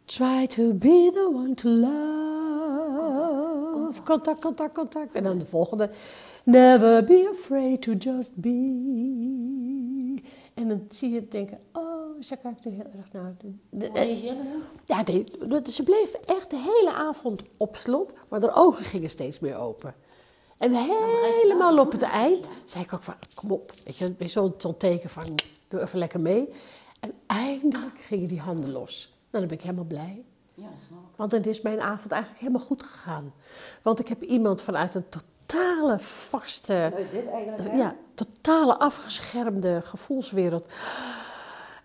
Try 0.06 0.48
to 0.48 0.72
be 0.72 1.10
the 1.14 1.30
one 1.34 1.54
to 1.54 1.70
love. 1.70 1.90
Contact, 4.06 4.40
contact, 4.42 4.74
contact. 4.74 5.16
En 5.16 5.24
dan 5.24 5.38
de 5.38 5.46
volgende. 5.46 5.90
Never 6.44 7.04
be 7.04 7.30
afraid 7.34 7.82
to 7.82 7.92
just 7.94 8.32
be. 8.36 8.66
En 10.54 10.68
dan 10.68 10.86
zie 10.90 11.10
je 11.10 11.20
het 11.20 11.32
denken, 11.32 11.60
oh, 11.74 12.22
ze 12.22 12.36
kijkt 12.36 12.66
er 12.66 12.72
heel 12.72 12.86
erg 12.98 13.12
naar. 13.12 13.36
De- 13.40 13.54
de- 13.70 13.90
reageerde 13.94 14.42
ze? 14.42 14.60
ja, 14.86 15.04
dat- 15.48 15.70
ze 15.74 15.84
bleef 15.84 16.14
echt 16.14 16.50
de 16.50 16.58
hele 16.58 16.92
avond 16.94 17.42
op 17.58 17.76
slot, 17.76 18.14
maar 18.30 18.42
haar 18.42 18.56
ogen 18.58 18.84
gingen 18.86 19.10
steeds 19.10 19.40
meer 19.40 19.58
open. 19.58 19.96
En 20.58 20.72
helemaal 20.74 21.80
op 21.80 21.92
het 21.92 22.02
eind 22.02 22.46
zei 22.66 22.84
ik 22.84 22.94
ook 22.94 23.02
van, 23.02 23.14
kom 23.36 23.52
op, 23.52 23.72
weet 23.86 23.98
je, 23.98 24.14
zo'n 24.58 24.78
teken 24.78 25.10
van, 25.10 25.40
doe 25.68 25.82
even 25.82 26.00
lekker 26.00 26.20
mee. 26.20 26.50
En 27.00 27.14
eindelijk 27.28 28.00
gingen 28.00 28.28
die 28.28 28.40
handen 28.40 28.72
los. 28.72 29.14
Nou, 29.32 29.48
dan 29.48 29.48
ben 29.48 29.58
ik 29.58 29.64
helemaal 29.64 29.84
blij. 29.84 30.24
Ja, 30.54 30.70
dat 30.70 30.80
snap 30.80 31.00
ik. 31.00 31.16
Want 31.16 31.32
dan 31.32 31.42
is 31.42 31.62
mijn 31.62 31.82
avond 31.82 32.12
eigenlijk 32.12 32.42
helemaal 32.42 32.66
goed 32.66 32.84
gegaan. 32.84 33.34
Want 33.82 34.00
ik 34.00 34.08
heb 34.08 34.22
iemand 34.22 34.62
vanuit 34.62 34.96
een 34.96 35.10
totale 35.10 36.00
vaste, 36.00 37.06
dit 37.12 37.28
eigenlijk, 37.28 37.76
ja, 37.76 37.96
totale 38.16 38.78
afgeschermde 38.78 39.82
gevoelswereld 39.82 40.68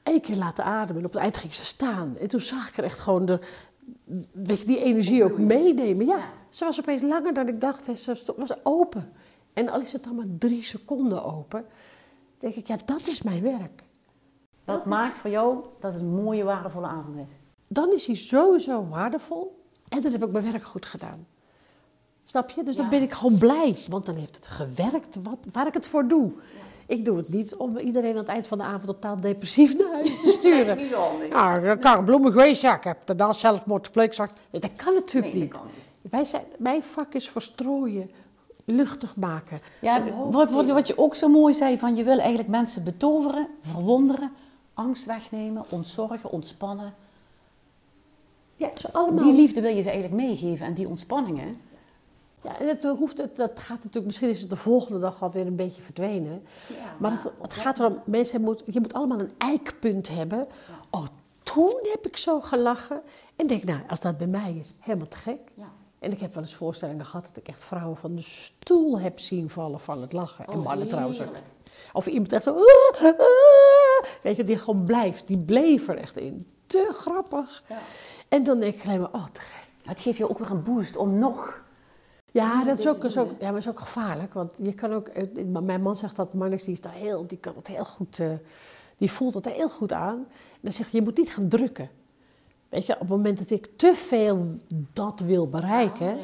één 0.03 0.21
keer 0.21 0.37
laten 0.37 0.65
ademen. 0.65 1.01
En 1.03 1.07
op 1.07 1.13
het 1.13 1.23
eind 1.23 1.37
ging 1.37 1.55
ze 1.55 1.65
staan. 1.65 2.17
En 2.19 2.29
toen 2.29 2.41
zag 2.41 2.69
ik 2.69 2.77
er 2.77 2.85
echt 2.85 3.01
gewoon 3.01 3.27
de, 3.27 3.41
weet 4.33 4.59
je, 4.59 4.67
die 4.67 4.83
energie 4.83 5.25
ook 5.25 5.39
meenemen. 5.39 6.07
Ja, 6.07 6.25
ze 6.51 6.65
was 6.65 6.81
opeens 6.81 7.03
langer 7.03 7.35
dan 7.35 7.49
ik 7.49 7.61
dacht. 7.61 7.89
En 7.89 7.99
ze 7.99 8.35
was 8.37 8.65
open. 8.65 9.09
En 9.53 9.69
al 9.69 9.81
is 9.81 9.93
het 9.93 10.05
dan 10.05 10.15
maar 10.15 10.27
drie 10.39 10.63
seconden 10.63 11.25
open, 11.25 11.67
denk 12.39 12.55
ik, 12.55 12.67
ja, 12.67 12.77
dat 12.85 13.01
is 13.01 13.23
mijn 13.23 13.43
werk. 13.43 13.84
Dat, 14.65 14.75
Dat 14.77 14.85
is- 14.85 14.91
maakt 14.91 15.17
voor 15.17 15.31
jou 15.31 15.65
dat 15.81 15.93
het 15.93 16.03
een 16.03 16.15
mooie, 16.15 16.45
waardevolle 16.45 16.87
avond 16.87 17.17
is. 17.17 17.31
Dan 17.69 17.93
is 17.93 18.07
hij 18.07 18.17
sowieso 18.17 18.87
waardevol 18.91 19.63
en 19.89 20.03
dan 20.03 20.13
heb 20.13 20.25
ik 20.25 20.31
mijn 20.33 20.51
werk 20.51 20.65
goed 20.65 20.87
gedaan. 20.87 21.27
Snap 22.25 22.51
je? 22.51 22.63
Dus 22.63 22.77
dan 22.77 22.89
ben 22.89 23.03
ik 23.03 23.13
gewoon 23.13 23.39
blij, 23.39 23.77
want 23.91 24.07
dan 24.07 24.15
heeft 24.15 24.37
het 24.37 24.47
gewerkt 24.47 25.17
wat, 25.23 25.39
waar 25.53 25.67
ik 25.67 25.75
het 25.75 25.87
voor 25.87 26.09
doe. 26.09 26.33
Ik 26.87 27.05
doe 27.05 27.17
het 27.17 27.29
niet 27.33 27.57
om 27.57 27.79
iedereen 27.79 28.11
aan 28.11 28.17
het 28.17 28.27
eind 28.29 28.47
van 28.47 28.59
de 28.59 28.65
avond 28.65 28.87
totaal 28.87 29.21
depressief 29.21 29.77
naar 29.79 29.93
huis 29.93 30.21
te 30.21 30.31
sturen. 30.39 30.77
Niet 30.77 30.91
zo 30.91 31.01
handig. 31.01 31.33
Nou, 31.33 31.65
dan 31.65 31.79
kan 31.79 31.99
ik 31.99 32.05
bloemen 32.05 32.33
geweest, 32.33 32.63
ja, 32.63 32.77
ik 32.77 32.85
heb 32.85 33.07
daarna 33.07 33.33
zelfmoord 33.33 33.87
gepleegd. 33.87 34.17
Dat 34.17 34.77
kan 34.85 34.95
natuurlijk 34.95 35.35
Nee, 35.35 35.43
dat 35.43 35.43
niet. 35.43 35.51
kan 35.51 35.67
niet. 36.03 36.11
Wij 36.13 36.25
zijn, 36.25 36.45
mijn 36.59 36.83
vak 36.83 37.15
is 37.15 37.29
verstrooien, 37.31 38.11
luchtig 38.65 39.17
maken. 39.17 39.61
Ja, 39.81 40.03
wat, 40.31 40.51
wat, 40.51 40.67
wat 40.67 40.87
je 40.87 40.99
ook 40.99 41.15
zo 41.15 41.29
mooi 41.29 41.55
zei, 41.55 41.79
van 41.79 41.95
je 41.97 42.05
wil 42.05 42.19
eigenlijk 42.19 42.49
mensen 42.49 42.85
betoveren, 42.85 43.49
verwonderen, 43.63 44.33
angst 44.75 45.05
wegnemen, 45.05 45.65
ontzorgen, 45.69 46.31
ontspannen. 46.31 46.95
Ja, 48.57 48.71
allemaal. 48.93 49.25
Die 49.25 49.33
liefde 49.35 49.61
wil 49.61 49.75
je 49.75 49.81
ze 49.81 49.91
eigenlijk 49.91 50.23
meegeven 50.23 50.67
en 50.67 50.75
die 50.75 50.89
ontspanningen. 50.89 51.61
Ja, 52.43 52.59
en 52.59 52.69
het 52.69 52.85
hoeft, 52.85 53.19
het, 53.19 53.37
dat 53.37 53.61
gaat 53.61 53.77
natuurlijk, 53.77 54.07
misschien 54.07 54.29
is 54.29 54.41
het 54.41 54.51
de 54.51 54.57
volgende 54.57 55.01
dag 55.01 55.23
alweer 55.23 55.47
een 55.47 55.57
beetje 55.57 55.83
verdwenen. 55.83 56.43
maar 56.99 57.11
het, 57.11 57.33
het 57.43 57.53
gaat 57.53 57.79
erom, 57.79 57.99
mensen 58.05 58.41
moet, 58.41 58.63
je 58.67 58.81
moet 58.81 58.95
allemaal 58.95 59.19
een 59.19 59.33
eikpunt 59.39 60.09
hebben. 60.09 60.47
Oh, 60.91 61.07
toen 61.45 61.79
heb 61.83 62.07
ik 62.07 62.17
zo 62.17 62.41
gelachen. 62.41 63.03
En 63.37 63.47
denk, 63.47 63.65
nou, 63.65 63.81
als 63.89 64.01
dat 64.01 64.17
bij 64.17 64.27
mij 64.27 64.55
is, 64.61 64.75
helemaal 64.79 65.09
te 65.09 65.17
gek. 65.17 65.41
Ja. 65.55 65.73
En 65.99 66.13
ik 66.13 66.21
heb 66.21 66.35
wel 66.35 66.43
eens 66.43 66.55
voorstellingen 66.55 67.07
gehad 67.07 67.25
dat 67.27 67.37
ik 67.37 67.49
echt 67.49 67.65
vrouwen 67.65 67.97
van 67.97 68.15
de 68.15 68.23
stoel 68.23 69.01
heb 69.01 69.19
zien 69.19 69.51
vallen 69.51 69.81
van 69.81 70.01
het 70.01 70.13
lachen. 70.13 70.47
en 70.47 70.59
mannen 70.59 70.89
trouwens 70.89 71.21
ook. 71.21 71.35
Of 71.93 72.07
iemand 72.07 72.33
echt 72.33 72.43
zo... 72.43 72.51
"Ah, 72.51 73.03
ah." 73.03 73.64
Weet 74.25 74.37
je, 74.37 74.43
die 74.43 74.59
gewoon 74.59 74.85
blijft. 74.85 75.27
Die 75.27 75.41
bleef 75.41 75.89
er 75.89 75.97
echt 75.97 76.17
in. 76.17 76.41
Te 76.67 76.91
grappig. 76.93 77.65
Ja. 77.69 77.79
En 78.29 78.45
dan 78.45 78.61
denk 78.61 78.75
ik 78.75 78.85
alleen 78.85 79.01
maar, 79.01 79.13
oh, 79.13 79.27
te 79.33 79.41
gek. 79.41 79.67
Het 79.83 80.01
geeft 80.01 80.19
je 80.19 80.31
ook 80.31 80.39
weer 80.39 80.51
een 80.51 80.63
boost 80.63 80.97
om 80.97 81.19
nog... 81.19 81.63
Ja, 82.31 82.65
dat 82.65 82.79
is 82.79 82.89
ook, 82.89 83.05
is 83.05 83.15
ja, 83.15 83.27
maar 83.41 83.57
is 83.57 83.69
ook 83.69 83.81
gevaarlijk. 83.81 84.33
Want 84.33 84.53
je 84.57 84.75
kan 84.75 84.93
ook, 84.93 85.09
eh, 85.09 85.45
mijn 85.45 85.83
man 85.83 85.97
zegt 85.97 86.17
dat 86.17 86.35
Marnix, 86.35 86.65
die, 86.65 86.73
is 86.73 86.81
daar 86.81 86.93
heel, 86.93 87.27
die 87.27 87.39
kan 87.39 87.55
het 87.57 87.67
heel 87.67 87.85
goed, 87.85 88.19
eh, 88.19 88.29
die 88.97 89.11
voelt 89.11 89.33
dat 89.33 89.45
heel 89.45 89.69
goed 89.69 89.93
aan. 89.93 90.17
En 90.19 90.61
dan 90.61 90.73
zegt 90.73 90.91
hij, 90.91 91.01
je 91.01 91.07
moet 91.07 91.17
niet 91.17 91.31
gaan 91.31 91.49
drukken. 91.49 91.91
Weet 92.69 92.87
je, 92.87 92.93
op 92.93 93.01
het 93.01 93.09
moment 93.09 93.39
dat 93.39 93.51
ik 93.51 93.69
te 93.77 93.95
veel 93.97 94.59
dat 94.93 95.21
wil 95.21 95.51
bereiken, 95.51 96.19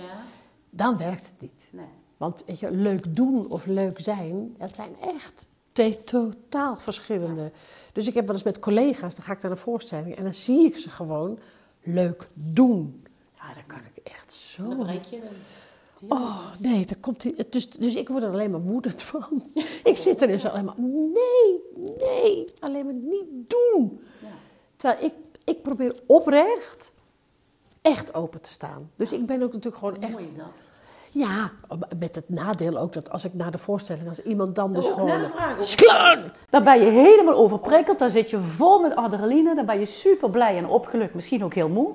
dan 0.71 0.97
werkt 0.97 1.27
het 1.27 1.41
niet. 1.41 1.69
Nee. 1.71 1.85
Want 2.17 2.43
weet 2.47 2.59
je, 2.59 2.71
leuk 2.71 3.17
doen 3.17 3.51
of 3.51 3.67
leuk 3.67 4.01
zijn, 4.01 4.55
dat 4.59 4.75
zijn 4.75 4.95
echt 5.01 5.47
twee 5.73 6.01
totaal 6.01 6.77
verschillende. 6.77 7.53
Dus 7.93 8.07
ik 8.07 8.15
heb 8.15 8.27
wel 8.27 8.35
eens 8.35 8.45
met 8.45 8.59
collega's, 8.59 9.15
dan 9.15 9.25
ga 9.25 9.33
ik 9.33 9.43
naar 9.43 9.51
een 9.51 9.57
voorstelling 9.57 10.17
en 10.17 10.23
dan 10.25 10.35
zie 10.35 10.67
ik 10.67 10.77
ze 10.79 10.91
gewoon 10.91 11.39
leuk 11.83 12.29
doen. 12.35 13.05
Ja, 13.37 13.55
dan 13.55 13.67
kan 13.67 13.79
ik 13.95 14.13
echt 14.13 14.35
zo. 14.35 14.63
je 15.11 15.21
Oh 16.09 16.47
nee, 16.59 16.87
daar 16.87 16.99
komt 17.01 17.23
hij. 17.23 17.35
Dus, 17.51 17.71
dus 17.71 17.95
ik 17.95 18.09
word 18.09 18.23
er 18.23 18.31
alleen 18.31 18.51
maar 18.51 18.61
woedend 18.61 19.03
van. 19.03 19.43
ik 19.85 19.97
zit 19.97 20.23
er 20.23 20.29
dus 20.29 20.45
alleen 20.45 20.65
maar. 20.65 20.79
Nee, 20.79 21.61
nee, 21.99 22.45
alleen 22.59 22.85
maar 22.85 22.95
niet 22.95 23.51
doen. 23.51 24.01
Terwijl 24.77 25.05
ik, 25.05 25.13
ik 25.45 25.63
probeer 25.63 26.01
oprecht 26.07 26.93
echt 27.83 28.15
open 28.15 28.41
te 28.41 28.51
staan. 28.51 28.91
Dus 28.97 29.13
ik 29.13 29.27
ben 29.27 29.43
ook 29.43 29.53
natuurlijk 29.53 29.77
gewoon 29.77 30.03
echt. 30.03 30.13
Mooi 30.13 30.25
is 30.25 30.35
dat. 30.35 30.53
Ja, 31.12 31.51
met 31.99 32.14
het 32.14 32.29
nadeel 32.29 32.79
ook 32.79 32.92
dat 32.92 33.11
als 33.11 33.25
ik 33.25 33.35
na 33.35 33.51
de 33.51 33.59
voorstelling, 33.59 34.09
als 34.09 34.23
iemand 34.23 34.55
dan 34.55 34.73
dus 34.73 34.88
Oh, 34.88 34.94
gewoon. 34.94 35.20
klaar! 35.75 36.33
Dan 36.51 36.64
ben 36.64 36.81
je 36.85 36.90
helemaal 36.90 37.35
overprikkeld, 37.35 37.99
dan 37.99 38.11
zit 38.11 38.31
je 38.31 38.38
vol 38.40 38.81
met 38.81 38.96
adrenaline, 38.96 39.55
dan 39.55 39.66
ben 39.66 39.79
je 39.79 39.87
super 39.87 40.31
blij 40.31 40.57
en 40.57 40.66
opgelucht, 40.66 41.14
misschien 41.14 41.44
ook 41.44 41.55
heel 41.55 41.68
moe. 41.68 41.92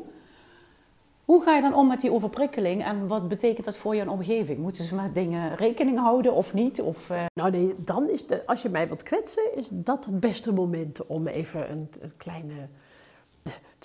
Hoe 1.26 1.44
ga 1.44 1.56
je 1.56 1.62
dan 1.62 1.76
om 1.76 1.88
met 1.88 2.02
die 2.02 2.12
overprikkeling 2.12 2.84
en 2.84 3.08
wat 3.08 3.28
betekent 3.28 3.66
dat 3.66 3.76
voor 3.76 3.96
je 3.96 4.10
omgeving? 4.10 4.60
Moeten 4.60 4.84
ze 4.84 4.96
met 4.96 5.14
dingen 5.16 5.56
rekening 5.56 6.00
houden 6.00 6.34
of 6.34 6.54
niet? 6.54 6.82
Of, 6.82 7.10
eh, 7.10 7.24
Nou 7.34 7.52
nee, 7.52 7.74
dan 7.86 8.10
is 8.10 8.28
de, 8.28 8.46
als 8.46 8.62
je 8.62 8.70
mij 8.70 8.88
wilt 8.88 9.04
kwetsen, 9.04 9.44
is 9.56 9.70
dat 9.72 10.06
het 10.06 10.20
beste 10.20 10.54
moment 10.54 11.06
om 11.06 11.28
even 11.28 11.72
een, 11.72 11.90
een 12.02 12.12
kleine. 12.18 12.54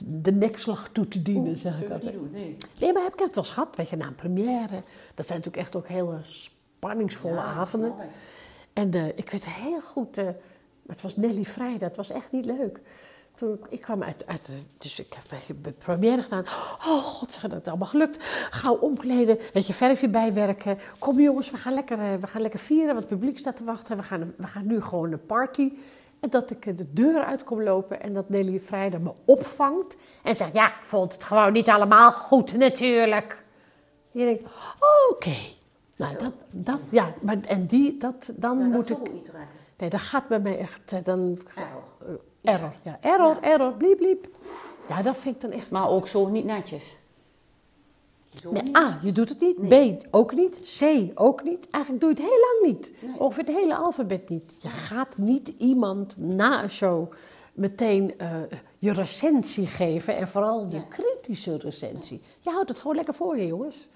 De 0.07 0.33
nekslag 0.33 0.89
toe 0.93 1.09
te 1.09 1.23
dienen, 1.23 1.59
zeg 1.59 1.81
ik 1.83 1.91
altijd. 1.91 2.33
Nee. 2.33 2.57
Nee, 2.81 2.93
maar 2.93 3.03
heb 3.03 3.13
ik 3.13 3.19
het 3.19 3.35
wel 3.35 3.45
eens 3.45 3.53
gehad, 3.53 3.77
weet 3.77 3.89
je, 3.89 3.97
na 3.97 4.07
een 4.07 4.15
première. 4.15 4.83
Dat 5.15 5.27
zijn 5.27 5.39
natuurlijk 5.39 5.57
echt 5.57 5.77
ook 5.77 5.89
hele 5.89 6.19
spanningsvolle 6.23 7.41
avonden. 7.41 7.95
En 8.73 8.95
eh, 8.95 9.07
ik 9.07 9.31
weet 9.31 9.49
heel 9.49 9.81
goed, 9.81 10.19
eh, 10.19 10.29
het 10.87 11.03
was 11.03 11.17
Nelly 11.17 11.45
Vrijdag, 11.45 11.89
het 11.89 11.97
was 11.97 12.11
echt 12.11 12.33
niet 12.33 12.45
leuk. 12.45 12.81
Toen 13.35 13.53
ik, 13.53 13.67
ik 13.69 13.81
kwam 13.81 14.03
uit, 14.03 14.27
uit, 14.27 14.63
dus 14.79 15.01
ik 15.01 15.13
heb 15.13 15.41
een 15.49 15.63
de 15.63 15.71
première 15.71 16.23
gedaan. 16.23 16.45
Oh 16.87 17.05
god, 17.05 17.33
zeg, 17.33 17.43
dat 17.43 17.53
het 17.53 17.69
allemaal 17.69 17.89
gelukt. 17.89 18.17
Gauw 18.51 18.75
omkleden, 18.75 19.39
weet 19.53 19.67
je, 19.67 19.73
verfje 19.73 20.09
bijwerken. 20.09 20.79
Kom 20.99 21.21
jongens, 21.21 21.51
we 21.51 21.57
gaan 21.57 21.75
lekker, 21.75 21.99
eh, 21.99 22.15
we 22.15 22.27
gaan 22.27 22.43
lekker 22.43 22.61
vieren, 22.61 22.95
want 22.95 23.11
het 23.11 23.19
publiek 23.19 23.39
staat 23.39 23.57
te 23.57 23.65
wachten. 23.65 23.97
We 23.97 24.03
gaan, 24.03 24.33
we 24.37 24.47
gaan 24.47 24.67
nu 24.67 24.81
gewoon 24.81 25.13
een 25.13 25.27
party. 25.27 25.73
Dat 26.29 26.51
ik 26.51 26.77
de 26.77 26.93
deur 26.93 27.25
uit 27.25 27.45
kom 27.45 27.63
lopen 27.63 28.01
en 28.01 28.15
dat 28.15 28.29
Nelly 28.29 28.61
Vrijdag 28.61 29.01
me 29.01 29.13
opvangt. 29.25 29.97
En 30.23 30.37
zegt, 30.37 30.53
ja, 30.53 30.67
ik 30.67 30.85
vond 30.85 31.13
het 31.13 31.25
gewoon 31.25 31.53
niet 31.53 31.69
allemaal 31.69 32.13
goed 32.13 32.57
natuurlijk. 32.57 33.45
En 34.13 34.21
je 34.21 34.27
denkt, 34.27 34.45
oké. 35.11 35.37
Nou, 35.97 36.17
dat, 36.19 36.33
dat, 36.67 36.79
ja, 36.91 37.13
maar, 37.23 37.37
en 37.49 37.67
die, 37.67 37.97
dat, 37.97 38.33
dan 38.37 38.59
moet 38.59 38.91
ik... 38.91 39.13
niet. 39.13 39.33
Nee, 39.77 39.91
dat 39.91 40.01
gaat 40.01 40.29
bij 40.29 40.39
mij 40.39 40.59
echt, 40.59 40.93
eh, 40.93 41.05
dan... 41.05 41.39
Error. 41.55 42.21
error, 42.43 42.73
ja. 42.83 42.99
Error, 43.01 43.39
error, 43.41 43.73
bliep, 43.73 43.97
bliep. 43.97 44.29
Ja, 44.89 45.03
dat 45.03 45.17
vind 45.17 45.35
ik 45.35 45.41
dan 45.41 45.51
echt... 45.51 45.71
Maar 45.71 45.89
ook 45.89 46.09
zo 46.09 46.27
niet 46.27 46.45
netjes. 46.45 46.97
Nee. 48.51 48.77
A, 48.77 48.99
je 49.03 49.13
doet 49.13 49.29
het 49.29 49.41
niet. 49.41 49.69
B, 49.69 50.07
ook 50.11 50.35
niet. 50.35 50.79
C, 50.79 51.11
ook 51.21 51.43
niet. 51.43 51.71
Eigenlijk 51.71 52.05
doe 52.05 52.15
je 52.15 52.23
het 52.23 52.31
heel 52.31 52.41
lang 52.41 52.77
niet. 52.77 52.93
Nee. 53.01 53.21
Ongeveer 53.21 53.45
het 53.45 53.55
hele 53.55 53.77
alfabet 53.77 54.29
niet. 54.29 54.45
Je 54.61 54.69
gaat 54.69 55.17
niet 55.17 55.53
iemand 55.59 56.17
na 56.19 56.63
een 56.63 56.71
show 56.71 57.13
meteen 57.53 58.19
eh, 58.19 58.37
je 58.79 58.93
recensie 58.93 59.67
geven. 59.67 60.17
En 60.17 60.29
vooral 60.29 60.67
je 60.69 60.89
kritische 60.89 61.57
recensie. 61.57 62.21
Je 62.41 62.51
houdt 62.51 62.69
het 62.69 62.79
gewoon 62.79 62.97
lekker 62.97 63.15
voor 63.15 63.39
je, 63.39 63.47
jongens. 63.47 63.89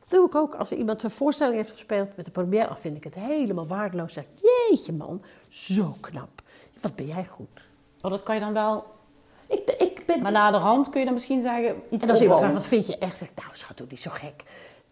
Dat 0.00 0.10
doe 0.10 0.26
ik 0.26 0.34
ook. 0.34 0.54
Als 0.54 0.72
iemand 0.72 1.02
een 1.02 1.10
voorstelling 1.10 1.56
heeft 1.56 1.72
gespeeld 1.72 2.16
met 2.16 2.24
de 2.24 2.30
première, 2.30 2.66
dan 2.66 2.78
vind 2.78 2.96
ik 2.96 3.04
het 3.04 3.14
helemaal 3.14 3.66
waardeloos. 3.66 4.12
Zeg, 4.12 4.26
jeetje 4.68 4.92
man, 4.92 5.22
zo 5.50 5.94
knap. 6.00 6.42
Wat 6.80 6.96
ben 6.96 7.06
jij 7.06 7.26
goed. 7.26 7.68
Dat 8.00 8.22
kan 8.22 8.34
je 8.34 8.40
dan 8.40 8.52
wel... 8.52 8.84
Ik, 9.50 9.70
ik 9.78 10.02
ben 10.06 10.22
Maar 10.22 10.32
na 10.32 10.50
de 10.50 10.56
hand 10.56 10.90
kun 10.90 10.98
je 10.98 11.04
dan 11.04 11.14
misschien 11.14 11.40
zeggen... 11.40 11.82
Iets 11.90 12.04
En 12.04 12.10
als 12.10 12.20
iemand 12.20 12.52
wat 12.52 12.66
vind 12.66 12.86
je 12.86 12.98
echt? 12.98 13.18
Zeg 13.18 13.28
nou 13.34 13.48
schat, 13.52 13.76
doe 13.76 13.86
niet 13.90 14.00
zo 14.00 14.10
gek. 14.12 14.44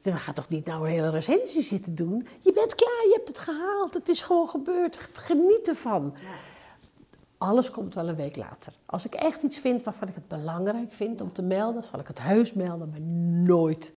We 0.03 0.12
gaan 0.12 0.35
toch 0.35 0.49
niet 0.49 0.66
nou 0.66 0.83
een 0.83 0.90
hele 0.90 1.11
recensie 1.11 1.62
zitten 1.62 1.94
doen? 1.94 2.27
Je 2.42 2.53
bent 2.53 2.75
klaar, 2.75 3.05
je 3.05 3.12
hebt 3.14 3.29
het 3.29 3.38
gehaald. 3.38 3.94
Het 3.94 4.09
is 4.09 4.23
gewoon 4.23 4.49
gebeurd. 4.49 4.97
Geniet 5.12 5.68
ervan. 5.68 6.14
Alles 7.38 7.71
komt 7.71 7.94
wel 7.94 8.09
een 8.09 8.16
week 8.16 8.37
later. 8.37 8.73
Als 8.87 9.05
ik 9.05 9.14
echt 9.14 9.42
iets 9.42 9.59
vind 9.59 9.83
waarvan 9.83 10.09
ik 10.09 10.14
het 10.14 10.29
belangrijk 10.29 10.92
vind 10.92 11.21
om 11.21 11.33
te 11.33 11.42
melden, 11.42 11.85
zal 11.85 12.01
ik 12.01 12.07
het 12.07 12.23
heus 12.23 12.53
melden, 12.53 12.88
maar 12.90 13.01
nooit. 13.47 13.92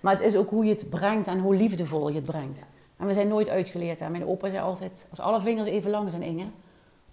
Maar 0.00 0.14
het 0.14 0.22
is 0.22 0.36
ook 0.36 0.50
hoe 0.50 0.64
je 0.64 0.72
het 0.72 0.90
brengt 0.90 1.26
en 1.26 1.38
hoe 1.38 1.56
liefdevol 1.56 2.08
je 2.08 2.14
het 2.14 2.30
brengt. 2.30 2.64
En 2.96 3.06
we 3.06 3.12
zijn 3.12 3.28
nooit 3.28 3.48
uitgeleerd. 3.48 4.00
Hè. 4.00 4.08
Mijn 4.08 4.26
opa 4.26 4.50
zei 4.50 4.62
altijd, 4.62 5.06
als 5.10 5.20
alle 5.20 5.40
vingers 5.40 5.68
even 5.68 5.90
lang 5.90 6.10
zijn, 6.10 6.22
Inge, 6.22 6.46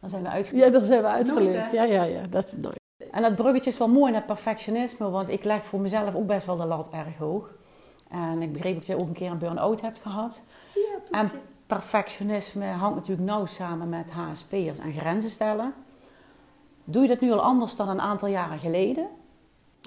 dan 0.06 0.14
zijn 0.14 0.24
we 0.24 0.38
uitgeleerd. 0.38 0.66
Ja, 0.66 0.80
dat 0.80 0.86
zijn 0.86 1.02
we 1.02 1.08
hè? 1.52 1.72
Ja, 1.72 1.84
ja, 1.84 2.04
ja, 2.04 2.28
dat 2.30 2.46
is 2.46 2.52
nooit. 2.54 2.80
En 3.12 3.22
dat 3.22 3.36
bruggetje 3.36 3.70
is 3.70 3.78
wel 3.78 3.88
mooi 3.88 4.12
naar 4.12 4.24
perfectionisme, 4.24 5.10
want 5.10 5.30
ik 5.30 5.44
leg 5.44 5.66
voor 5.66 5.80
mezelf 5.80 6.16
ook 6.16 6.28
best 6.28 6.46
wel 6.46 6.56
de 6.56 6.66
lat 6.66 6.90
erg 6.90 7.18
hoog. 7.18 7.54
En 8.10 8.42
ik 8.42 8.54
begreep 8.54 8.76
dat 8.76 8.86
je 8.86 8.96
ook 8.96 9.08
een 9.08 9.14
keer 9.14 9.32
een 9.32 9.38
burn-out 9.38 9.82
hebt 9.82 10.00
gehad. 10.00 10.42
En 11.12 11.32
perfectionisme 11.68 12.66
hangt 12.66 12.96
natuurlijk 12.96 13.28
nauw 13.28 13.46
samen 13.46 13.90
met 13.90 14.12
HSP'ers 14.12 14.80
en 14.80 14.94
grenzen 14.94 15.30
stellen. 15.30 15.74
Doe 16.84 17.02
je 17.02 17.08
dat 17.08 17.20
nu 17.20 17.32
al 17.32 17.42
anders 17.42 17.76
dan 17.76 17.90
een 17.90 18.02
aantal 18.02 18.28
jaren 18.28 18.60
geleden? 18.60 19.08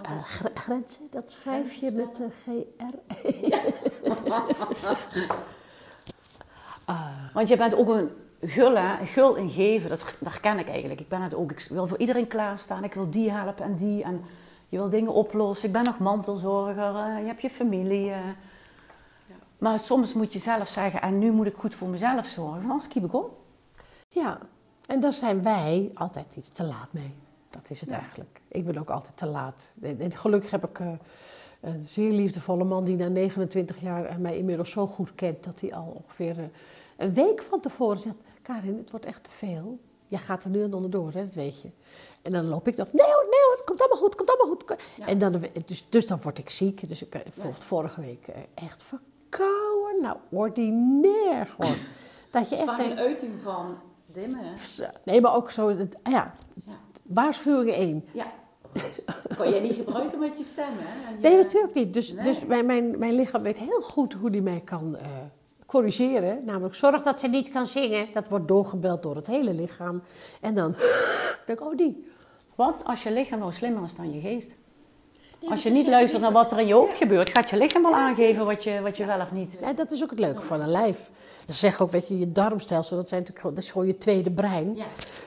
Eh, 0.02 0.22
gr- 0.22 0.54
grenzen, 0.54 1.09
dat 1.11 1.31
schrijf 1.31 1.74
je 1.74 1.90
met 1.90 2.16
de 2.16 2.28
GR. 2.42 2.94
Want 7.35 7.48
je 7.48 7.57
bent 7.57 7.75
ook 7.75 7.88
een 7.88 8.10
gul, 8.41 8.77
hè? 8.77 9.07
gul 9.07 9.35
in 9.35 9.51
geven, 9.51 9.89
dat, 9.89 10.05
dat 10.21 10.33
herken 10.33 10.59
ik 10.59 10.69
eigenlijk. 10.69 11.01
Ik 11.01 11.09
ben 11.09 11.23
het 11.23 11.35
ook. 11.35 11.51
Ik 11.53 11.67
wil 11.71 11.87
voor 11.87 11.99
iedereen 11.99 12.27
klaarstaan. 12.29 12.85
Ik 12.85 12.95
wil 12.95 13.11
die 13.11 13.31
helpen 13.31 13.65
en 13.65 13.77
die. 13.77 14.03
En 14.03 14.25
je 14.69 14.77
wil 14.77 14.89
dingen 14.91 15.13
oplossen. 15.13 15.67
Ik 15.67 15.73
ben 15.73 15.83
nog 15.85 15.99
mantelzorger. 15.99 16.97
eh, 16.97 17.19
je 17.21 17.27
hebt 17.27 17.43
je 17.43 17.51
familie. 17.51 18.11
eh. 18.11 18.19
Maar 19.59 19.79
soms 19.79 20.13
moet 20.13 20.33
je 20.33 20.39
zelf 20.39 20.69
zeggen, 20.69 21.01
en 21.03 21.19
nu 21.19 21.31
moet 21.31 21.47
ik 21.47 21.55
goed 21.57 21.75
voor 21.75 21.89
mezelf 21.89 22.27
zorgen. 22.27 22.63
Anders 22.63 22.89
kiep 22.89 23.05
ik 23.05 23.15
op. 23.15 23.37
Ja, 24.09 24.39
en 24.87 25.01
daar 25.01 25.13
zijn 25.13 25.43
wij 25.43 25.91
altijd 25.95 26.37
iets 26.37 26.49
te 26.49 26.65
laat 26.65 26.89
mee. 26.93 27.15
Dat 27.51 27.67
is 27.71 27.81
het 27.81 27.91
eigenlijk. 27.91 28.41
Ik 28.49 28.65
ben 28.65 28.79
ook 28.79 28.91
altijd 28.91 29.17
te 29.17 29.27
laat. 29.27 29.71
En 29.81 30.13
gelukkig 30.17 30.51
heb 30.51 30.69
ik 30.69 30.79
eh, 30.79 30.93
een 31.61 31.85
zeer 31.87 32.11
liefdevolle 32.13 32.65
man 32.65 32.85
die 32.85 32.97
na 32.97 33.09
29 33.09 33.81
jaar 33.81 34.21
mij 34.21 34.37
inmiddels 34.39 34.71
zo 34.71 34.87
goed 34.87 35.15
kent 35.15 35.45
dat 35.45 35.61
hij 35.61 35.75
al 35.75 36.03
ongeveer 36.05 36.51
een 36.97 37.15
week 37.15 37.43
van 37.43 37.61
tevoren 37.61 37.99
zegt: 38.01 38.15
Karin, 38.53 38.77
het 38.77 38.90
wordt 38.90 39.07
echt 39.07 39.25
te 39.25 39.31
veel. 39.31 39.79
jij 40.09 40.19
gaat 40.19 40.44
er 40.44 40.51
nu 40.51 40.63
en 40.63 40.75
onderdoor, 40.75 41.13
hè, 41.13 41.25
dat 41.25 41.35
weet 41.35 41.61
je. 41.61 41.71
En 42.23 42.33
dan 42.33 42.49
loop 42.49 42.69
ik 42.69 42.77
dan, 42.77 42.87
nee 42.92 43.07
hoor, 43.07 43.27
nee 43.31 43.40
hoor, 43.46 43.57
het 43.57 43.65
komt 43.65 43.81
allemaal 43.81 43.99
goed, 43.99 44.09
het 44.09 44.17
komt 44.17 44.31
allemaal 44.38 44.57
goed. 44.57 44.99
En 45.07 45.19
dan, 45.19 45.44
dus, 45.67 45.87
dus 45.87 46.07
dan 46.07 46.19
word 46.23 46.38
ik 46.38 46.51
ziek. 46.51 46.88
Dus 46.88 47.03
ik, 47.03 47.15
eh, 47.15 47.23
bijvoorbeeld 47.23 47.65
vorige 47.65 48.01
week 48.01 48.27
eh, 48.29 48.35
echt 48.55 48.83
verkouden. 48.83 50.01
Nou, 50.03 50.17
ordinair 50.31 51.46
gewoon. 51.46 51.75
Dat 52.31 52.49
je 52.49 52.57
Het 52.57 52.65
is 52.69 52.71
echt 52.79 52.90
een 52.90 52.99
uiting 52.99 53.33
van 53.42 53.79
dimmen, 54.15 54.53
nee, 55.05 55.21
maar 55.21 55.35
ook 55.35 55.51
zo, 55.51 55.69
het- 55.69 55.96
ja, 56.05 56.33
Ja. 56.65 56.77
waarschuwing 57.03 57.71
één. 57.71 58.05
ja. 58.13 58.33
Dat 58.73 59.37
kan 59.37 59.51
jij 59.51 59.61
niet 59.61 59.75
gebruiken 59.75 60.19
met 60.19 60.38
je 60.38 60.44
stem, 60.44 60.69
hè? 60.69 61.09
En 61.09 61.15
je- 61.17 61.29
Nee, 61.29 61.37
natuurlijk 61.37 61.75
niet. 61.75 61.92
Dus, 61.94 62.13
Nee. 62.13 62.25
dus 62.25 62.44
mijn, 62.44 62.67
mijn, 62.67 62.99
mijn 62.99 63.13
lichaam 63.13 63.42
weet 63.42 63.57
heel 63.57 63.81
goed 63.81 64.13
hoe 64.13 64.31
die 64.31 64.42
mij 64.42 64.61
kan 64.61 64.96
eh, 64.96 65.07
corrigeren. 65.69 66.44
Namelijk, 66.44 66.75
zorg 66.75 67.02
dat 67.02 67.21
ze 67.21 67.27
niet 67.27 67.50
kan 67.50 67.66
zingen. 67.66 68.08
Dat 68.12 68.29
wordt 68.29 68.48
doorgebeld 68.48 69.02
door 69.02 69.16
het 69.16 69.27
hele 69.27 69.54
lichaam. 69.54 70.02
En 70.40 70.54
dan 70.54 70.75
denk 71.46 71.60
ik, 71.60 71.66
oh 71.66 71.77
die. 71.77 72.06
Want 72.54 72.85
als 72.85 73.02
je 73.02 73.12
lichaam 73.12 73.38
nou 73.38 73.52
slimmer 73.52 73.83
is 73.83 73.94
dan 73.94 74.12
je 74.12 74.21
geest. 74.21 74.54
Als 75.48 75.62
je 75.62 75.71
niet 75.71 75.88
luistert 75.88 76.23
naar 76.23 76.33
wat 76.33 76.52
er 76.52 76.58
in 76.58 76.66
je 76.66 76.75
hoofd 76.75 76.96
gebeurt, 76.96 77.29
gaat 77.29 77.50
je 77.50 77.56
lichaam 77.56 77.83
wel 77.83 77.94
aangeven 77.94 78.44
wat 78.44 78.64
je, 78.64 78.81
wat 78.81 78.96
je 78.96 79.04
wel 79.04 79.21
of 79.21 79.33
niet. 79.33 79.56
Ja, 79.60 79.73
dat 79.73 79.90
is 79.90 80.02
ook 80.02 80.10
het 80.10 80.19
leuke 80.19 80.42
van 80.42 80.60
een 80.60 80.71
lijf. 80.71 81.10
Ze 81.46 81.52
zeggen 81.52 81.85
ook, 81.85 81.90
weet 81.90 82.08
je, 82.08 82.19
je 82.19 82.33
darmstelsel, 82.33 82.96
dat, 82.96 83.08
zijn 83.08 83.21
natuurlijk, 83.21 83.54
dat 83.54 83.64
is 83.64 83.71
gewoon 83.71 83.87
je 83.87 83.96
tweede 83.96 84.31
brein. 84.31 84.75
Ja. 84.75 84.85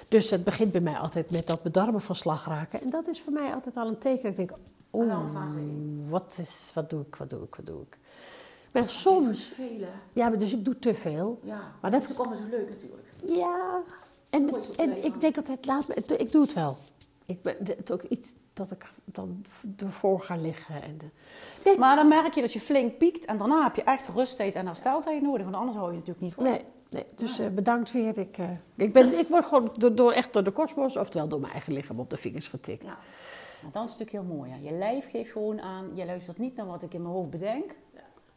Dus 0.08 0.30
het 0.30 0.44
begint 0.44 0.72
bij 0.72 0.82
mij 0.82 0.98
altijd 0.98 1.32
met 1.32 1.48
dat 1.48 1.62
mijn 1.62 1.74
darmen 1.74 2.02
van 2.02 2.16
slag 2.16 2.48
raken. 2.48 2.82
En 2.82 2.90
dat 2.90 3.08
is 3.08 3.22
voor 3.22 3.34
mij 3.34 3.54
altijd 3.54 3.78
al 3.78 3.88
een 3.88 3.98
teken. 3.98 4.30
Ik 4.30 4.36
denk, 4.36 4.52
oeh, 4.94 5.14
wat, 6.10 6.36
is, 6.38 6.72
wat 6.74 6.90
doe 6.90 7.02
ik, 7.02 7.16
wat 7.16 7.30
doe 7.30 7.44
ik, 7.44 7.56
wat 7.56 7.66
doe 7.66 7.82
ik? 7.82 7.98
Maar 8.74 8.90
soms, 8.90 9.44
Vele. 9.44 9.88
ja, 10.14 10.30
maar 10.30 10.38
dus 10.40 10.54
ik 10.54 10.66
doe 10.66 10.80
te 10.80 10.94
veel. 10.94 11.40
Ja. 11.44 11.72
Maar 11.82 11.92
dat 11.92 12.02
is 12.04 12.12
ook 12.12 12.18
allemaal 12.18 12.36
zo 12.38 12.50
leuk 12.50 12.70
natuurlijk. 12.70 13.08
Ja, 13.40 13.82
en, 14.30 15.04
ik 15.04 15.20
denk 15.22 15.38
altijd, 15.38 15.66
laat 15.66 15.88
me, 15.88 15.94
het- 15.94 16.20
ik 16.20 16.32
doe 16.32 16.42
het 16.42 16.54
wel. 16.54 16.78
Ik 17.26 17.42
ben 17.42 17.56
het 17.60 17.82
is 17.84 17.92
ook 17.92 18.04
iets 18.04 18.34
dat 18.54 18.72
ik 18.72 18.92
dan 19.06 19.46
ervoor 19.78 20.22
ga 20.22 20.36
liggen. 20.36 20.82
En 20.84 20.98
de, 20.98 21.06
nee, 21.66 21.78
Maar 21.78 21.96
dan 21.96 22.08
merk 22.08 22.34
je 22.34 22.42
dat 22.42 22.54
je 22.54 22.60
flink 22.60 22.98
piekt 22.98 23.26
en 23.26 23.38
daarna 23.38 23.64
heb 23.64 23.76
je 23.76 23.84
echt 23.84 24.08
rusttijd 24.08 24.56
en 24.56 24.66
hersteltijd 24.66 25.22
nodig, 25.22 25.44
want 25.44 25.56
anders 25.56 25.76
hou 25.78 25.90
je 25.92 25.98
natuurlijk 25.98 26.22
niet 26.26 26.34
vol. 26.34 26.44
nee, 26.44 26.62
nee, 26.90 27.06
dus 27.16 27.40
eh, 27.40 27.48
bedankt 27.48 27.92
weer. 27.92 28.18
Ik, 28.18 28.38
eh, 28.38 28.52
ik, 28.76 28.94
ben, 28.94 29.20
ik 29.20 29.28
word 29.28 29.46
gewoon 29.46 29.74
door, 29.78 29.96
door, 29.96 30.12
echt 30.12 30.34
door 30.34 30.44
de 30.44 30.52
kosmos, 30.52 30.98
oftewel 30.98 31.28
door 31.28 31.40
mijn 31.40 31.52
eigen 31.52 31.74
lichaam 31.74 32.00
op 32.00 32.10
de 32.10 32.18
vingers 32.18 32.48
getikt. 32.48 32.84
Ja. 32.84 32.98
Nou, 33.62 33.74
dat 33.74 33.84
is 33.84 33.90
natuurlijk 33.98 34.12
heel 34.26 34.36
mooi. 34.38 34.52
Hè. 34.52 34.58
Je 34.70 34.78
lijf 34.78 35.10
geeft 35.10 35.32
gewoon 35.32 35.62
aan, 35.62 35.90
je 35.94 36.06
luistert 36.06 36.38
niet 36.38 36.56
naar 36.56 36.66
wat 36.66 36.84
ik 36.84 36.94
in 36.94 37.02
mijn 37.02 37.14
hoofd 37.14 37.30
bedenk. 37.30 37.76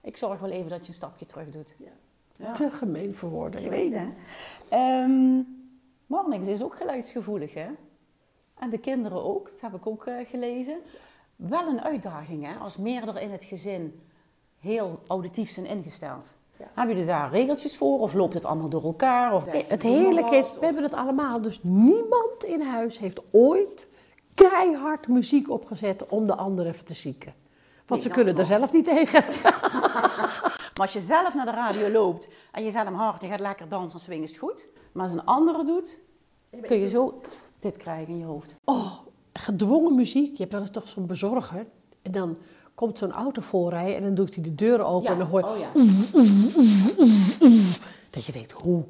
Ik 0.05 0.17
zorg 0.17 0.41
wel 0.41 0.51
even 0.51 0.71
dat 0.71 0.81
je 0.81 0.89
een 0.89 0.95
stapje 0.95 1.27
terug 1.27 1.51
doet. 1.51 1.75
Ja. 2.37 2.53
Te 2.53 2.71
gemeen 2.71 3.15
voor 3.15 3.31
woorden. 3.31 3.63
Je 3.63 3.69
weet 3.69 3.93
hè. 3.93 4.07
Ehm 4.69 5.43
Marnix 6.07 6.47
is 6.47 6.63
ook 6.63 6.77
geluidsgevoelig 6.77 7.55
hè. 7.55 7.67
En 8.55 8.71
de 8.71 8.79
kinderen 8.79 9.25
ook, 9.25 9.51
dat 9.51 9.61
heb 9.61 9.75
ik 9.75 9.87
ook 9.87 10.07
eh, 10.07 10.27
gelezen. 10.27 10.79
Wel 11.37 11.67
een 11.67 11.81
uitdaging 11.81 12.45
hè, 12.45 12.55
als 12.55 12.77
meerdere 12.77 13.21
in 13.21 13.31
het 13.31 13.45
gezin 13.45 14.01
heel 14.61 15.01
auditief 15.07 15.51
zijn 15.51 15.67
ingesteld. 15.67 16.27
Hebben 16.57 16.95
jullie 16.95 17.11
daar 17.11 17.31
regeltjes 17.31 17.77
voor 17.77 18.01
of 18.01 18.15
loopt 18.15 18.35
het 18.35 18.45
allemaal 18.45 18.69
door 18.69 18.85
elkaar? 18.85 19.35
Of 19.35 19.53
Nee, 19.53 19.65
het 19.69 19.83
heerlijke 19.83 20.37
is, 20.37 20.59
we 20.59 20.65
hebben 20.65 20.83
het 20.83 20.93
allemaal. 20.93 21.43
Dus 21.43 21.61
niemand 21.63 22.45
in 22.47 22.61
huis 22.61 22.99
heeft 22.99 23.35
ooit 23.35 23.97
keihard 24.35 25.09
muziek 25.09 25.51
opgezet 25.51 26.09
om 26.09 26.27
de 26.27 26.35
ander 26.35 26.67
even 26.67 26.85
te 26.85 26.95
zieken. 26.95 27.35
Want 27.87 28.03
ze 28.03 28.09
kunnen 28.09 28.39
er 28.39 28.47
zelf 28.47 28.73
niet 28.73 28.85
tegen. 28.85 29.25
Maar 30.75 30.87
als 30.87 30.93
je 30.93 31.01
zelf 31.01 31.35
naar 31.35 31.45
de 31.45 31.51
radio 31.51 31.89
loopt 31.89 32.29
en 32.53 32.65
je 32.65 32.71
zet 32.71 32.85
hem 32.85 32.95
hard, 32.95 33.23
je 33.23 33.29
gaat 33.29 33.41
lekker 33.41 33.69
dansen, 33.69 34.01
swingen, 34.01 34.25
is 34.25 34.31
het 34.31 34.39
goed. 34.39 34.67
Maar 34.93 35.03
als 35.03 35.13
een 35.13 35.25
andere 35.25 35.65
doet, 35.65 35.99
kun 36.67 36.79
je 36.79 36.89
zo 36.89 37.21
dit 37.61 37.77
krijgen 37.77 38.13
in 38.13 38.19
je 38.19 38.25
hoofd. 38.25 38.57
Oh, 38.65 38.93
gedwongen 39.33 39.95
muziek. 39.95 40.31
Je 40.31 40.39
hebt 40.39 40.53
wel 40.53 40.61
eens 40.61 40.71
toch 40.71 40.89
zo'n 40.89 41.07
bezorger. 41.07 41.67
En 42.03 42.13
dan 42.13 42.37
komt 42.75 42.99
zo'n 42.99 43.13
auto 43.13 43.43
voorrijden 43.43 43.97
en 43.97 44.03
dan 44.03 44.15
doet 44.15 44.35
hij 44.35 44.45
de 44.45 44.55
deuren 44.55 44.87
open 44.87 45.11
en 45.11 45.19
dan 45.19 45.27
hoor 45.27 45.41
je... 45.41 45.47
oh 45.47 45.59
ja. 45.59 45.71
Dat 48.11 48.25
je 48.25 48.33
denkt, 48.33 48.53
hoe? 48.53 48.85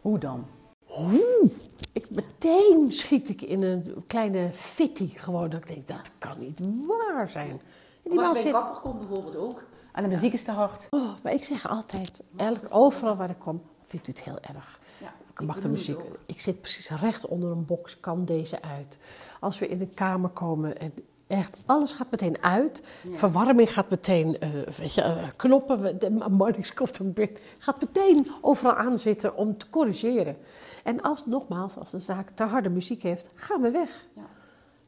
Hoe 0.00 0.18
dan? 0.18 0.46
Hoe? 0.84 1.50
Ik, 1.92 2.10
meteen 2.10 2.92
schiet 2.92 3.28
ik 3.28 3.42
in 3.42 3.62
een 3.62 4.04
kleine 4.06 4.50
fitty 4.52 5.08
gewoon. 5.08 5.50
Dat 5.50 5.60
ik 5.60 5.66
denk, 5.66 5.86
dat 5.86 6.10
kan 6.18 6.38
niet 6.38 6.60
waar 6.86 7.28
zijn. 7.28 7.60
En 8.08 8.14
die 8.14 8.24
man 8.24 8.32
bij 8.32 8.42
zit... 8.42 8.52
kapper 8.52 8.80
komt 8.80 8.98
bijvoorbeeld 9.00 9.36
ook. 9.36 9.64
En 9.92 10.02
de 10.02 10.08
muziek 10.08 10.32
is 10.32 10.44
te 10.44 10.50
hard. 10.50 10.86
Oh, 10.90 11.10
maar 11.22 11.32
ik 11.32 11.44
zeg 11.44 11.68
altijd, 11.68 12.22
elk, 12.36 12.58
overal 12.68 13.16
waar 13.16 13.30
ik 13.30 13.38
kom, 13.38 13.62
vindt 13.82 14.08
u 14.08 14.10
het 14.10 14.22
heel 14.22 14.38
erg. 14.40 14.80
Ja, 15.00 15.12
Ik 15.32 15.40
mag 15.40 15.60
de 15.60 15.68
muziek. 15.68 15.98
Ik 16.26 16.40
zit 16.40 16.60
precies 16.60 16.90
recht 16.90 17.26
onder 17.26 17.50
een 17.50 17.64
box, 17.64 18.00
kan 18.00 18.24
deze 18.24 18.62
uit. 18.62 18.98
Als 19.40 19.58
we 19.58 19.68
in 19.68 19.78
de 19.78 19.94
kamer 19.94 20.30
komen 20.30 20.78
en 20.78 20.92
echt 21.26 21.64
alles 21.66 21.92
gaat 21.92 22.10
meteen 22.10 22.42
uit. 22.42 22.82
Verwarming 23.14 23.72
gaat 23.72 23.90
meteen, 23.90 24.40
eh, 24.40 24.48
weet 24.76 24.94
je, 24.94 25.02
eh, 25.02 25.28
knoppen, 25.36 25.98
de 25.98 26.10
Marnix 26.30 26.74
komt 26.74 27.02
ook 27.02 27.14
binnen. 27.14 27.36
Gaat 27.58 27.80
meteen 27.80 28.26
overal 28.40 28.74
aan 28.74 28.98
zitten 28.98 29.36
om 29.36 29.56
te 29.56 29.70
corrigeren. 29.70 30.36
En 30.84 31.02
als, 31.02 31.26
nogmaals, 31.26 31.76
als 31.76 31.92
een 31.92 32.00
zaak 32.00 32.30
te 32.30 32.42
harde 32.42 32.68
muziek 32.68 33.02
heeft, 33.02 33.30
gaan 33.34 33.60
we 33.60 33.70
weg. 33.70 34.06
Ja. 34.12 34.22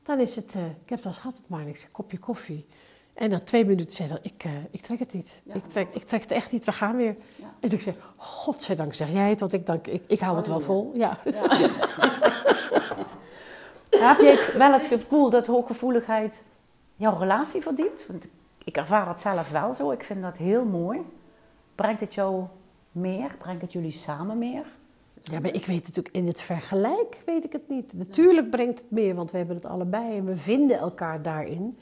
Dan 0.02 0.20
is 0.20 0.36
het, 0.36 0.54
eh, 0.54 0.66
ik 0.66 0.88
heb 0.88 0.98
het 0.98 1.06
al 1.06 1.20
gehad 1.20 1.34
met 1.34 1.48
Marnix, 1.48 1.82
een 1.82 1.90
kopje 1.92 2.18
koffie. 2.18 2.66
En 3.20 3.30
na 3.30 3.38
twee 3.38 3.64
minuten 3.64 3.92
zei 3.92 4.08
hij, 4.08 4.18
ik, 4.22 4.44
eh, 4.44 4.50
ik 4.70 4.80
trek 4.80 4.98
het 4.98 5.12
niet. 5.12 5.42
Ja. 5.44 5.54
Ik, 5.54 5.62
trek, 5.64 5.92
ik 5.92 6.02
trek 6.02 6.20
het 6.20 6.30
echt 6.30 6.52
niet, 6.52 6.64
we 6.64 6.72
gaan 6.72 6.96
weer. 6.96 7.14
Ja. 7.38 7.48
En 7.60 7.70
ik 7.70 7.80
zeg, 7.80 8.12
godzijdank 8.16 8.94
zeg 8.94 9.10
jij 9.10 9.28
het, 9.28 9.40
want 9.40 9.52
ik, 9.52 9.66
dank, 9.66 9.86
ik, 9.86 10.04
ik 10.06 10.20
hou 10.20 10.36
het 10.36 10.46
wel 10.46 10.60
vol. 10.60 10.90
Ja. 10.94 11.18
Heb 13.90 14.20
je 14.20 14.26
het, 14.26 14.56
wel 14.56 14.72
het 14.72 14.86
gevoel 14.86 15.30
dat 15.30 15.46
hooggevoeligheid 15.46 16.34
jouw 16.96 17.18
relatie 17.18 17.62
verdiept? 17.62 18.06
Want 18.06 18.24
ik 18.64 18.76
ervaar 18.76 19.04
dat 19.04 19.20
zelf 19.20 19.50
wel 19.50 19.74
zo. 19.74 19.90
Ik 19.90 20.04
vind 20.04 20.22
dat 20.22 20.36
heel 20.36 20.64
mooi. 20.64 21.00
Brengt 21.74 22.00
het 22.00 22.14
jou 22.14 22.44
meer? 22.92 23.36
Brengt 23.38 23.62
het 23.62 23.72
jullie 23.72 23.92
samen 23.92 24.38
meer? 24.38 24.64
ja, 25.22 25.40
maar 25.40 25.54
ik 25.54 25.66
weet 25.66 25.82
natuurlijk, 25.82 26.14
in 26.14 26.26
het 26.26 26.40
vergelijk 26.40 27.18
weet 27.26 27.44
ik 27.44 27.52
het 27.52 27.68
niet. 27.68 27.92
Natuurlijk 27.92 28.50
brengt 28.50 28.78
het 28.78 28.90
meer, 28.90 29.14
want 29.14 29.30
we 29.30 29.36
hebben 29.36 29.56
het 29.56 29.66
allebei 29.66 30.16
en 30.16 30.24
we 30.24 30.36
vinden 30.36 30.78
elkaar 30.78 31.22
daarin. 31.22 31.78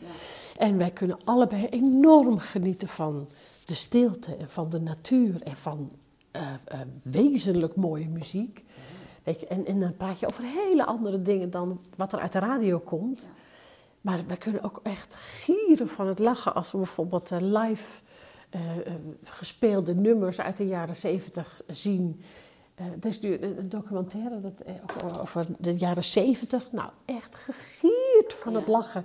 En 0.59 0.79
wij 0.79 0.91
kunnen 0.91 1.19
allebei 1.25 1.67
enorm 1.67 2.39
genieten 2.39 2.89
van 2.89 3.29
de 3.65 3.75
stilte 3.75 4.37
en 4.37 4.51
van 4.51 4.71
de 4.71 4.81
natuur 4.81 5.43
en 5.43 5.57
van 5.57 5.91
eh, 6.31 6.43
eh, 6.65 6.81
wezenlijk 7.03 7.77
mooie 7.77 8.09
muziek. 8.09 8.65
En, 9.49 9.67
en 9.67 9.81
dan 9.81 9.95
praat 9.95 10.19
je 10.19 10.27
over 10.27 10.45
hele 10.45 10.85
andere 10.85 11.23
dingen 11.23 11.51
dan 11.51 11.81
wat 11.97 12.13
er 12.13 12.19
uit 12.19 12.33
de 12.33 12.39
radio 12.39 12.79
komt. 12.79 13.29
Maar 14.01 14.19
wij 14.27 14.37
kunnen 14.37 14.63
ook 14.63 14.81
echt 14.83 15.15
gieren 15.15 15.89
van 15.89 16.07
het 16.07 16.19
lachen 16.19 16.55
als 16.55 16.73
we 16.73 16.79
bijvoorbeeld 16.79 17.31
eh, 17.31 17.41
live 17.41 18.01
gespeelde 19.25 19.95
nummers 19.95 20.41
uit 20.41 20.57
de 20.57 20.67
jaren 20.67 20.97
zeventig 20.97 21.63
zien. 21.67 22.23
Eh 22.79 22.85
er 23.01 23.07
is 23.07 23.21
nu 23.21 23.39
een, 23.41 23.69
documentaire 23.69 24.41
dat, 24.41 24.61
eh, 24.67 24.75
over- 25.23 25.47
de 25.59 25.77
jaren 25.77 26.05
zeventig. 26.05 26.73
Nou, 26.73 26.91
echt 27.05 27.35
gegierd 27.35 28.33
van 28.35 28.55
het 28.55 28.69
lachen. 28.69 29.05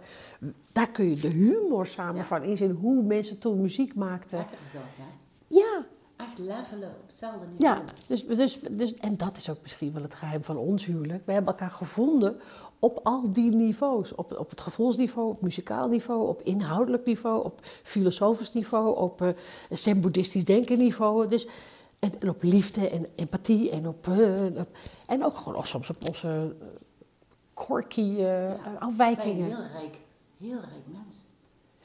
Daar 0.73 0.87
kun 0.87 1.09
je 1.09 1.15
de 1.15 1.27
humor 1.27 1.87
samen 1.87 2.25
van 2.25 2.43
inzien. 2.43 2.71
Hoe 2.71 3.03
mensen 3.03 3.39
toen 3.39 3.61
muziek 3.61 3.95
maakten. 3.95 4.39
Is 4.39 4.71
dat, 4.73 4.81
hè? 4.97 5.03
Ja, 5.47 5.85
Echt 6.17 6.39
levelen 6.39 6.89
op 6.89 7.07
hetzelfde 7.07 7.39
niveau. 7.39 7.75
ja, 7.75 7.81
dus, 8.07 8.25
dus, 8.27 8.59
dus, 8.71 8.93
en 8.95 9.17
dat 9.17 9.37
is 9.37 9.49
ook 9.49 9.57
misschien 9.61 9.93
wel 9.93 10.01
het 10.03 10.15
geheim 10.15 10.43
van 10.43 10.57
ons 10.57 10.85
huwelijk. 10.85 11.25
We 11.25 11.31
hebben 11.31 11.51
elkaar 11.51 11.69
gevonden 11.71 12.35
op 12.79 12.99
al 13.03 13.31
die 13.31 13.49
niveaus. 13.51 14.15
Op, 14.15 14.37
op 14.39 14.49
het 14.49 14.61
gevoelsniveau, 14.61 15.29
op 15.29 15.41
muzikaal 15.41 15.87
niveau, 15.87 16.27
op 16.27 16.41
inhoudelijk 16.41 17.05
niveau, 17.05 17.43
op 17.43 17.59
filosofisch 17.63 18.53
niveau, 18.53 18.97
op 18.97 19.21
uh, 19.21 19.29
zen-boeddhistisch 19.69 20.45
denken 20.45 20.77
niveau. 20.77 21.27
Dus, 21.27 21.47
en, 22.03 22.19
en 22.19 22.29
op 22.29 22.37
liefde 22.41 22.89
en 22.89 23.05
empathie 23.15 23.69
en 23.71 23.87
op... 23.87 24.07
eh, 24.07 24.45
op- 24.59 24.75
en 25.07 25.25
ook 25.25 25.33
gewoon 25.35 25.63
soms 25.63 25.89
op 25.89 25.95
onze 26.07 26.55
eh, 26.61 26.67
quirky 27.53 28.01
je 28.01 28.55
afwijkingen. 28.79 29.51
een 29.51 29.55
heel 29.55 29.65
rijk, 29.73 29.95
heel 30.39 30.59
rijk 30.59 30.85
mens. 30.85 31.15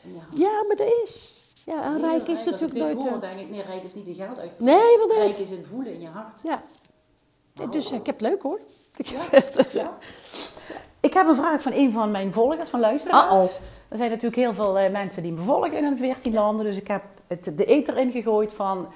En 0.02 0.12
ja, 0.12 0.22
Ja, 0.34 0.64
maar 0.66 0.76
dat 0.76 0.86
is... 1.04 1.36
Ja, 1.64 1.96
rijk 1.96 2.28
is 2.28 2.40
ik 2.40 2.50
natuurlijk 2.50 2.94
nooit... 2.94 3.08
hoor, 3.08 3.20
denk 3.20 3.38
ik, 3.38 3.50
nee, 3.50 3.62
rijk 3.62 3.82
is 3.82 3.94
niet 3.94 4.06
in 4.06 4.14
geld 4.14 4.38
uit. 4.38 4.60
Nee, 4.60 4.98
wat 4.98 5.10
Rijk 5.16 5.36
is 5.38 5.50
in 5.50 5.64
voelen 5.64 5.92
in 5.92 6.00
je 6.00 6.08
hart. 6.08 6.40
Ja. 6.42 6.62
Nou. 7.54 7.70
Dus 7.70 7.92
ik 7.92 8.06
heb 8.06 8.20
het 8.20 8.28
leuk 8.28 8.42
hoor. 8.42 8.58
Ik 11.00 11.12
heb 11.12 11.26
een 11.26 11.36
vraag 11.36 11.62
van 11.62 11.72
een 11.72 11.92
van 11.92 12.10
mijn 12.10 12.32
volgers, 12.32 12.68
van 12.68 12.80
luisteraars. 12.80 13.58
Er 13.88 13.96
zijn 13.96 14.10
natuurlijk 14.10 14.36
heel 14.36 14.54
veel 14.54 14.90
mensen 14.90 15.22
die 15.22 15.32
me 15.32 15.42
volgen 15.42 15.72
in 15.72 15.84
een 15.84 15.98
14 15.98 16.32
landen. 16.32 16.64
Dus 16.64 16.76
ik 16.76 16.88
heb 16.88 17.02
het, 17.26 17.52
de 17.56 17.64
eter 17.64 17.98
ingegooid 17.98 18.52
van 18.52 18.88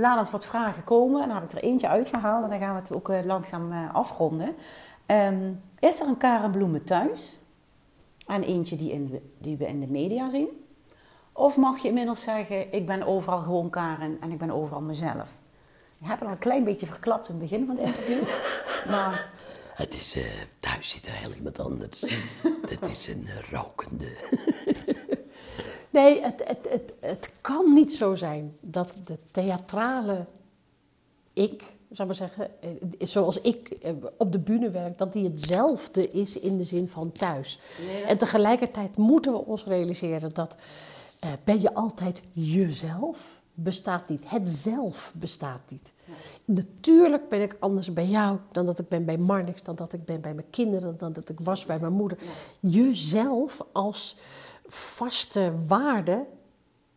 laat 0.00 0.18
ons 0.18 0.30
wat 0.30 0.46
vragen 0.46 0.84
komen. 0.84 1.22
En 1.22 1.28
dan 1.28 1.36
heb 1.36 1.50
ik 1.50 1.52
er 1.52 1.62
eentje 1.62 1.88
uitgehaald 1.88 2.44
en 2.44 2.50
dan 2.50 2.58
gaan 2.58 2.74
we 2.74 2.80
het 2.80 2.92
ook 2.92 3.08
eh, 3.08 3.24
langzaam 3.24 3.72
eh, 3.72 3.94
afronden. 3.94 4.54
Ehm, 5.06 5.52
is 5.78 6.00
er 6.00 6.06
een 6.06 6.16
Karen 6.16 6.50
Bloemen 6.50 6.84
thuis? 6.84 7.38
En 8.26 8.42
eentje 8.42 8.76
die, 8.76 8.92
in 8.92 9.32
die 9.38 9.56
we 9.56 9.66
in 9.66 9.80
de 9.80 9.86
media 9.86 10.28
zien? 10.28 10.48
Of 11.32 11.56
mag 11.56 11.78
je 11.78 11.88
inmiddels 11.88 12.22
zeggen, 12.22 12.72
ik 12.72 12.86
ben 12.86 13.06
overal 13.06 13.40
gewoon 13.40 13.70
Karen 13.70 14.16
en 14.20 14.30
ik 14.30 14.38
ben 14.38 14.50
overal 14.50 14.80
mezelf? 14.80 15.28
Je 15.98 16.06
hebt 16.06 16.18
het 16.18 16.28
al 16.28 16.34
een 16.34 16.40
klein 16.40 16.64
beetje 16.64 16.86
verklapt 16.86 17.28
in 17.28 17.34
het 17.34 17.42
begin 17.42 17.66
van 17.66 17.76
het 17.76 17.86
interview. 17.86 18.22
maar 18.92 19.28
Het 19.74 19.94
is, 19.94 20.16
eh, 20.16 20.22
thuis 20.60 20.90
zit 20.90 21.06
er 21.06 21.12
heel 21.12 21.34
iemand 21.34 21.58
anders. 21.58 22.00
Dat 22.80 22.90
is 22.90 23.08
een 23.08 23.28
rokende. 23.50 24.10
Nee, 25.90 26.20
het, 26.20 26.42
het, 26.44 26.66
het, 26.68 26.96
het 27.00 27.34
kan 27.40 27.72
niet 27.74 27.94
zo 27.94 28.14
zijn 28.14 28.56
dat 28.60 29.00
de 29.04 29.16
theatrale 29.30 30.26
ik, 31.32 31.62
zou 31.90 32.08
maar 32.08 32.16
zeggen, 32.16 32.50
eh, 32.60 32.70
zoals 32.98 33.40
ik 33.40 33.68
eh, 33.68 33.92
op 34.16 34.32
de 34.32 34.38
bühne 34.38 34.70
werk, 34.70 34.98
dat 34.98 35.12
die 35.12 35.24
hetzelfde 35.24 36.10
is 36.10 36.38
in 36.38 36.56
de 36.56 36.64
zin 36.64 36.88
van 36.88 37.12
thuis. 37.12 37.58
En 38.06 38.18
tegelijkertijd 38.18 38.96
moeten 38.96 39.32
we 39.32 39.44
ons 39.44 39.64
realiseren 39.64 40.34
dat 40.34 40.56
eh, 41.20 41.30
ben 41.44 41.60
je 41.60 41.74
altijd 41.74 42.22
jezelf? 42.32 43.38
Bestaat 43.54 44.08
niet. 44.08 44.22
Het 44.26 44.48
zelf 44.48 45.12
bestaat 45.14 45.60
niet. 45.68 45.92
Natuurlijk 46.44 47.28
ben 47.28 47.42
ik 47.42 47.56
anders 47.58 47.92
bij 47.92 48.06
jou 48.06 48.38
dan 48.52 48.66
dat 48.66 48.78
ik 48.78 48.88
ben 48.88 49.04
bij 49.04 49.16
Marnix, 49.16 49.62
dan 49.62 49.74
dat 49.74 49.92
ik 49.92 50.04
ben 50.04 50.20
bij 50.20 50.34
mijn 50.34 50.50
kinderen, 50.50 50.98
dan 50.98 51.12
dat 51.12 51.28
ik 51.28 51.40
was 51.40 51.66
bij 51.66 51.78
mijn 51.80 51.92
moeder. 51.92 52.18
Jezelf 52.60 53.64
als 53.72 54.16
vaste 54.74 55.52
waarde 55.66 56.26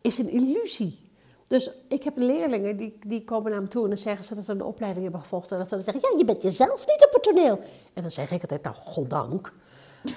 is 0.00 0.18
een 0.18 0.28
illusie. 0.30 1.02
Dus 1.46 1.70
ik 1.88 2.04
heb 2.04 2.16
leerlingen 2.16 2.76
die, 2.76 2.98
die 3.06 3.24
komen 3.24 3.50
naar 3.50 3.62
me 3.62 3.68
toe 3.68 3.82
en 3.82 3.88
dan 3.88 3.98
zeggen 3.98 4.24
ze 4.24 4.34
dat 4.34 4.44
ze 4.44 4.52
een 4.52 4.62
opleiding 4.62 5.02
hebben 5.02 5.20
gevolgd. 5.22 5.52
En 5.52 5.58
dat 5.58 5.68
ze 5.68 5.74
dan 5.74 5.84
zeggen, 5.84 6.02
ja, 6.10 6.18
je 6.18 6.24
bent 6.24 6.42
jezelf 6.42 6.86
niet 6.86 7.04
op 7.06 7.12
het 7.12 7.22
toneel. 7.22 7.58
En 7.92 8.02
dan 8.02 8.10
zeg 8.10 8.30
ik 8.30 8.40
altijd, 8.42 8.62
nou, 8.62 8.76
goddank. 8.76 9.52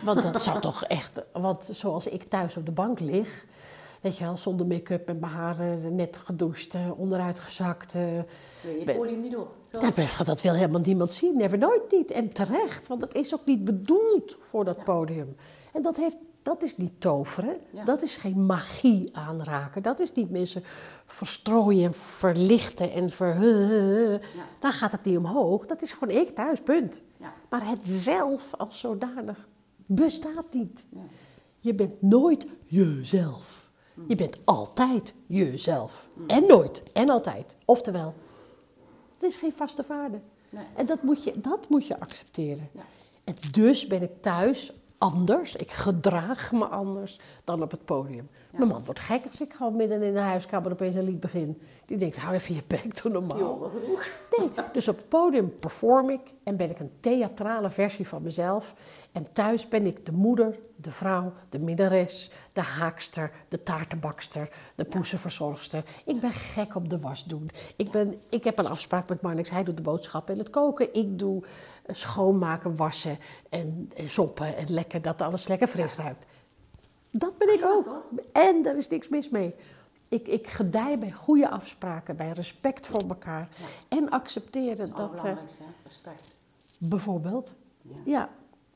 Want 0.04 0.24
dat 0.24 0.42
zou 0.42 0.60
toch 0.60 0.84
echt, 0.84 1.22
want 1.34 1.70
zoals 1.72 2.08
ik 2.08 2.24
thuis 2.24 2.58
op 2.58 2.66
de 2.66 2.72
bank 2.72 3.00
lig, 3.00 3.46
weet 4.02 4.18
je 4.18 4.24
wel, 4.24 4.38
zonder 4.38 4.66
make-up 4.66 5.08
en 5.10 5.20
mijn 5.20 5.32
haren 5.32 5.96
net 5.96 6.20
gedoucht, 6.24 6.74
eh, 6.74 7.00
onderuit 7.00 7.40
gezakt. 7.40 7.96
eh, 7.96 8.02
Wil 8.62 8.74
je 8.80 8.94
podium 8.98 9.22
niet 9.22 9.36
op? 9.36 9.56
Best, 9.96 10.26
dat 10.26 10.42
wil 10.42 10.54
helemaal 10.54 10.82
niemand 10.82 11.12
zien. 11.12 11.38
Never 11.38 11.58
nooit 11.58 11.92
niet. 11.92 12.12
En 12.12 12.32
terecht, 12.34 12.88
want 12.88 13.02
het 13.02 13.14
is 13.16 13.34
ook 13.34 13.46
niet 13.46 13.66
bedoeld 13.66 14.36
voor 14.40 14.66
dat 14.66 14.84
podium. 14.84 15.36
En 15.74 15.82
dat, 15.82 15.96
heeft, 15.98 16.16
dat 16.48 16.64
is 16.64 16.78
niet 16.78 17.02
toveren. 17.02 17.58
Ja. 17.70 17.84
Dat 17.84 18.02
is 18.02 18.16
geen 18.16 18.46
magie 18.46 19.16
aanraken. 19.16 19.82
Dat 19.82 20.00
is 20.00 20.14
niet 20.14 20.30
mensen 20.30 20.64
verstrooien 21.06 21.84
en 21.84 21.94
verlichten 21.94 22.92
en 22.92 23.10
ver... 23.10 23.36
Dan 24.60 24.72
gaat 24.72 24.92
het 24.92 25.04
niet 25.04 25.18
omhoog. 25.18 25.66
Dat 25.66 25.82
is 25.82 25.92
gewoon 25.92 26.18
ik 26.18 26.36
thuis, 26.36 26.62
punt. 26.62 27.02
Ja. 27.18 27.34
Maar 27.50 27.68
het 27.68 27.80
zelf 27.84 28.54
als 28.54 28.80
zodanig 28.80 29.48
bestaat 29.86 30.54
niet. 30.54 30.86
Ja. 30.90 31.02
Je 31.60 31.74
bent 31.74 32.02
nooit 32.02 32.46
jezelf. 32.68 33.70
Je 34.08 34.16
bent 34.16 34.46
altijd 34.46 35.14
jezelf. 35.26 36.10
En 36.28 36.44
nooit. 36.48 36.92
En 36.94 37.10
altijd. 37.10 37.56
Oftewel, 37.66 38.14
er 39.20 39.28
is 39.28 39.36
geen 39.36 39.54
vaste 39.54 39.84
waarde. 39.88 40.20
Nee. 40.50 40.66
En 40.76 40.86
dat 40.86 41.04
moet 41.04 41.24
je, 41.24 41.40
dat 41.40 41.70
moet 41.70 41.88
je 41.88 42.00
accepteren. 42.00 42.70
Ja. 42.72 42.86
En 43.24 43.36
dus 43.52 43.88
ben 43.88 44.02
ik 44.02 44.22
thuis 44.22 44.74
anders. 44.98 45.56
Ik 45.56 45.70
gedraag 45.70 46.52
me 46.52 46.66
anders 46.66 47.20
dan 47.44 47.62
op 47.62 47.72
het 47.72 47.86
podium. 47.86 48.30
Mijn 48.52 48.70
man 48.70 48.84
wordt 48.84 49.00
gek 49.00 49.26
als 49.26 49.42
ik 49.42 49.54
gewoon 49.54 49.76
midden 49.76 50.02
in 50.02 50.14
de 50.14 50.20
huiskamer 50.20 50.72
opeens 50.72 50.96
een 50.96 51.04
lied 51.04 51.20
begin. 51.20 51.62
Die 51.86 51.98
denkt, 51.98 52.18
hou 52.18 52.34
even 52.34 52.56
je 52.56 52.62
bek, 52.68 53.02
doe 53.02 53.12
normaal. 53.12 53.72
Nee, 54.38 54.50
dus 54.74 54.88
op 54.88 54.98
het 54.98 55.10
podium 55.10 55.56
perform 55.60 56.10
ik 56.10 56.34
en 56.44 56.58
ben 56.58 56.70
ik 56.70 56.80
een 56.80 56.92
theatrale 57.00 57.70
versie 57.70 58.08
van 58.08 58.22
mezelf. 58.22 58.74
En 59.12 59.32
thuis 59.32 59.68
ben 59.68 59.86
ik 59.86 60.06
de 60.06 60.12
moeder, 60.12 60.56
de 60.76 60.92
vrouw, 60.92 61.34
de 61.50 61.60
minnares, 61.60 62.32
de 62.54 62.62
haakster, 62.62 63.32
de 63.48 63.64
taartenbakster, 63.64 64.50
de 64.76 64.86
poesenverzorgster. 64.86 65.84
Ik 66.06 66.20
ben 66.20 66.34
gek 66.34 66.76
op 66.76 66.90
de 66.90 67.00
was 67.00 67.26
doen. 67.26 67.50
Ik, 67.76 67.92
ben, 67.92 68.14
ik 68.32 68.44
heb 68.44 68.58
een 68.58 68.68
afspraak 68.68 69.10
met 69.10 69.22
Marnix, 69.22 69.50
hij 69.50 69.64
doet 69.64 69.78
de 69.78 69.84
boodschappen 69.84 70.34
en 70.34 70.40
het 70.40 70.50
koken. 70.50 70.94
Ik 70.94 71.20
doe 71.20 71.44
schoonmaken, 71.88 72.76
wassen 72.76 73.18
en, 73.50 73.92
en 73.96 74.10
soppen 74.10 74.58
en 74.58 74.74
lekker 74.74 75.02
dat 75.02 75.22
alles 75.22 75.48
lekker 75.48 75.68
fris 75.68 75.96
ruikt. 75.96 76.26
Dat 77.12 77.38
ben 77.38 77.54
ik 77.54 77.64
ook. 77.66 77.84
toch? 77.84 78.04
En 78.34 78.62
daar 78.62 78.78
is 78.78 78.88
niks 78.88 79.10
mis 79.10 79.30
mee. 79.30 79.54
Ik, 80.10 80.28
ik 80.28 80.48
gedij 80.48 81.00
bij 81.00 81.12
goede 81.12 81.50
afspraken, 81.50 82.16
bij 82.16 82.32
respect 82.32 82.88
voor 82.88 83.10
elkaar. 83.10 83.50
En 83.88 84.10
accepteren 84.10 84.78
Dat 84.78 84.88
is 84.88 84.94
het 84.94 84.98
dat, 84.98 85.16
eh, 85.16 85.24
hè? 85.24 85.36
respect. 85.84 86.36
bijvoorbeeld. 86.80 87.56
Ja. 87.82 87.96
Ja, 88.06 88.30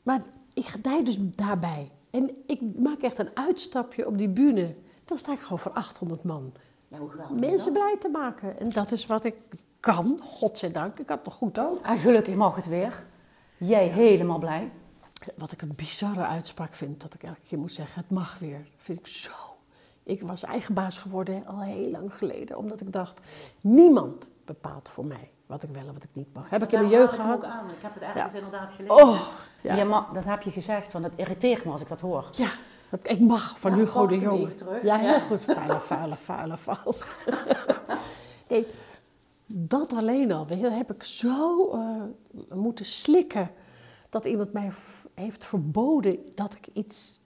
maar 0.03 0.21
ik 0.53 0.65
gedij 0.65 1.03
dus 1.03 1.17
daarbij. 1.19 1.91
En 2.09 2.43
ik 2.47 2.61
maak 2.77 3.01
echt 3.01 3.17
een 3.17 3.29
uitstapje 3.33 4.07
op 4.07 4.17
die 4.17 4.29
bühne. 4.29 4.75
Dan 5.05 5.17
sta 5.17 5.31
ik 5.31 5.39
gewoon 5.39 5.59
voor 5.59 5.71
800 5.71 6.23
man. 6.23 6.53
Ja, 6.87 6.97
hoe 6.97 7.13
is 7.13 7.39
Mensen 7.39 7.73
blij 7.73 7.97
te 7.99 8.07
maken. 8.07 8.59
En 8.59 8.69
dat 8.69 8.91
is 8.91 9.05
wat 9.05 9.23
ik 9.23 9.35
kan, 9.81 10.19
godzijdank. 10.23 10.99
Ik 10.99 11.09
had 11.09 11.23
nog 11.25 11.33
goed 11.33 11.59
ook. 11.59 11.85
En 11.85 11.97
gelukkig 11.97 12.35
mag 12.35 12.55
het 12.55 12.65
weer. 12.67 13.03
Jij 13.57 13.87
helemaal 13.87 14.39
blij. 14.39 14.71
Wat 15.37 15.51
ik 15.51 15.61
een 15.61 15.73
bizarre 15.75 16.23
uitspraak 16.25 16.73
vind, 16.73 17.01
dat 17.01 17.13
ik 17.13 17.23
elke 17.23 17.39
keer 17.47 17.59
moet 17.59 17.73
zeggen, 17.73 18.01
het 18.01 18.09
mag 18.11 18.39
weer. 18.39 18.67
vind 18.77 18.99
ik 18.99 19.07
zo. 19.07 19.31
Ik 20.03 20.21
was 20.21 20.43
eigen 20.43 20.73
baas 20.73 20.97
geworden 20.97 21.45
al 21.47 21.59
heel 21.61 21.89
lang 21.91 22.13
geleden. 22.13 22.57
Omdat 22.57 22.81
ik 22.81 22.93
dacht, 22.93 23.19
niemand 23.61 24.29
bepaalt 24.45 24.89
voor 24.89 25.05
mij 25.05 25.29
wat 25.45 25.63
ik 25.63 25.69
wel 25.69 25.81
en 25.87 25.93
wat 25.93 26.03
ik 26.03 26.09
niet 26.13 26.33
mag. 26.33 26.49
Heb 26.49 26.63
ik 26.63 26.71
in 26.71 26.79
mijn 26.79 26.91
Daar 26.91 26.99
jeugd 26.99 27.13
ik 27.13 27.19
gehad. 27.19 27.45
aan. 27.45 27.69
Ik 27.69 27.81
heb 27.81 27.93
het 27.93 28.03
ergens 28.03 28.33
inderdaad 28.33 28.71
gelezen. 28.71 28.95
Oh, 28.95 29.19
ja. 29.61 29.75
Ja, 29.75 29.83
maar 29.83 30.05
dat 30.13 30.23
heb 30.23 30.41
je 30.41 30.51
gezegd, 30.51 30.93
want 30.93 31.05
het 31.05 31.13
irriteert 31.15 31.65
me 31.65 31.71
als 31.71 31.81
ik 31.81 31.87
dat 31.87 31.99
hoor. 31.99 32.25
Ja, 32.31 32.49
dat- 32.89 33.09
ik 33.09 33.19
mag 33.19 33.59
van 33.59 33.71
Ja, 33.71 33.77
Hugo 33.77 34.05
de 34.07 34.17
Jonge. 34.19 34.53
Ja, 34.81 34.97
heel 34.97 35.19
goed. 35.19 35.43
Vuile, 35.43 35.79
vuile, 35.79 36.15
vuile, 36.15 36.57
vuile. 36.57 36.95
nee, 38.49 38.67
dat 39.53 39.93
alleen 39.93 40.31
al, 40.31 40.45
weet 40.47 40.57
je, 40.57 40.63
dat 40.63 40.77
heb 40.77 40.91
ik 40.93 41.03
zo 41.03 41.69
eh, 41.69 42.01
moeten 42.57 42.85
slikken. 42.85 43.51
Dat 44.09 44.25
iemand 44.25 44.53
mij 44.53 44.71
heeft 45.13 45.45
verboden 45.45 46.17
dat 46.35 46.53
ik 46.55 46.67
iets 46.73 47.21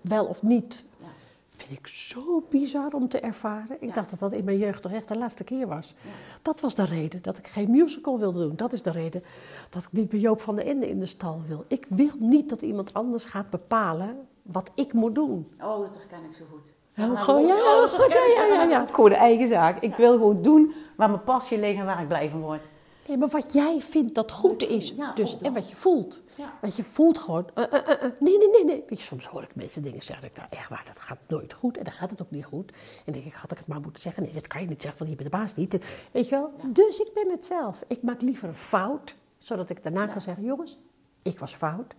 wel 0.00 0.24
of 0.26 0.42
niet. 0.42 0.84
Ja. 1.00 1.06
Vind 1.44 1.78
ik 1.78 1.86
zo 1.86 2.42
bizar 2.48 2.92
om 2.92 3.08
te 3.08 3.20
ervaren. 3.20 3.76
Ik 3.80 3.88
Ja. 3.88 3.94
dacht 3.94 4.10
dat 4.10 4.18
dat 4.18 4.32
in 4.32 4.44
mijn 4.44 4.58
jeugd 4.58 4.82
toch 4.82 4.92
echt 4.92 5.08
de 5.08 5.16
laatste 5.18 5.44
keer 5.44 5.66
was. 5.66 5.94
Dat 6.42 6.60
was 6.60 6.74
de 6.74 6.84
reden 6.84 7.22
dat 7.22 7.38
ik 7.38 7.46
geen 7.46 7.70
musical 7.70 8.18
wilde 8.18 8.38
doen. 8.38 8.56
Dat 8.56 8.72
is 8.72 8.82
de 8.82 8.90
reden 8.90 9.22
dat 9.70 9.82
ik 9.82 9.92
niet 9.92 10.08
bij 10.08 10.18
Joop 10.18 10.40
van 10.40 10.56
der 10.56 10.66
Ende 10.66 10.88
in 10.88 10.98
de 10.98 11.06
stal 11.06 11.42
wil. 11.46 11.64
Ik 11.68 11.86
wil 11.88 12.12
niet 12.18 12.48
dat 12.48 12.62
iemand 12.62 12.94
anders 12.94 13.24
gaat 13.24 13.50
bepalen 13.50 14.26
wat 14.42 14.70
ik 14.74 14.92
moet 14.92 15.14
doen. 15.14 15.46
Oh, 15.64 15.78
dat 15.78 15.96
herken 15.96 16.28
ik 16.30 16.36
zo 16.38 16.44
goed. 16.50 16.71
Gewoon, 16.94 17.46
ja, 17.46 17.54
oh, 17.54 17.80
ja, 17.82 17.86
goed, 17.86 18.12
ja, 18.12 18.46
ja, 18.54 18.62
ja. 18.62 18.86
Gewoon 18.86 19.10
de 19.10 19.16
eigen 19.16 19.48
zaak. 19.48 19.82
Ik 19.82 19.96
wil 19.96 20.12
gewoon 20.12 20.42
doen 20.42 20.74
waar 20.96 21.10
mijn 21.10 21.24
passie 21.24 21.58
ligt 21.58 21.78
en 21.78 21.84
waar 21.84 22.00
ik 22.00 22.08
blij 22.08 22.28
van 22.30 22.40
word. 22.40 22.68
Nee, 23.08 23.16
maar 23.16 23.28
wat 23.28 23.52
jij 23.52 23.80
vindt 23.80 24.14
dat 24.14 24.32
goed 24.32 24.60
Wat 24.60 24.70
is, 24.70 24.92
ja, 24.96 25.12
dus, 25.12 25.38
en 25.38 25.52
wat 25.52 25.70
je 25.70 25.76
voelt. 25.76 26.22
Ja. 26.34 26.52
Want 26.60 26.76
je 26.76 26.84
voelt 26.84 27.18
gewoon, 27.18 27.46
eh, 27.54 27.64
eh, 27.72 27.88
eh, 27.88 28.12
nee, 28.18 28.38
nee, 28.38 28.48
nee, 28.48 28.64
nee. 28.64 28.84
Weet 28.88 28.98
je, 28.98 29.04
soms 29.04 29.26
hoor 29.26 29.42
ik 29.42 29.54
mensen 29.54 29.82
dingen 29.82 30.02
zeggen, 30.02 30.28
ik 30.28 30.36
nou 30.36 30.48
echt 30.50 30.68
waar, 30.68 30.84
dat 30.86 30.98
gaat 30.98 31.18
nooit 31.28 31.52
goed. 31.52 31.78
En 31.78 31.84
dan 31.84 31.92
gaat 31.92 32.10
het 32.10 32.22
ook 32.22 32.30
niet 32.30 32.44
goed. 32.44 32.70
En 32.70 33.02
dan 33.04 33.14
denk 33.14 33.26
ik, 33.26 33.34
had 33.34 33.52
ik 33.52 33.58
het 33.58 33.66
maar 33.66 33.80
moeten 33.80 34.02
zeggen. 34.02 34.22
Nee, 34.22 34.32
dat 34.32 34.46
kan 34.46 34.60
je 34.60 34.68
niet 34.68 34.82
zeggen, 34.82 34.98
want 34.98 35.10
je 35.10 35.16
bent 35.16 35.30
de 35.30 35.38
baas 35.38 35.56
niet. 35.56 35.78
Weet 36.12 36.28
je 36.28 36.34
wel? 36.34 36.52
Dus 36.66 36.98
ik 36.98 37.10
ben 37.14 37.30
het 37.30 37.44
zelf. 37.44 37.84
Ik 37.86 38.02
maak 38.02 38.20
liever 38.20 38.48
een 38.48 38.54
fout, 38.54 39.14
zodat 39.38 39.70
ik 39.70 39.82
daarna 39.82 40.06
kan 40.06 40.20
zeggen, 40.20 40.44
jongens, 40.44 40.78
ik 41.22 41.38
was 41.38 41.54
fout. 41.54 41.94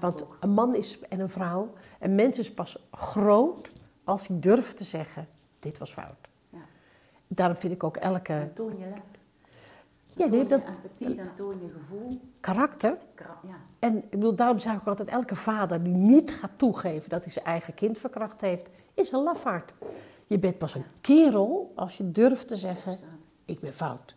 Want 0.00 0.24
een 0.40 0.50
man 0.50 0.74
is 0.74 0.98
en 1.08 1.20
een 1.20 1.28
vrouw, 1.28 1.72
een 2.00 2.14
mens 2.14 2.38
is 2.38 2.52
pas 2.52 2.78
groot 2.90 3.68
als 4.04 4.26
hij 4.26 4.40
durft 4.40 4.76
te 4.76 4.84
zeggen, 4.84 5.28
dit 5.58 5.78
was 5.78 5.92
fout. 5.92 6.14
Ja. 6.48 6.58
Daarom 7.26 7.56
vind 7.56 7.72
ik 7.72 7.84
ook 7.84 7.96
elke 7.96 8.32
Dan 8.32 8.52
toon 8.52 8.78
je 8.78 8.84
lef. 8.88 8.98
Ja, 10.16 10.28
toon 10.28 10.48
dat- 10.48 10.62
je 10.62 10.66
empathie, 10.68 11.14
dan 11.14 11.34
toon 11.34 11.60
je 11.62 11.68
gevoel. 11.72 12.20
karakter 12.40 12.98
Ja. 13.16 13.56
En 13.78 13.96
ik 13.96 14.10
bedoel, 14.10 14.34
daarom 14.34 14.58
zeg 14.58 14.74
ik 14.74 14.86
altijd, 14.86 15.08
elke 15.08 15.36
vader 15.36 15.82
die 15.84 15.92
niet 15.92 16.30
gaat 16.34 16.50
toegeven 16.58 17.10
dat 17.10 17.22
hij 17.24 17.32
zijn 17.32 17.44
eigen 17.44 17.74
kind 17.74 17.98
verkracht 17.98 18.40
heeft, 18.40 18.68
is 18.94 19.12
een 19.12 19.22
lafaard. 19.22 19.72
Je 20.26 20.38
bent 20.38 20.58
pas 20.58 20.74
een 20.74 20.84
kerel 21.00 21.72
als 21.74 21.96
je 21.96 22.10
durft 22.12 22.48
te 22.48 22.56
zeggen, 22.56 22.98
ik 23.44 23.58
ben 23.60 23.72
fout. 23.72 24.14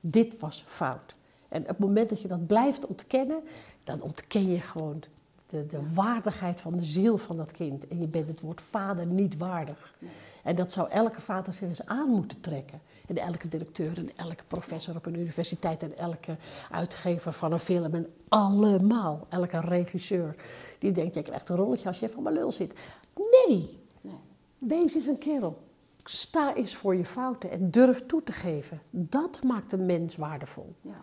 Dit 0.00 0.38
was 0.40 0.64
fout. 0.66 1.14
En 1.48 1.60
op 1.62 1.68
het 1.68 1.78
moment 1.78 2.08
dat 2.08 2.22
je 2.22 2.28
dat 2.28 2.46
blijft 2.46 2.86
ontkennen, 2.86 3.40
dan 3.84 4.00
ontken 4.02 4.48
je 4.48 4.60
gewoon 4.60 5.02
de, 5.48 5.66
de 5.66 5.92
waardigheid 5.94 6.60
van 6.60 6.76
de 6.76 6.84
ziel 6.84 7.16
van 7.18 7.36
dat 7.36 7.52
kind. 7.52 7.86
En 7.88 8.00
je 8.00 8.06
bent 8.06 8.28
het 8.28 8.40
woord 8.40 8.60
vader 8.60 9.06
niet 9.06 9.36
waardig. 9.36 9.94
En 10.42 10.56
dat 10.56 10.72
zou 10.72 10.90
elke 10.90 11.20
vader 11.20 11.52
zich 11.52 11.68
eens 11.68 11.86
aan 11.86 12.08
moeten 12.08 12.40
trekken. 12.40 12.80
En 13.06 13.16
elke 13.16 13.48
directeur 13.48 13.98
en 13.98 14.10
elke 14.16 14.44
professor 14.48 14.96
op 14.96 15.06
een 15.06 15.18
universiteit 15.18 15.82
en 15.82 15.98
elke 15.98 16.36
uitgever 16.70 17.32
van 17.32 17.52
een 17.52 17.58
film 17.58 17.94
en 17.94 18.06
allemaal, 18.28 19.26
elke 19.28 19.60
regisseur 19.60 20.34
die 20.78 20.92
denkt, 20.92 21.14
jij 21.14 21.22
krijgt 21.22 21.48
een 21.48 21.56
rolletje 21.56 21.88
als 21.88 21.98
je 21.98 22.08
van 22.08 22.22
mijn 22.22 22.34
lul 22.34 22.52
zit. 22.52 22.74
Nee, 23.16 23.76
Nee. 24.00 24.14
wees 24.58 24.94
eens 24.94 25.06
een 25.06 25.18
kerel. 25.18 25.58
Sta 26.04 26.54
eens 26.54 26.74
voor 26.76 26.96
je 26.96 27.04
fouten 27.04 27.50
en 27.50 27.70
durf 27.70 28.06
toe 28.06 28.22
te 28.22 28.32
geven. 28.32 28.80
Dat 28.90 29.42
maakt 29.42 29.72
een 29.72 29.86
mens 29.86 30.16
waardevol. 30.16 30.74
Ja. 30.80 31.00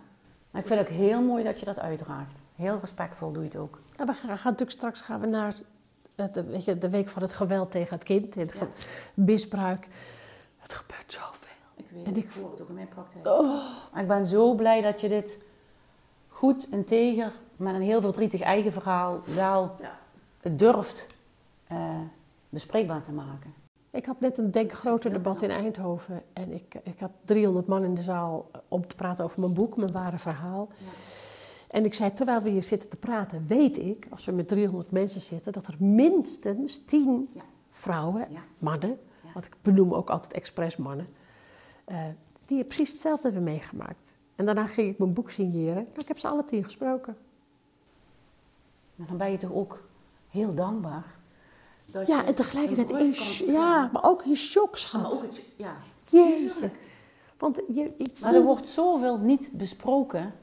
Maar 0.52 0.62
ik 0.62 0.68
vind 0.68 0.80
het 0.80 0.90
ook 0.90 0.96
heel 0.96 1.22
mooi 1.22 1.44
dat 1.44 1.60
je 1.60 1.66
dat 1.66 1.80
uitdraagt. 1.80 2.36
Heel 2.56 2.78
respectvol 2.80 3.32
doe 3.32 3.44
je 3.44 3.50
het 3.50 3.58
ook. 3.58 3.80
We 3.98 4.14
gaan, 4.14 4.30
natuurlijk 4.44 4.72
straks 4.72 5.02
gaan 5.02 5.20
we 5.20 5.28
naar 5.28 5.56
het, 6.16 6.46
weet 6.46 6.64
je, 6.66 6.78
de 6.78 6.90
week 6.90 7.10
van 7.10 7.22
het 7.22 7.34
geweld 7.34 7.72
tegen 7.72 7.96
het 7.96 8.04
kind. 8.04 8.36
En 8.36 8.42
het 8.42 8.54
Ja. 8.60 9.24
misbruik. 9.24 9.88
Het 10.58 10.74
gebeurt 10.74 11.12
zoveel. 11.14 11.50
Ik 11.76 11.86
weet 11.92 12.06
En 12.06 12.16
ik 12.16 12.24
ik 12.24 12.34
hoor 12.34 12.52
het 12.52 12.62
ook 12.62 12.68
in 12.70 12.74
mijn 12.76 12.88
praktijk. 12.88 13.26
Oh, 13.28 13.64
ik 13.96 14.08
ben 14.08 14.28
zo 14.28 14.54
blij 14.54 14.82
dat 14.82 15.02
je 15.02 15.10
dit 15.10 15.38
goed, 16.28 16.68
integer 16.72 17.32
met 17.56 17.76
een 17.76 17.82
heel 17.82 18.02
verdrietig 18.02 18.42
eigen 18.42 18.72
verhaal 18.72 19.20
wel 19.36 19.76
Ja. 19.82 20.50
durft 20.52 21.08
eh, 21.68 22.00
bespreekbaar 22.50 23.02
te 23.02 23.12
maken. 23.12 23.54
Ik 23.92 24.06
had 24.06 24.20
net 24.20 24.38
een 24.38 24.52
denk 24.52 24.72
groter 24.72 25.12
debat 25.12 25.42
in 25.42 25.50
Eindhoven. 25.52 26.24
En 26.34 26.52
ik, 26.52 26.76
ik 26.84 27.00
had 27.00 27.12
300 27.26 27.68
man 27.68 27.84
in 27.84 27.94
de 27.96 28.02
zaal 28.02 28.50
om 28.68 28.88
te 28.88 28.96
praten 28.96 29.24
over 29.24 29.40
mijn 29.40 29.54
boek, 29.54 29.78
mijn 29.78 29.92
ware 29.92 30.18
verhaal. 30.18 30.68
En 31.76 31.86
ik 31.86 31.94
zei, 31.94 32.14
terwijl 32.14 32.42
we 32.42 32.52
hier 32.52 32.64
zitten 32.64 32.90
te 32.90 32.96
praten, 32.98 33.48
weet 33.48 33.78
ik, 33.78 34.08
als 34.10 34.26
we 34.26 34.32
met 34.32 34.48
300 34.48 34.92
mensen 34.92 35.22
zitten, 35.22 35.54
dat 35.54 35.68
er 35.68 35.76
minstens 35.80 36.82
10 36.86 37.28
Ja. 37.34 37.42
vrouwen, 37.70 38.28
Ja. 38.32 38.40
mannen, 38.60 39.00
want 39.34 39.46
ik 39.46 39.56
benoem 39.62 39.94
ook 39.94 40.10
altijd 40.10 40.34
expres 40.34 40.76
mannen, 40.78 41.06
eh, 41.86 41.98
die 42.48 42.64
precies 42.64 42.90
hetzelfde 42.92 43.24
hebben 43.24 43.44
meegemaakt. 43.44 44.14
En 44.36 44.46
daarna 44.46 44.66
ging 44.66 44.90
ik 44.90 44.98
mijn 44.98 45.14
boek 45.14 45.32
signeren. 45.32 45.84
Nou, 45.88 46.00
ik 46.00 46.08
heb 46.08 46.18
ze 46.18 46.28
alle 46.28 46.44
tien 46.44 46.64
gesproken. 46.64 47.18
Maar 48.96 49.08
dan 49.08 49.18
ben 49.18 49.32
je 49.32 49.38
toch 49.38 49.52
ook 49.54 49.84
heel 50.30 50.54
dankbaar. 50.54 51.16
Dat 51.86 52.08
Ja, 52.08 52.20
je 52.22 52.28
en 52.28 52.36
tegelijkertijd 52.36 52.90
in, 53.40 53.52
ja, 53.54 53.90
maar 53.94 54.04
ook 54.04 54.24
in 54.26 54.36
shock, 54.36 54.70
Maar 54.70 54.80
schat. 54.80 55.14
ook 55.16 55.22
het- 55.22 55.44
ja. 55.56 55.74
Jeetje. 56.10 56.70
Want 57.38 57.62
je, 57.74 57.96
ik 57.98 58.20
Maar 58.20 58.34
er 58.34 58.44
wordt 58.44 58.68
zoveel 58.68 59.18
niet 59.18 59.50
besproken. 59.52 60.34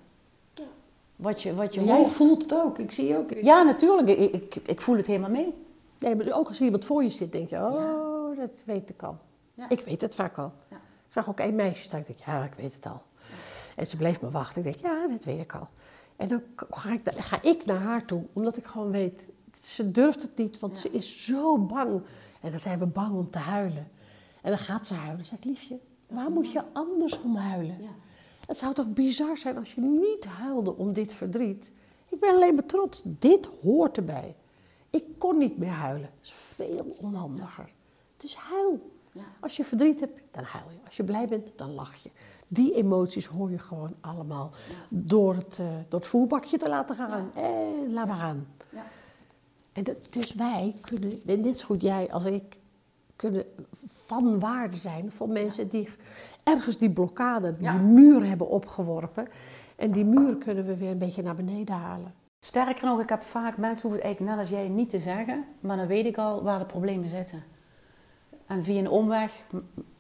Wat 1.23 1.43
je, 1.43 1.55
wat 1.55 1.75
je 1.75 1.85
Jij 1.85 1.97
hoort. 1.97 2.09
voelt 2.09 2.43
het 2.43 2.55
ook. 2.55 2.79
Ik 2.79 2.91
zie 2.93 3.17
ook. 3.17 3.31
Ja, 3.31 3.63
natuurlijk. 3.63 4.09
Ik, 4.09 4.33
ik, 4.33 4.57
ik 4.67 4.81
voel 4.81 4.97
het 4.97 5.07
helemaal 5.07 5.31
mee. 5.31 5.55
Nee, 5.99 6.15
maar 6.15 6.33
ook 6.33 6.49
als 6.49 6.59
er 6.59 6.65
iemand 6.65 6.85
voor 6.85 7.03
je 7.03 7.11
zit, 7.11 7.33
denk 7.33 7.49
je, 7.49 7.57
oh, 7.57 8.37
dat 8.37 8.63
weet 8.65 8.91
ik 8.91 9.03
al. 9.03 9.17
Ja. 9.55 9.69
Ik 9.69 9.81
weet 9.81 10.01
het 10.01 10.15
vaak 10.15 10.39
al. 10.39 10.53
Ja. 10.71 10.77
Ik 10.77 11.19
zag 11.19 11.29
ook 11.29 11.41
één 11.41 11.55
meisje 11.55 11.83
staan, 11.85 12.01
ik 12.01 12.07
denk, 12.07 12.19
ja, 12.19 12.45
ik 12.45 12.55
weet 12.55 12.75
het 12.75 12.87
al. 12.87 13.03
En 13.77 13.87
ze 13.87 13.97
bleef 13.97 14.21
me 14.21 14.31
wachten. 14.31 14.65
Ik 14.65 14.73
denk, 14.73 14.93
ja, 14.95 15.07
dat 15.09 15.25
weet 15.25 15.41
ik 15.41 15.55
al. 15.55 15.69
En 16.17 16.29
dan 16.29 16.43
ga 16.71 16.93
ik, 16.93 17.01
ga 17.05 17.43
ik 17.43 17.65
naar 17.65 17.81
haar 17.81 18.05
toe, 18.05 18.23
omdat 18.33 18.57
ik 18.57 18.65
gewoon 18.65 18.91
weet, 18.91 19.31
ze 19.63 19.91
durft 19.91 20.23
het 20.23 20.37
niet, 20.37 20.59
want 20.59 20.79
ze 20.79 20.91
is 20.91 21.25
zo 21.25 21.59
bang. 21.59 22.01
En 22.41 22.51
dan 22.51 22.61
zijn 22.61 22.79
we 22.79 22.87
bang 22.87 23.17
om 23.17 23.31
te 23.31 23.39
huilen. 23.39 23.89
En 24.41 24.51
dan 24.51 24.59
gaat 24.59 24.87
ze 24.87 24.95
huilen. 24.95 25.17
Dan 25.17 25.25
zeg 25.27 25.39
ik, 25.39 25.45
liefje, 25.45 25.79
waar 26.07 26.31
moet 26.31 26.53
je 26.53 26.63
anders 26.73 27.21
om 27.23 27.37
huilen? 27.37 27.77
Het 28.53 28.61
zou 28.61 28.75
toch 28.75 28.93
bizar 28.93 29.37
zijn 29.39 29.59
als 29.59 29.75
je 29.75 29.81
niet 29.81 30.25
huilde 30.25 30.77
om 30.77 30.93
dit 30.93 31.15
verdriet. 31.15 31.71
Ik 32.09 32.21
ben 32.21 32.31
alleen 32.31 32.55
maar 32.55 32.67
trots. 32.67 33.03
Dit 33.05 33.47
hoort 33.63 33.97
erbij. 33.97 34.35
Ik 34.91 35.05
kon 35.19 35.39
niet 35.39 35.59
meer 35.59 35.69
huilen. 35.69 36.11
Dat 36.15 36.25
is 36.25 36.33
veel 36.33 36.97
onhandiger. 37.01 37.73
Dus 38.17 38.37
huil. 38.37 38.91
Ja. 39.13 39.23
Als 39.41 39.57
je 39.57 39.65
verdriet 39.65 40.01
hebt, 40.01 40.21
dan 40.31 40.45
huil 40.45 40.71
je. 40.71 40.77
Als 40.85 40.97
je 40.97 41.05
blij 41.05 41.27
bent, 41.27 41.51
dan 41.57 41.75
lach 41.75 41.95
je. 41.95 42.11
Die 42.49 42.75
emoties 42.75 43.27
hoor 43.27 43.51
je 43.51 43.59
gewoon 43.59 43.95
allemaal 44.01 44.51
door, 44.89 45.35
het, 45.35 45.59
eh, 45.59 45.67
door 45.89 46.01
het 46.01 46.09
voerbakje 46.09 46.59
te 46.59 46.69
laten 46.69 46.97
gaan. 46.97 47.31
En 47.35 47.93
laat 47.93 48.07
maar 48.07 48.19
gaan. 48.19 48.47
Ja. 48.71 48.85
En 49.73 49.83
dat, 49.83 50.13
dus 50.13 50.35
wij 50.35 50.75
kunnen, 50.81 51.13
en 51.27 51.41
net 51.41 51.59
zo 51.59 51.67
goed 51.67 51.83
jij 51.83 52.13
als 52.13 52.25
ik, 52.25 52.57
kunnen 53.17 53.45
van 53.85 54.39
waarde 54.39 54.77
zijn 54.77 55.13
voor 55.13 55.29
mensen 55.29 55.69
die 55.69 55.89
ergens 56.43 56.79
die 56.79 56.91
blokkade, 56.91 57.53
die 57.57 57.63
Ja. 57.63 57.73
muur 57.73 58.27
hebben 58.27 58.49
opgeworpen. 58.49 59.29
En 59.77 59.91
die 59.91 60.05
muur 60.05 60.37
kunnen 60.39 60.65
we 60.67 60.77
weer 60.77 60.91
een 60.91 60.99
beetje 60.99 61.23
naar 61.23 61.35
beneden 61.37 61.75
halen. 61.75 62.15
Sterker 62.41 62.85
nog, 62.85 63.01
ik 63.01 63.09
heb 63.09 63.23
vaak 63.23 63.57
mensen 63.57 63.81
hoeven 63.89 63.99
het 63.99 64.03
eigenlijk 64.03 64.37
net 64.37 64.39
als 64.39 64.59
jij 64.61 64.69
niet 64.69 64.91
te 64.91 64.99
zeggen, 64.99 65.45
maar 65.61 65.77
dan 65.77 65.87
weet 65.87 66.07
ik 66.07 66.19
al 66.19 66.43
waar 66.43 66.59
de 66.59 66.65
problemen 66.65 67.09
zitten. 67.09 67.43
En 68.47 68.65
via 68.65 68.79
een 68.79 68.89
omweg, 68.89 69.47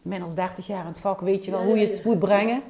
min 0.02 0.22
als 0.22 0.34
30 0.34 0.66
jaar 0.66 0.80
in 0.80 0.86
het 0.90 1.00
vak, 1.00 1.20
weet 1.20 1.44
je 1.44 1.50
wel 1.50 1.60
Ja, 1.60 1.66
hoe 1.66 1.78
je 1.78 1.86
het 1.86 1.96
ja. 1.96 2.02
moet 2.04 2.18
brengen. 2.18 2.62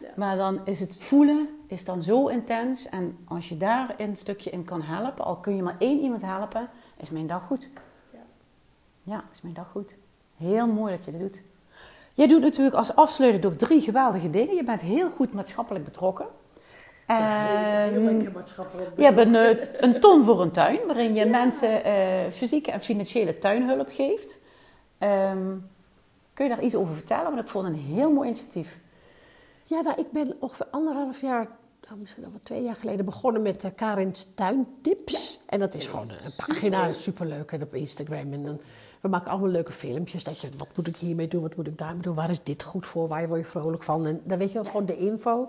Ja. 0.00 0.08
Maar 0.16 0.36
dan 0.36 0.60
is 0.64 0.80
het 0.80 0.96
voelen 0.96 1.48
is 1.66 1.84
dan 1.84 2.02
zo 2.02 2.26
intens. 2.26 2.88
En 2.88 3.16
als 3.24 3.48
je 3.48 3.56
daar 3.56 3.94
een 3.98 4.16
stukje 4.16 4.50
in 4.50 4.64
kan 4.64 4.82
helpen, 4.82 5.24
al 5.24 5.36
kun 5.36 5.56
je 5.56 5.62
maar 5.62 5.76
één 5.78 6.00
iemand 6.00 6.22
helpen, 6.22 6.68
is 6.96 7.10
mijn 7.10 7.26
dag 7.26 7.46
goed. 7.46 7.68
Ja. 8.12 8.18
Ja, 9.02 9.24
is 9.32 9.42
mijn 9.42 9.54
dag 9.54 9.70
goed. 9.70 9.96
Heel 10.36 10.66
mooi 10.66 10.96
dat 10.96 11.04
je 11.04 11.10
dat 11.10 11.20
doet. 11.20 11.42
Jij 12.12 12.26
doet 12.26 12.40
natuurlijk 12.40 12.76
als 12.76 12.94
afsluiter 12.94 13.50
ook 13.50 13.58
drie 13.58 13.80
geweldige 13.80 14.30
dingen. 14.30 14.54
Je 14.54 14.64
bent 14.64 14.80
heel 14.80 15.10
goed 15.10 15.32
maatschappelijk 15.32 15.84
betrokken. 15.84 16.26
En 17.06 18.32
maatschappelijk. 18.32 18.90
je 18.96 19.04
hebt 19.04 19.18
een, 19.18 19.34
een 19.84 20.00
ton 20.00 20.24
voor 20.24 20.40
een 20.42 20.50
tuin, 20.50 20.78
waarin 20.86 21.14
je 21.14 21.26
mensen 21.26 21.84
eh, 21.84 21.94
fysieke 22.32 22.70
en 22.70 22.80
financiële 22.80 23.38
tuinhulp 23.38 23.88
geeft. 23.90 24.38
Ehm, 24.98 25.56
kun 26.34 26.44
je 26.44 26.54
daar 26.54 26.64
iets 26.64 26.74
over 26.74 26.94
vertellen? 26.94 27.24
Want 27.24 27.40
ik 27.40 27.48
vond 27.48 27.66
het 27.66 27.74
een 27.74 27.80
heel 27.80 28.10
mooi 28.10 28.28
initiatief. 28.28 28.78
Ja, 29.66 29.80
nou, 29.80 30.00
ik 30.00 30.10
ben 30.12 30.36
ongeveer 30.40 30.66
anderhalf 30.70 31.20
jaar, 31.20 31.48
nou, 31.88 32.00
misschien 32.00 32.24
al 32.24 32.30
wel 32.30 32.40
twee 32.42 32.62
jaar 32.62 32.74
geleden, 32.74 33.04
begonnen 33.04 33.42
met 33.42 33.64
uh, 33.64 33.70
Karin's 33.76 34.34
Tuintips. 34.34 35.40
En 35.46 35.58
dat 35.58 35.74
is 35.74 35.88
gewoon 35.88 36.10
een 36.10 36.46
pagina, 36.46 36.92
superleuk 36.92 37.52
en 37.52 37.62
op 37.62 37.74
Instagram. 37.74 38.32
En 38.32 38.44
dan, 38.44 38.60
we 39.00 39.08
maken 39.08 39.30
allemaal 39.30 39.50
leuke 39.50 39.72
filmpjes. 39.72 40.24
Dat 40.24 40.40
je, 40.40 40.48
wat 40.58 40.68
moet 40.76 40.86
ik 40.86 40.96
hiermee 40.96 41.28
doen, 41.28 41.42
wat 41.42 41.56
moet 41.56 41.66
ik 41.66 41.78
daarmee 41.78 42.02
doen, 42.02 42.14
waar 42.14 42.30
is 42.30 42.42
dit 42.42 42.62
goed 42.62 42.86
voor, 42.86 43.08
waar 43.08 43.28
word 43.28 43.40
je 43.40 43.46
vrolijk 43.46 43.82
van. 43.82 44.06
En 44.06 44.20
dan 44.24 44.38
weet 44.38 44.52
je 44.52 44.64
gewoon 44.64 44.86
de 44.86 44.96
info. 44.96 45.48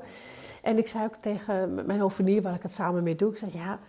En 0.62 0.78
ik 0.78 0.88
zei 0.88 1.04
ook 1.06 1.16
tegen 1.16 1.86
mijn 1.86 2.00
hovenier, 2.00 2.42
waar 2.42 2.54
ik 2.54 2.64
het 2.64 2.74
samen 2.74 3.04
mee 3.04 3.16
doe, 3.16 3.32
ik 3.32 3.38
zei 3.38 3.52
ja, 3.54 3.80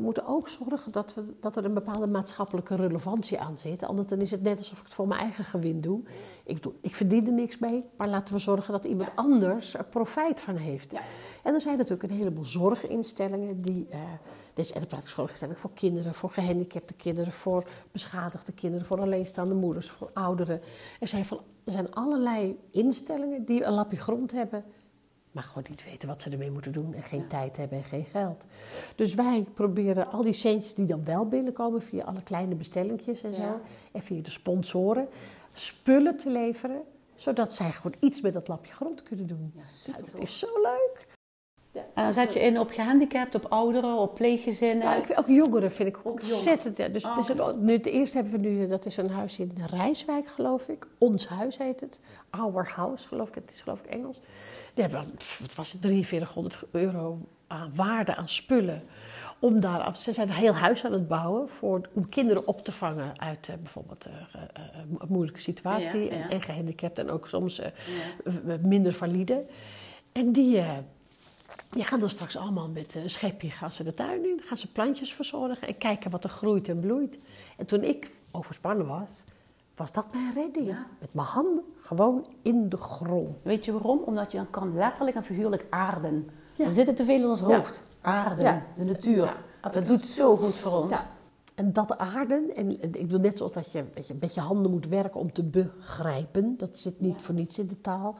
we 0.00 0.06
moeten 0.06 0.26
ook 0.26 0.48
zorgen 0.48 0.92
dat, 0.92 1.14
we, 1.14 1.34
dat 1.40 1.56
er 1.56 1.64
een 1.64 1.74
bepaalde 1.74 2.06
maatschappelijke 2.06 2.76
relevantie 2.76 3.40
aan 3.40 3.58
zit. 3.58 3.82
Anders 3.82 4.08
dan 4.08 4.20
is 4.20 4.30
het 4.30 4.42
net 4.42 4.58
alsof 4.58 4.78
ik 4.78 4.84
het 4.84 4.94
voor 4.94 5.06
mijn 5.06 5.20
eigen 5.20 5.44
gewin 5.44 5.80
doe. 5.80 6.02
Ik, 6.44 6.62
doe, 6.62 6.72
ik 6.80 6.94
verdien 6.94 7.26
er 7.26 7.32
niks 7.32 7.58
mee, 7.58 7.84
maar 7.96 8.08
laten 8.08 8.34
we 8.34 8.40
zorgen 8.40 8.72
dat 8.72 8.84
iemand 8.84 9.10
anders 9.14 9.74
er 9.74 9.84
profijt 9.84 10.40
van 10.40 10.56
heeft. 10.56 10.92
Ja. 10.92 11.00
En 11.42 11.54
er 11.54 11.60
zijn 11.60 11.76
natuurlijk 11.76 12.10
een 12.10 12.16
heleboel 12.16 12.44
zorginstellingen 12.44 13.62
die. 13.62 13.86
eh 13.90 14.00
dit 14.54 14.64
is 14.64 14.72
enterprise 14.72 15.10
zorginstellingen 15.10 15.60
voor 15.60 15.72
kinderen, 15.74 16.14
voor 16.14 16.30
gehandicapte 16.30 16.94
kinderen, 16.94 17.32
voor 17.32 17.66
beschadigde 17.92 18.52
kinderen, 18.52 18.86
voor 18.86 19.00
alleenstaande 19.00 19.54
moeders, 19.54 19.90
voor 19.90 20.10
ouderen. 20.12 20.60
Er 21.00 21.08
zijn, 21.08 21.24
van, 21.24 21.40
er 21.64 21.72
zijn 21.72 21.94
allerlei 21.94 22.58
instellingen 22.70 23.44
die 23.44 23.64
een 23.64 23.72
lapje 23.72 23.96
grond 23.96 24.32
hebben, 24.32 24.64
maar 25.30 25.42
gewoon 25.42 25.64
niet 25.68 25.84
weten 25.84 26.08
wat 26.08 26.22
ze 26.22 26.30
ermee 26.30 26.50
moeten 26.50 26.72
doen 26.72 26.94
en 26.94 27.02
geen 27.02 27.26
tijd 27.26 27.56
hebben 27.56 27.78
en 27.78 27.84
geen 27.84 28.04
geld. 28.04 28.46
Dus 28.94 29.14
wij 29.14 29.46
proberen 29.54 30.10
al 30.10 30.22
die 30.22 30.32
centjes 30.32 30.74
die 30.74 30.86
dan 30.86 31.04
wel 31.04 31.28
binnenkomen 31.28 31.82
via 31.82 32.04
alle 32.04 32.22
kleine 32.22 32.54
bestellingjes 32.54 33.22
en 33.22 33.34
zo, 33.34 33.40
Ja. 33.40 33.60
en 33.92 34.02
via 34.02 34.22
de 34.22 34.30
sponsoren, 34.30 35.08
spullen 35.54 36.16
te 36.18 36.30
leveren, 36.30 36.82
zodat 37.14 37.52
zij 37.52 37.72
gewoon 37.72 37.96
iets 38.00 38.20
met 38.20 38.32
dat 38.32 38.48
lapje 38.48 38.72
grond 38.72 39.02
kunnen 39.02 39.26
doen. 39.26 39.50
Ja, 39.54 39.60
Nou, 39.60 39.68
super. 39.72 40.04
dat 40.10 40.18
is 40.20 40.38
zo 40.38 40.46
leuk. 40.62 41.18
En 41.72 42.04
dan 42.04 42.12
zet 42.12 42.32
je 42.32 42.40
in 42.40 42.58
op 42.58 42.70
gehandicapten, 42.70 43.44
op 43.44 43.50
ouderen, 43.52 43.98
op 43.98 44.14
pleeggezinnen. 44.14 44.84
Ja, 44.86 44.94
ik 44.96 45.04
vind 45.04 45.18
ook 45.18 45.26
jongeren 45.26 45.70
vind 45.70 45.88
ik 45.88 45.98
Ook 46.02 46.06
ontzettend. 46.06 46.76
Ja. 46.76 46.88
Dus, 46.88 47.04
Oh, 47.04 47.16
dus 47.16 47.28
het, 47.28 47.60
nu, 47.60 47.72
het 47.72 47.86
eerste 47.86 48.18
hebben 48.18 48.40
we 48.40 48.46
nu, 48.48 48.66
dat 48.68 48.86
is 48.86 48.96
een 48.96 49.10
huis 49.10 49.38
in 49.38 49.52
Rijswijk, 49.70 50.26
geloof 50.26 50.68
ik. 50.68 50.86
Ons 50.98 51.28
huis 51.28 51.58
heet 51.58 51.80
het. 51.80 52.00
Our 52.30 52.70
House, 52.74 53.08
geloof 53.08 53.28
ik. 53.28 53.34
Het 53.34 53.50
is 53.50 53.60
geloof 53.62 53.80
ik 53.84 53.90
Engels. 53.90 54.20
Die 54.74 54.84
hebben, 54.84 55.10
wat 55.40 55.54
was 55.54 55.72
het, 55.72 55.80
4300 55.86 56.58
euro 56.70 57.18
aan 57.46 57.72
waarde 57.74 58.16
aan 58.16 58.28
spullen. 58.28 58.82
Om 59.38 59.60
daar, 59.60 59.96
ze 59.96 60.12
zijn 60.12 60.28
een 60.28 60.34
heel 60.34 60.54
huis 60.54 60.84
aan 60.84 60.92
het 60.92 61.08
bouwen 61.08 61.48
voor, 61.48 61.88
om 61.92 62.08
kinderen 62.08 62.46
op 62.46 62.60
te 62.60 62.72
vangen 62.72 63.20
uit 63.20 63.48
eh, 63.48 63.56
bijvoorbeeld 63.56 64.06
eh, 64.06 64.12
eh, 64.12 64.42
eh, 64.52 64.80
een 64.98 65.08
moeilijke 65.08 65.40
situatie. 65.40 66.00
Ja, 66.00 66.14
ja. 66.16 66.22
En, 66.22 66.30
en 66.30 66.42
gehandicapt 66.42 66.98
en 66.98 67.10
ook 67.10 67.28
soms 67.28 67.60
minder 68.60 68.92
valide. 68.94 69.44
En 70.12 70.32
die, 70.32 70.62
die 71.70 71.84
gaan 71.84 72.00
dan 72.00 72.10
straks 72.10 72.36
allemaal 72.36 72.68
met 72.68 72.94
een 72.94 73.10
schepje 73.10 73.50
gaan 73.50 73.70
ze 73.70 73.84
de 73.84 73.94
tuin 73.94 74.24
in, 74.24 74.40
gaan 74.44 74.56
ze 74.56 74.66
plantjes 74.66 75.14
verzorgen 75.14 75.68
en 75.68 75.78
kijken 75.78 76.10
wat 76.10 76.24
er 76.24 76.30
groeit 76.30 76.68
en 76.68 76.80
bloeit. 76.80 77.28
En 77.56 77.66
toen 77.66 77.84
ik 77.84 78.10
overspannen 78.32 78.86
was, 78.86 79.24
was 79.80 79.92
dat 79.92 80.12
mijn 80.12 80.32
redding. 80.34 80.66
Ja. 80.66 80.86
Met 80.98 81.14
mijn 81.14 81.26
handen 81.26 81.64
gewoon 81.78 82.26
in 82.42 82.68
de 82.68 82.76
grond. 82.76 83.36
Weet 83.42 83.64
je 83.64 83.72
waarom? 83.72 83.98
Omdat 83.98 84.32
je 84.32 84.38
dan 84.38 84.50
kan 84.50 84.74
letterlijk 84.74 85.16
en 85.16 85.24
figuurlijk 85.24 85.66
aarden. 85.70 86.30
Ja. 86.54 86.64
We 86.66 86.72
zitten 86.72 86.94
te 86.94 87.04
veel 87.04 87.18
in 87.18 87.26
ons 87.26 87.40
hoofd. 87.40 87.82
Aarden, 88.00 88.62
de 88.76 88.84
natuur. 88.84 89.42
Dat 89.70 89.86
doet 89.86 90.06
zo 90.06 90.36
goed 90.36 90.54
voor 90.54 90.82
ons. 90.82 90.90
Ja. 90.90 91.10
En 91.54 91.72
dat 91.72 91.98
aarden, 91.98 92.56
en 92.56 92.82
ik 92.82 92.92
bedoel 92.92 93.18
net 93.20 93.36
zoals 93.36 93.52
dat 93.52 93.72
je, 93.72 93.84
weet 93.94 94.06
je 94.06 94.14
met 94.20 94.34
je 94.34 94.40
handen 94.40 94.70
moet 94.70 94.86
werken 94.86 95.20
om 95.20 95.32
te 95.32 95.42
begrijpen. 95.42 96.56
Dat 96.56 96.78
zit 96.78 97.00
niet 97.00 97.22
voor 97.22 97.34
niets 97.34 97.58
in 97.58 97.66
de 97.66 97.80
taal. 97.80 98.14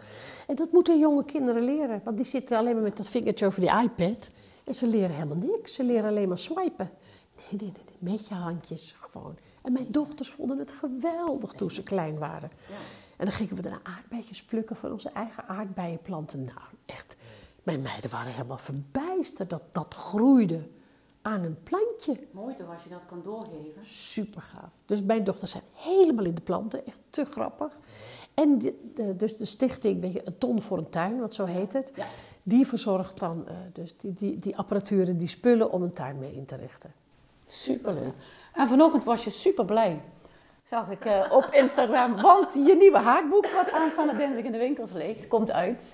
En 0.46 0.54
dat 0.54 0.72
moeten 0.72 0.98
jonge 0.98 1.24
kinderen 1.24 1.62
leren. 1.62 2.00
Want 2.04 2.16
die 2.16 2.26
zitten 2.26 2.58
alleen 2.58 2.74
maar 2.74 2.82
met 2.82 2.96
dat 2.96 3.08
vingertje 3.08 3.46
over 3.46 3.60
die 3.60 3.82
iPad. 3.82 4.34
En 4.64 4.74
ze 4.74 4.86
leren 4.86 5.14
helemaal 5.14 5.36
niks. 5.36 5.74
Ze 5.74 5.84
leren 5.84 6.08
alleen 6.10 6.28
maar 6.28 6.38
swipen. 6.38 6.90
Nee, 7.36 7.60
nee, 7.60 7.72
nee, 7.72 7.84
nee, 8.00 8.12
met 8.12 8.28
je 8.28 8.34
handjes 8.34 8.94
gewoon. 9.00 9.36
En 9.62 9.72
mijn 9.72 9.86
dochters 9.90 10.30
vonden 10.30 10.58
het 10.58 10.72
geweldig 10.72 11.52
toen 11.52 11.70
ze 11.70 11.82
klein 11.82 12.18
waren. 12.18 12.50
En 13.16 13.24
dan 13.26 13.34
gingen 13.34 13.56
we 13.56 13.62
daarna 13.62 13.80
aardbeidjes 13.82 14.42
plukken 14.42 14.76
van 14.76 14.92
onze 14.92 15.08
eigen 15.08 15.48
aardbeienplanten. 15.48 16.44
Nou, 16.44 16.58
echt. 16.86 17.16
Mijn 17.62 17.82
meiden 17.82 18.10
waren 18.10 18.32
helemaal 18.32 18.58
verbijsterd 18.58 19.50
dat 19.50 19.62
dat 19.72 19.94
groeide 19.94 20.62
aan 21.22 21.42
een 21.44 21.62
plantje. 21.62 22.16
Mooi 22.30 22.54
toch 22.54 22.72
als 22.72 22.82
je 22.82 22.88
dat 22.88 23.00
kan 23.08 23.20
doorgeven. 23.22 23.80
Super 23.86 24.42
gaaf. 24.42 24.70
Dus 24.86 25.02
mijn 25.02 25.24
dochters 25.24 25.50
zijn 25.50 25.62
helemaal 25.74 26.24
in 26.24 26.34
de 26.34 26.40
planten. 26.40 26.86
Echt 26.86 26.98
te 27.10 27.24
grappig. 27.24 27.78
En 28.34 28.58
de, 28.58 28.92
de- 28.94 29.16
dus 29.16 29.36
de 29.36 29.44
stichting, 29.44 30.00
weet 30.00 30.12
je, 30.12 30.22
een 30.26 30.38
ton 30.38 30.62
voor 30.62 30.78
een 30.78 30.90
tuin, 30.90 31.20
want 31.20 31.34
zo 31.34 31.44
heet 31.44 31.72
het. 31.72 31.92
Ja. 31.94 32.06
die 32.42 32.66
verzorgt 32.66 33.18
dan 33.18 33.48
eh, 33.48 33.54
dus 33.72 33.94
die, 33.96 34.14
die, 34.14 34.36
die 34.38 34.56
apparatuur 34.56 35.08
en 35.08 35.18
die 35.18 35.28
spullen 35.28 35.70
om 35.72 35.82
een 35.82 35.92
tuin 35.92 36.18
mee 36.18 36.32
in 36.34 36.44
te 36.44 36.56
richten. 36.56 36.92
Superleuk. 37.46 38.14
En 38.52 38.68
vanochtend 38.68 39.04
was 39.04 39.24
je 39.24 39.30
super 39.30 39.64
blij. 39.64 40.00
Zag 40.64 40.90
ik 40.90 41.04
eh, 41.04 41.32
op 41.32 41.48
Instagram. 41.52 42.20
Want 42.22 42.54
je 42.54 42.76
nieuwe 42.78 42.98
haakboek, 42.98 43.46
wat 43.46 43.72
aanstaande 43.72 44.16
dinsdag 44.16 44.44
in 44.44 44.52
de 44.52 44.58
winkels 44.58 44.92
ligt, 44.92 45.28
komt 45.28 45.50
uit. 45.50 45.84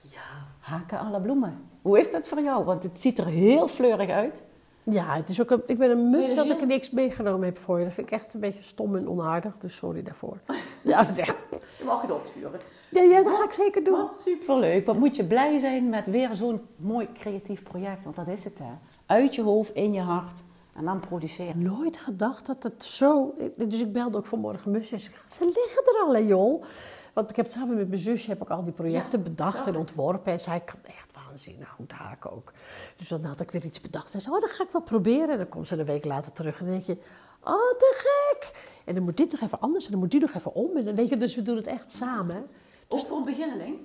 Ja. 0.00 0.20
Haken 0.60 0.98
à 0.98 1.10
la 1.10 1.18
bloemen. 1.18 1.68
Hoe 1.82 1.98
is 1.98 2.12
dat 2.12 2.26
voor 2.26 2.40
jou? 2.40 2.64
Want 2.64 2.82
het 2.82 3.00
ziet 3.00 3.18
er 3.18 3.26
heel 3.26 3.68
fleurig 3.68 4.10
uit. 4.10 4.42
Ja, 4.82 5.14
het 5.16 5.28
is 5.28 5.40
ook 5.40 5.50
een, 5.50 5.62
ik 5.66 5.78
ben 5.78 5.90
een 5.90 6.10
muts 6.10 6.34
dat 6.34 6.50
ik 6.50 6.60
er 6.60 6.66
niks 6.66 6.90
meegenomen 6.90 7.44
heb 7.46 7.58
voor 7.58 7.78
je. 7.78 7.84
Dat 7.84 7.94
vind 7.94 8.06
ik 8.06 8.12
echt 8.12 8.34
een 8.34 8.40
beetje 8.40 8.62
stom 8.62 8.96
en 8.96 9.08
onaardig, 9.08 9.58
dus 9.58 9.76
sorry 9.76 10.02
daarvoor. 10.02 10.38
Ja, 10.82 10.98
dat 10.98 11.08
is 11.08 11.18
echt. 11.18 11.44
Je 11.78 11.84
mag 11.84 12.02
het 12.02 12.10
opsturen. 12.10 12.60
Ja, 12.88 13.02
ja 13.02 13.22
dat 13.22 13.34
ga 13.34 13.44
ik 13.44 13.52
zeker 13.52 13.84
doen. 13.84 13.94
Wat 13.94 14.16
superleuk. 14.16 14.86
Wat 14.86 14.98
moet 14.98 15.16
je 15.16 15.24
blij 15.24 15.58
zijn 15.58 15.88
met 15.88 16.06
weer 16.06 16.34
zo'n 16.34 16.60
mooi 16.76 17.08
creatief 17.14 17.62
project. 17.62 18.04
Want 18.04 18.16
dat 18.16 18.28
is 18.28 18.44
het 18.44 18.58
hè. 18.58 18.70
Uit 19.06 19.34
je 19.34 19.42
hoofd, 19.42 19.74
in 19.74 19.92
je 19.92 20.00
hart. 20.00 20.42
En 20.74 20.84
dan 20.84 21.00
produceren. 21.00 21.62
Nooit 21.62 21.96
gedacht 21.96 22.46
dat 22.46 22.62
het 22.62 22.84
zo... 22.84 23.34
Dus 23.56 23.80
ik 23.80 23.92
belde 23.92 24.16
ook 24.16 24.26
vanmorgen 24.26 24.70
mijn 24.70 24.84
zus. 24.84 25.10
Ze 25.28 25.44
liggen 25.44 25.84
er 25.84 26.02
al, 26.06 26.14
hè, 26.14 26.18
joh. 26.18 26.64
Want 27.12 27.30
ik 27.30 27.36
heb 27.36 27.50
samen 27.50 27.76
met 27.76 27.88
mijn 27.88 28.00
zusje 28.00 28.30
heb 28.30 28.42
ik 28.42 28.50
al 28.50 28.64
die 28.64 28.72
projecten 28.72 29.18
Ja, 29.18 29.24
bedacht 29.24 29.66
en 29.66 29.76
ontworpen. 29.76 30.32
En 30.32 30.40
zij 30.40 30.60
kan 30.60 30.78
echt 30.82 31.26
waanzinnig 31.26 31.68
goed 31.68 31.92
haken 31.92 32.32
ook. 32.32 32.52
Dus 32.96 33.08
dan 33.08 33.24
had 33.24 33.40
ik 33.40 33.50
weer 33.50 33.64
iets 33.64 33.80
bedacht. 33.80 34.10
Zij 34.10 34.20
zei, 34.20 34.34
oh, 34.34 34.40
dat 34.40 34.50
ga 34.50 34.62
ik 34.62 34.70
wel 34.70 34.82
proberen. 34.82 35.28
En 35.30 35.36
dan 35.38 35.48
komt 35.48 35.68
ze 35.68 35.78
een 35.78 35.84
week 35.84 36.04
later 36.04 36.32
terug 36.32 36.58
en 36.58 36.64
dan 36.64 36.74
denk 36.74 36.86
je... 36.86 36.98
Oh, 37.44 37.72
te 37.78 37.94
gek! 37.96 38.52
En 38.84 38.94
dan 38.94 39.04
moet 39.04 39.16
dit 39.16 39.32
nog 39.32 39.40
even 39.40 39.60
anders 39.60 39.84
en 39.84 39.90
dan 39.90 40.00
moet 40.00 40.10
die 40.10 40.20
nog 40.20 40.34
even 40.34 40.54
om. 40.54 40.76
En 40.76 40.84
dan 40.84 40.94
weet 40.94 41.08
je, 41.08 41.16
dus 41.16 41.34
we 41.34 41.42
doen 41.42 41.56
het 41.56 41.66
echt 41.66 41.92
samen. 41.92 42.46
Dus 42.88 43.04
voor 43.04 43.16
een 43.16 43.24
beginneling. 43.24 43.78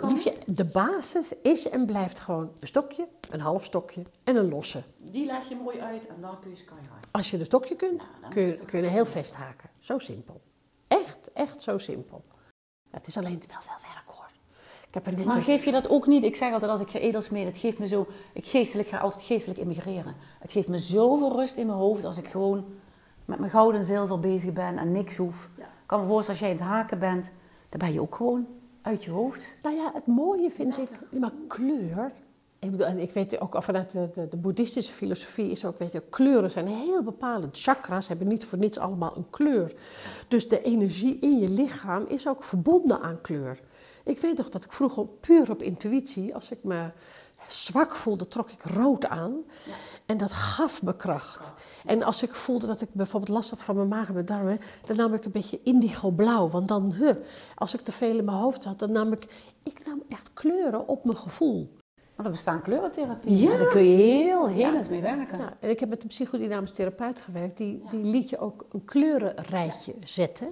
Ja, 0.00 0.06
liefje, 0.08 0.34
de 0.46 0.70
basis 0.72 1.32
is 1.42 1.68
en 1.68 1.86
blijft 1.86 2.20
gewoon 2.20 2.50
een 2.60 2.66
stokje, 2.66 3.08
een 3.30 3.40
half 3.40 3.64
stokje 3.64 4.02
en 4.24 4.36
een 4.36 4.48
losse. 4.48 4.82
Die 5.12 5.26
leg 5.26 5.48
je 5.48 5.54
mooi 5.56 5.80
uit 5.80 6.06
en 6.06 6.14
dan 6.20 6.40
kun 6.40 6.50
je 6.50 6.56
sky 6.56 6.74
high. 6.74 6.92
Als 7.10 7.30
je 7.30 7.38
een 7.38 7.44
stokje 7.44 7.76
kunt, 7.76 8.02
Nou, 8.20 8.32
kun, 8.32 8.42
je, 8.42 8.54
kun 8.54 8.82
je 8.82 8.88
heel 8.88 9.06
vast 9.06 9.34
haken. 9.34 9.70
Zo 9.80 9.98
simpel. 9.98 10.40
Echt, 10.88 11.32
echt 11.32 11.62
zo 11.62 11.78
simpel. 11.78 12.22
Het 12.90 13.06
is 13.06 13.16
alleen 13.16 13.42
wel 13.48 13.58
veel 13.60 13.90
werk 13.92 14.04
hoor. 14.16 14.30
Ik 14.88 14.94
heb 14.94 15.06
er 15.06 15.12
net 15.16 15.24
Maar 15.24 15.36
een- 15.36 15.42
geef 15.42 15.64
je 15.64 15.70
dat 15.70 15.88
ook 15.88 16.06
niet? 16.06 16.24
Ik 16.24 16.36
zeg 16.36 16.52
altijd 16.52 16.70
als 16.70 16.80
ik 16.80 16.90
ga 16.90 16.98
edelsmeden, 16.98 17.46
het 17.48 17.56
geeft 17.58 17.78
me 17.78 17.86
zo... 17.86 18.06
Ik 18.32 18.46
geestelijk 18.46 18.88
ga 18.88 18.98
altijd 18.98 19.22
geestelijk 19.22 19.60
immigreren. 19.60 20.14
Het 20.38 20.52
geeft 20.52 20.68
me 20.68 20.78
zoveel 20.78 21.32
rust 21.36 21.56
in 21.56 21.66
mijn 21.66 21.78
hoofd 21.78 22.04
als 22.04 22.16
ik 22.16 22.28
gewoon 22.28 22.64
met 23.24 23.38
mijn 23.38 23.50
goud 23.50 23.74
en 23.74 23.84
zilver 23.84 24.20
bezig 24.20 24.52
ben 24.52 24.78
en 24.78 24.92
niks 24.92 25.16
hoef. 25.16 25.48
Ik 25.56 25.64
kan 25.86 26.00
me 26.00 26.06
voorstellen, 26.06 26.40
als 26.40 26.50
jij 26.50 26.58
aan 26.58 26.66
het 26.66 26.74
haken 26.74 26.98
bent, 26.98 27.30
dan 27.68 27.78
ben 27.78 27.92
je 27.92 28.00
ook 28.00 28.14
gewoon 28.14 28.46
uit 28.82 29.04
je 29.04 29.10
hoofd. 29.10 29.40
Nou 29.62 29.76
ja, 29.76 29.90
het 29.94 30.06
mooie 30.06 30.50
vind 30.50 30.78
ik, 30.78 31.18
maar 31.18 31.32
kleur. 31.48 32.12
Ik, 32.58 32.70
bedoel, 32.70 32.86
en 32.86 32.98
ik 32.98 33.10
weet 33.10 33.40
ook 33.40 33.62
vanuit 33.62 33.90
de, 33.90 34.10
de, 34.12 34.28
de 34.28 34.36
boeddhistische 34.36 34.92
filosofie 34.92 35.50
is 35.50 35.64
ook, 35.64 35.78
weet 35.78 35.92
je, 35.92 36.02
kleuren 36.10 36.50
zijn 36.50 36.66
heel 36.66 37.02
bepalend. 37.02 37.60
Chakras 37.60 38.08
hebben 38.08 38.28
niet 38.28 38.44
voor 38.44 38.58
niets 38.58 38.78
allemaal 38.78 39.16
een 39.16 39.30
kleur. 39.30 39.72
Dus 40.28 40.48
de 40.48 40.62
energie 40.62 41.18
in 41.18 41.38
je 41.38 41.48
lichaam 41.48 42.04
is 42.08 42.28
ook 42.28 42.42
verbonden 42.42 43.00
aan 43.00 43.20
kleur. 43.20 43.60
Ik 44.04 44.18
weet 44.18 44.36
nog 44.36 44.48
dat 44.48 44.64
ik 44.64 44.72
vroeger 44.72 45.06
puur 45.20 45.50
op 45.50 45.62
intuïtie, 45.62 46.34
als 46.34 46.50
ik 46.50 46.58
me 46.62 46.90
zwak 47.52 47.94
voelde, 47.94 48.28
trok 48.28 48.50
ik 48.50 48.62
rood 48.62 49.06
aan. 49.06 49.36
En 50.06 50.16
dat 50.16 50.32
gaf 50.32 50.82
me 50.82 50.96
kracht. 50.96 51.52
En 51.86 52.02
als 52.02 52.22
ik 52.22 52.34
voelde 52.34 52.66
dat 52.66 52.80
ik 52.80 52.88
bijvoorbeeld 52.92 53.36
last 53.36 53.50
had 53.50 53.62
van 53.62 53.76
mijn 53.76 53.88
maag 53.88 54.08
en 54.08 54.14
mijn 54.14 54.26
darmen, 54.26 54.58
dan 54.86 54.96
nam 54.96 55.14
ik 55.14 55.24
een 55.24 55.30
beetje 55.30 55.60
indigo 55.62 56.10
blauw. 56.10 56.48
Want 56.48 56.68
dan, 56.68 56.92
huh, 56.92 57.16
als 57.54 57.74
ik 57.74 57.80
te 57.80 57.92
veel 57.92 58.18
in 58.18 58.24
mijn 58.24 58.36
hoofd 58.36 58.64
had, 58.64 58.78
dan 58.78 58.92
nam 58.92 59.12
ik, 59.12 59.26
ik 59.62 59.86
nam 59.86 60.02
echt 60.08 60.30
kleuren 60.34 60.88
op 60.88 61.04
mijn 61.04 61.16
gevoel. 61.16 61.76
Maar 62.16 62.26
er 62.26 62.32
bestaan 62.32 62.62
kleurentherapie. 62.62 63.36
Ja. 63.36 63.56
Daar 63.56 63.68
kun 63.68 63.84
je 63.84 63.96
heel 63.96 64.48
helend 64.48 64.90
mee 64.90 65.00
werken. 65.00 65.38
Nou, 65.38 65.50
en 65.60 65.70
ik 65.70 65.80
heb 65.80 65.88
met 65.88 66.02
een 66.02 66.08
psychodynamisch 66.08 66.72
therapeut 66.72 67.20
gewerkt, 67.20 67.56
die, 67.56 67.82
die 67.90 68.04
liet 68.04 68.30
je 68.30 68.38
ook 68.38 68.66
een 68.72 68.84
kleurenrijtje 68.84 69.94
zetten. 70.04 70.48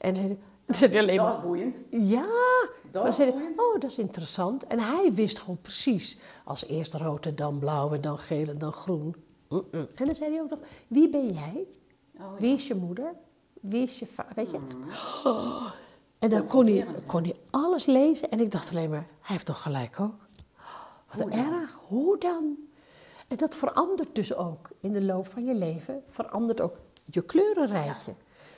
En 0.00 0.14
dan 0.14 0.36
zei 0.76 0.90
hij 0.90 1.00
alleen 1.00 1.16
Dat 1.16 1.26
maar, 1.26 1.36
is 1.36 1.42
boeiend. 1.42 1.78
ja, 1.90 2.26
Dat 2.82 2.92
dan 2.92 3.06
is 3.06 3.16
zei 3.16 3.30
boeiend. 3.32 3.58
oh, 3.58 3.80
dat 3.80 3.90
is 3.90 3.98
interessant. 3.98 4.66
En 4.66 4.78
hij 4.78 5.12
wist 5.14 5.38
gewoon 5.38 5.60
precies, 5.62 6.18
als 6.44 6.66
eerst 6.66 6.94
rood 6.94 7.26
en 7.26 7.34
dan 7.36 7.58
blauw 7.58 7.92
en 7.92 8.00
dan 8.00 8.18
geel 8.18 8.48
en 8.48 8.58
dan 8.58 8.72
groen. 8.72 9.14
En 9.48 9.88
dan 10.06 10.14
zei 10.14 10.30
hij 10.32 10.40
ook 10.40 10.50
nog, 10.50 10.58
wie 10.86 11.08
ben 11.08 11.26
jij? 11.28 11.66
Oh, 12.18 12.32
ja. 12.34 12.40
Wie 12.40 12.54
is 12.56 12.66
je 12.66 12.74
moeder? 12.74 13.12
Wie 13.60 13.82
is 13.82 13.98
je 13.98 14.06
vader? 14.06 14.32
Weet 14.34 14.50
je? 14.50 14.58
Oh. 15.24 15.70
En 16.18 16.30
dan 16.30 16.46
kon 16.46 16.66
hij, 16.66 16.86
kon 17.06 17.22
hij 17.22 17.36
alles 17.50 17.86
lezen 17.86 18.30
en 18.30 18.40
ik 18.40 18.50
dacht 18.52 18.70
alleen 18.70 18.90
maar, 18.90 19.06
hij 19.20 19.34
heeft 19.34 19.46
toch 19.46 19.62
gelijk 19.62 20.00
ook? 20.00 20.14
Wat 21.12 21.20
Hoe 21.22 21.30
erg, 21.30 21.78
hoe 21.86 22.18
dan? 22.18 22.56
En 23.28 23.36
dat 23.36 23.56
verandert 23.56 24.14
dus 24.14 24.34
ook 24.34 24.68
in 24.80 24.92
de 24.92 25.02
loop 25.02 25.26
van 25.28 25.44
je 25.44 25.54
leven, 25.54 26.02
verandert 26.08 26.60
ook 26.60 26.74
je 27.04 27.22
kleurenrijtje. 27.22 28.12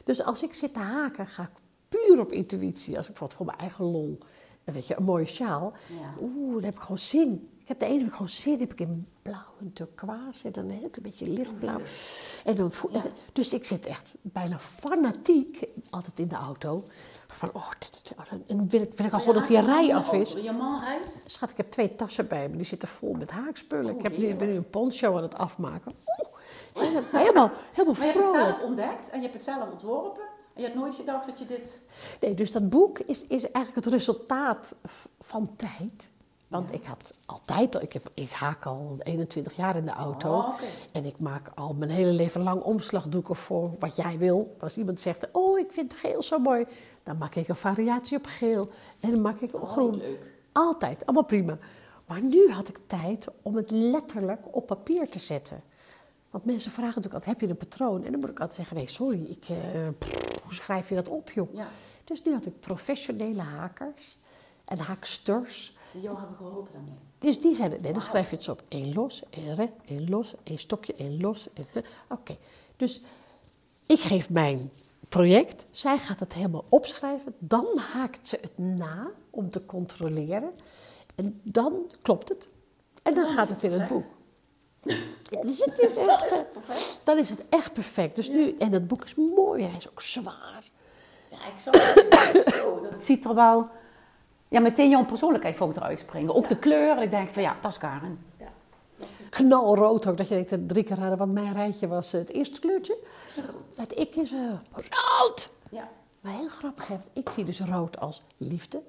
Dus 0.04 0.22
als 0.22 0.42
ik 0.42 0.54
zit 0.54 0.72
te 0.72 0.78
haken, 0.80 1.26
ga 1.26 1.42
ik 1.42 1.50
puur 1.88 2.20
op 2.20 2.28
intuïtie. 2.30 2.96
Als 2.96 3.06
ik 3.08 3.10
bijvoorbeeld 3.12 3.34
voor 3.38 3.46
mijn 3.46 3.58
eigen 3.58 3.84
lol, 3.84 4.18
en 4.64 4.72
weet 4.72 4.86
je, 4.86 4.96
een 4.96 5.04
mooie 5.04 5.26
sjaal. 5.26 5.72
Ja. 6.00 6.24
Oeh, 6.26 6.54
dan 6.54 6.64
heb 6.64 6.74
ik 6.74 6.80
gewoon 6.80 6.98
zin. 6.98 7.46
Ik 7.62 7.68
heb 7.68 7.78
de 7.78 7.86
ene 7.86 8.10
gewoon 8.10 8.28
zin, 8.28 8.58
heb 8.60 8.72
ik 8.72 8.80
in 8.80 9.06
blauw 9.22 9.44
en 9.60 9.72
turquoise 9.72 10.46
en 10.46 10.52
dan 10.52 10.64
een 10.64 10.70
heel 10.70 10.90
beetje 11.02 11.28
lichtblauw. 11.30 11.80
En 12.44 12.54
dan 12.54 12.72
voel, 12.72 12.92
Ja. 12.92 13.02
Dus 13.32 13.52
ik 13.52 13.64
zit 13.64 13.86
echt 13.86 14.08
bijna 14.22 14.58
fanatiek, 14.58 15.64
altijd 15.90 16.18
in 16.18 16.28
de 16.28 16.34
auto. 16.34 16.82
Van, 17.26 17.50
oh, 17.52 17.70
dit- 17.78 17.92
dit- 18.08 18.18
oh, 18.18 18.32
en 18.46 18.56
dan 18.56 18.68
wil 18.68 18.80
ik, 18.82 18.92
wil 18.94 19.06
ik 19.06 19.12
al 19.12 19.18
gewoon 19.18 19.34
dat 19.34 19.46
die 19.46 19.60
rij 19.60 19.94
af 19.94 20.12
is. 20.12 20.32
Je 20.32 20.52
man 20.52 20.80
rijdt. 20.80 21.22
Schat, 21.26 21.50
ik 21.50 21.56
heb 21.56 21.68
twee 21.70 21.94
tassen 21.96 22.28
bij 22.28 22.48
me. 22.48 22.56
Die 22.56 22.66
zitten 22.66 22.88
vol 22.88 23.12
met 23.14 23.30
haakspullen. 23.30 23.92
Oh, 23.92 23.96
ik 23.96 24.02
heb 24.02 24.12
nu, 24.12 24.18
heerlijk. 24.18 24.38
ben 24.38 24.48
nu 24.48 24.54
een 24.54 24.70
poncho 24.70 25.16
aan 25.16 25.22
het 25.22 25.34
afmaken. 25.34 25.92
Oeh, 26.20 26.30
helemaal, 27.12 27.50
helemaal, 27.72 27.94
Maar 27.98 28.06
je 28.06 28.12
hebt 28.12 28.14
het 28.14 28.30
zelf 28.30 28.62
ontdekt 28.62 29.10
en 29.10 29.16
je 29.16 29.22
hebt 29.22 29.34
het 29.34 29.44
zelf 29.44 29.70
ontworpen. 29.70 30.22
En 30.54 30.62
je 30.62 30.68
had 30.68 30.76
nooit 30.76 30.94
gedacht 30.94 31.26
dat 31.26 31.38
je 31.38 31.46
dit... 31.46 31.80
Nee, 32.20 32.34
dus 32.34 32.52
dat 32.52 32.68
boek 32.68 32.98
is, 32.98 33.24
is 33.24 33.50
eigenlijk 33.50 33.84
het 33.84 33.94
resultaat 33.94 34.74
van 35.20 35.56
tijd. 35.56 36.10
Want 36.48 36.72
ik 36.74 36.84
had 36.84 37.14
altijd, 37.26 37.74
al- 37.74 37.82
ik, 37.82 37.92
heb, 37.92 38.10
ik 38.14 38.30
haak 38.30 38.66
al 38.66 38.96
21 38.98 39.56
jaar 39.56 39.76
in 39.76 39.84
de 39.84 39.90
auto. 39.90 40.36
Oh. 40.36 40.60
En 40.92 41.04
ik 41.04 41.20
maak 41.20 41.50
al 41.54 41.74
mijn 41.74 41.90
hele 41.90 42.12
leven 42.12 42.42
lang 42.42 42.62
omslagdoeken 42.62 43.36
voor 43.36 43.70
wat 43.78 43.96
jij 43.96 44.18
wil. 44.18 44.56
Als 44.60 44.76
iemand 44.76 45.00
zegt, 45.00 45.26
oh 45.32 45.58
ik 45.58 45.70
vind 45.70 45.92
geel 45.92 46.22
zo 46.22 46.38
mooi. 46.38 46.66
Dan 47.02 47.18
maak 47.18 47.34
ik 47.34 47.48
een 47.48 47.56
variatie 47.56 48.16
op 48.16 48.26
geel. 48.26 48.68
En 49.00 49.10
dan 49.10 49.22
maak 49.22 49.40
ik 49.40 49.54
op 49.54 49.68
groen. 49.68 49.94
Oh, 49.94 50.00
leuk. 50.00 50.30
Altijd, 50.52 51.06
allemaal 51.06 51.24
prima. 51.24 51.58
Maar 52.08 52.20
nu 52.22 52.50
had 52.50 52.68
ik 52.68 52.78
tijd 52.86 53.26
om 53.42 53.56
het 53.56 53.70
letterlijk 53.70 54.40
op 54.50 54.66
papier 54.66 55.08
te 55.08 55.18
zetten. 55.18 55.60
Want 56.32 56.44
mensen 56.44 56.70
vragen 56.70 56.94
natuurlijk 56.94 57.14
altijd, 57.14 57.32
heb 57.32 57.40
je 57.40 57.48
een 57.48 57.68
patroon? 57.68 58.04
En 58.04 58.10
dan 58.10 58.20
moet 58.20 58.30
ik 58.30 58.38
altijd 58.38 58.56
zeggen, 58.56 58.76
nee, 58.76 58.88
sorry, 58.88 59.24
ik, 59.24 59.44
eh, 59.48 59.88
pff, 59.98 60.42
hoe 60.42 60.54
schrijf 60.54 60.88
je 60.88 60.94
dat 60.94 61.08
op, 61.08 61.30
joh? 61.30 61.54
Ja. 61.54 61.68
Dus 62.04 62.22
nu 62.24 62.32
had 62.32 62.46
ik 62.46 62.60
professionele 62.60 63.42
hakers 63.42 64.16
en 64.64 64.78
haaksters. 64.78 65.76
Die 65.92 66.02
jou 66.02 66.18
hebben 66.18 66.36
geholpen 66.36 66.72
daarmee. 66.72 66.98
Dus 67.18 67.40
die 67.40 67.54
zeiden, 67.54 67.82
nee, 67.82 67.92
dan 67.92 68.02
schrijf 68.02 68.30
je 68.30 68.36
het 68.36 68.44
zo 68.44 68.52
op. 68.52 68.62
één 68.68 68.94
los, 68.94 69.22
één 69.30 69.54
recht, 69.54 69.72
één 69.86 70.08
los, 70.08 70.34
één 70.42 70.58
stokje, 70.58 70.94
één 70.94 71.20
los. 71.20 71.48
Oké, 72.08 72.36
dus 72.76 73.00
ik 73.86 74.00
geef 74.00 74.30
mijn 74.30 74.70
project. 75.08 75.66
Zij 75.72 75.98
gaat 75.98 76.20
het 76.20 76.32
helemaal 76.32 76.64
opschrijven. 76.68 77.34
Dan 77.38 77.66
haakt 77.92 78.28
ze 78.28 78.38
het 78.40 78.58
na 78.58 79.10
om 79.30 79.50
te 79.50 79.66
controleren. 79.66 80.52
En 81.14 81.40
dan 81.42 81.72
klopt 82.02 82.28
het. 82.28 82.48
En 83.02 83.14
dan 83.14 83.26
gaat 83.26 83.48
het 83.48 83.62
in 83.62 83.72
het 83.72 83.88
boek. 83.88 84.04
Ja, 84.82 85.42
dus 85.42 85.64
het 85.64 85.78
is 85.78 85.96
echt, 85.96 86.30
eh, 86.32 86.38
perfect. 86.52 87.00
dan 87.04 87.18
is 87.18 87.28
het 87.28 87.42
echt 87.48 87.72
perfect. 87.72 88.16
Dus 88.16 88.28
nu, 88.28 88.56
en 88.58 88.70
dat 88.70 88.86
boek 88.86 89.04
is 89.04 89.14
mooi, 89.14 89.62
hij 89.62 89.76
is 89.76 89.90
ook 89.90 90.00
zwaar. 90.00 90.62
Ja, 91.30 91.36
ik 91.36 91.52
zag 91.58 91.94
het 92.32 92.54
zo. 92.54 92.80
Dat 92.90 93.02
ziet 93.04 93.24
er 93.24 93.34
wel... 93.34 93.68
Ja, 94.48 94.60
meteen 94.60 94.90
jouw 94.90 95.04
persoonlijkheid 95.04 95.60
eruit 95.76 95.98
springen. 95.98 96.34
Ook 96.34 96.48
de 96.48 96.58
kleur. 96.58 96.96
En 96.96 97.02
ik 97.02 97.10
denk 97.10 97.28
van 97.28 97.42
ja, 97.42 97.56
dat 97.62 97.70
is 97.70 97.78
Karen. 97.78 98.24
knalrood 99.30 100.06
ook. 100.06 100.16
Dat 100.16 100.28
je 100.28 100.34
denkt, 100.34 100.52
eh, 100.52 100.58
drie 100.66 100.84
keer 100.84 100.96
raden, 100.96 101.18
want 101.18 101.32
mijn 101.32 101.52
rijtje 101.52 101.86
was 101.88 102.12
eh, 102.12 102.20
het 102.20 102.30
eerste 102.30 102.60
kleurtje. 102.60 102.96
Het 103.76 103.98
ik 103.98 104.16
is 104.16 104.32
eh, 104.32 104.38
rood. 104.74 105.50
Ja. 105.70 105.88
Maar 106.20 106.32
heel 106.32 106.48
grappig, 106.48 106.86
hè, 106.88 106.96
ik 107.12 107.28
zie 107.30 107.44
dus 107.44 107.60
rood 107.60 107.98
als 108.00 108.22
liefde, 108.36 108.82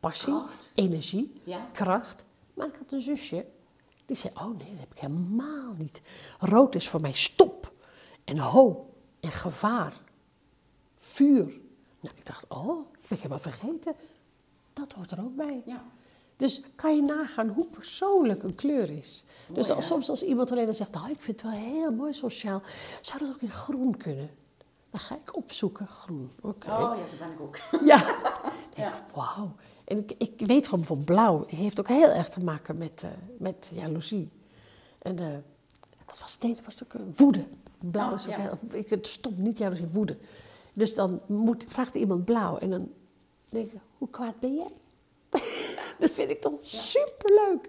passie, 0.00 0.32
Kracht. 0.32 0.70
energie, 0.74 1.40
Ja. 1.44 1.66
kracht. 1.72 2.24
Maar 2.54 2.66
ik 2.66 2.74
had 2.78 2.92
een 2.92 3.00
zusje, 3.00 3.44
die 4.06 4.16
zei, 4.16 4.32
oh 4.34 4.58
nee, 4.58 4.70
dat 4.70 4.78
heb 4.78 4.92
ik 4.92 4.98
helemaal 4.98 5.72
niet. 5.78 6.00
Rood 6.38 6.74
is 6.74 6.88
voor 6.88 7.00
mij 7.00 7.12
stop 7.12 7.72
en 8.24 8.38
ho 8.38 8.94
en 9.20 9.32
gevaar, 9.32 9.92
vuur. 10.94 11.44
Nou, 12.00 12.14
ik 12.16 12.26
dacht, 12.26 12.44
oh, 12.48 12.86
ik 12.92 13.08
ben 13.08 13.18
helemaal 13.18 13.38
vergeten. 13.38 13.94
Dat 14.72 14.92
hoort 14.92 15.10
er 15.10 15.20
ook 15.20 15.36
bij. 15.36 15.62
Ja. 15.66 15.84
Dus 16.36 16.60
kan 16.74 16.96
je 16.96 17.02
nagaan 17.02 17.48
hoe 17.48 17.66
persoonlijk 17.66 18.42
een 18.42 18.54
kleur 18.54 18.90
is. 18.90 19.24
dus 19.48 19.70
als, 19.70 19.84
hè? 19.84 19.90
soms 19.92 20.08
als 20.08 20.22
iemand 20.22 20.50
alleen 20.50 20.64
dan 20.64 20.74
zegt, 20.74 20.92
nou, 20.92 21.10
ik 21.10 21.22
vind 21.22 21.42
het 21.42 21.50
wel 21.50 21.60
heel 21.60 21.92
mooi 21.92 22.14
sociaal. 22.14 22.62
Zou 23.00 23.18
dat 23.18 23.28
ook 23.28 23.40
in 23.40 23.50
groen 23.50 23.96
kunnen? 23.96 24.30
Dan 24.90 25.00
ga 25.00 25.14
ik 25.14 25.36
opzoeken, 25.36 25.86
groen. 25.86 26.30
Oké. 26.40 26.70
Oh 26.70 26.96
ja, 26.98 27.06
zo 27.06 27.16
ben 27.18 27.32
ik 27.32 27.40
ook. 27.40 27.58
Ja, 27.84 28.08
ik, 28.86 28.92
wauw. 29.14 29.54
En 29.86 29.98
ik, 29.98 30.12
ik 30.18 30.46
weet 30.46 30.64
gewoon 30.64 30.78
bijvoorbeeld 30.78 31.06
blauw 31.06 31.44
heeft 31.46 31.80
ook 31.80 31.88
heel 31.88 32.10
erg 32.10 32.28
te 32.28 32.40
maken 32.44 32.78
met, 32.78 33.02
eh, 33.02 33.10
met 33.38 33.70
jaloezie. 33.74 34.28
En 34.98 35.16
dat 36.06 36.20
was 36.20 36.30
steeds 36.30 36.60
was 36.64 36.82
ook, 36.84 36.94
eh, 36.94 37.00
woede. 37.16 37.44
Blauw 37.90 38.14
is 38.14 38.24
ook 38.24 38.30
Ja. 38.30 38.40
heel, 38.40 38.78
ik, 38.78 38.90
het 38.90 39.06
stopt 39.06 39.38
niet 39.38 39.58
jaloezie, 39.58 39.86
woede. 39.86 40.16
Dus 40.72 40.94
dan 40.94 41.20
moet, 41.26 41.64
vraagt 41.68 41.94
iemand 41.94 42.24
blauw 42.24 42.56
en 42.58 42.70
dan 42.70 42.92
denk 43.50 43.72
ik, 43.72 43.78
hoe 43.98 44.10
kwaad 44.10 44.40
ben 44.40 44.54
jij? 44.54 44.70
dat 46.00 46.10
vind 46.10 46.30
ik 46.30 46.42
dan 46.42 46.58
superleuk. 46.62 47.68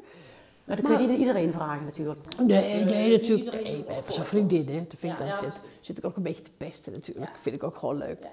Maar 0.65 0.81
dat 0.81 0.85
kun 0.85 1.11
je 1.11 1.17
iedereen 1.17 1.51
vragen 1.51 1.85
natuurlijk. 1.85 2.19
Nee, 2.39 2.83
nee, 2.83 3.11
natuurlijk. 3.11 3.65
zijn 3.65 4.03
voor. 4.03 4.25
vriendin, 4.25 4.67
hè. 4.67 4.85
Dat 4.87 4.99
vind 4.99 5.13
ik 5.13 5.19
Ja, 5.19 5.25
dan, 5.25 5.27
ja, 5.27 5.37
zit, 5.37 5.63
zit 5.81 5.97
ik 5.97 6.05
ook 6.05 6.15
een 6.15 6.23
beetje 6.23 6.41
te 6.41 6.51
pesten 6.57 6.91
natuurlijk. 6.91 7.31
Ja. 7.33 7.39
vind 7.39 7.55
ik 7.55 7.63
ook 7.63 7.75
gewoon 7.75 7.97
leuk. 7.97 8.25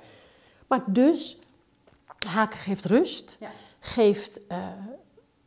Maar 0.68 0.84
dus, 0.86 1.38
haken 2.26 2.58
geeft 2.58 2.84
rust. 2.84 3.36
Ja. 3.40 3.50
Geeft 3.80 4.46
eh, 4.46 4.68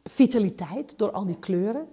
vitaliteit 0.03 0.97
door 0.97 1.11
al 1.11 1.25
die 1.25 1.39
kleuren. 1.39 1.87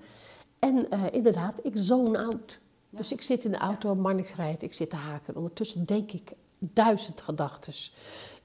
En 0.58 0.90
eh, 0.90 1.00
inderdaad, 1.10 1.54
ik 1.62 1.72
zone 1.74 2.24
out. 2.24 2.58
Dus 2.90 3.12
ik 3.12 3.22
zit 3.22 3.44
in 3.44 3.50
de 3.50 3.58
auto, 3.58 3.94
Marnix 3.94 4.34
rijdt, 4.34 4.62
ik 4.62 4.74
zit 4.74 4.90
te 4.90 4.96
haken. 4.96 5.36
Ondertussen 5.36 5.84
denk 5.84 6.12
ik 6.12 6.32
duizend 6.58 7.20
gedachten. 7.20 7.72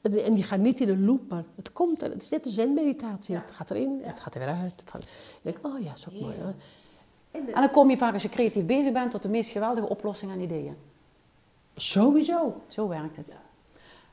En 0.01 0.23
en 0.23 0.33
die 0.33 0.43
gaan 0.43 0.61
niet 0.61 0.79
in 0.79 0.89
een 0.89 1.05
loop, 1.05 1.29
maar 1.29 1.43
het 1.55 1.71
komt. 1.71 2.03
en 2.03 2.11
Het 2.11 2.21
is 2.21 2.29
net 2.29 2.45
een 2.45 2.51
zenmeditatie. 2.51 3.35
Het 3.35 3.51
gaat 3.51 3.71
erin, 3.71 3.99
het 4.03 4.19
gaat 4.19 4.33
er 4.33 4.39
weer 4.39 4.49
uit. 4.49 4.79
Het 4.79 4.89
gaat, 4.89 5.09
denk, 5.41 5.57
oh 5.61 5.81
ja, 5.81 5.93
ook 6.07 6.21
mooi. 6.21 6.35
hoor. 6.41 6.53
En 7.31 7.45
dan 7.53 7.71
kom 7.71 7.89
je 7.89 7.97
vaak 7.97 8.13
als 8.13 8.21
je 8.21 8.29
creatief 8.29 8.65
bezig 8.65 8.93
bent 8.93 9.11
tot 9.11 9.21
de 9.21 9.29
meest 9.29 9.49
geweldige 9.49 9.89
oplossingen 9.89 10.35
en 10.35 10.41
ideeën. 10.41 10.77
Sowieso. 11.75 12.61
Zo 12.67 12.87
werkt 12.87 13.15
het. 13.15 13.35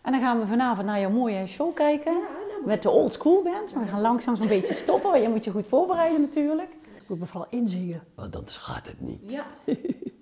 En 0.07 0.13
dan 0.13 0.21
gaan 0.21 0.41
we 0.41 0.47
vanavond 0.47 0.87
naar 0.87 1.01
jouw 1.01 1.11
mooie 1.11 1.47
show 1.47 1.75
kijken. 1.75 2.17
Met 2.65 2.83
de 2.83 2.91
old 2.91 3.13
school 3.13 3.43
band. 3.43 3.73
We 3.73 3.87
gaan 3.91 4.01
langzaam 4.01 4.37
zo'n 4.37 4.49
beetje 4.49 4.75
stoppen. 4.75 5.11
want 5.11 5.23
Je 5.23 5.29
moet 5.29 5.45
je 5.45 5.51
goed 5.51 5.67
voorbereiden 5.67 6.21
natuurlijk. 6.21 6.69
Ik 6.97 7.09
moet 7.09 7.19
me 7.19 7.27
vooral 7.27 7.49
inzingen, 7.51 8.03
want 8.15 8.37
anders 8.37 8.57
gaat 8.57 8.87
het 8.87 9.01
niet. 9.01 9.21
Ja. 9.27 9.45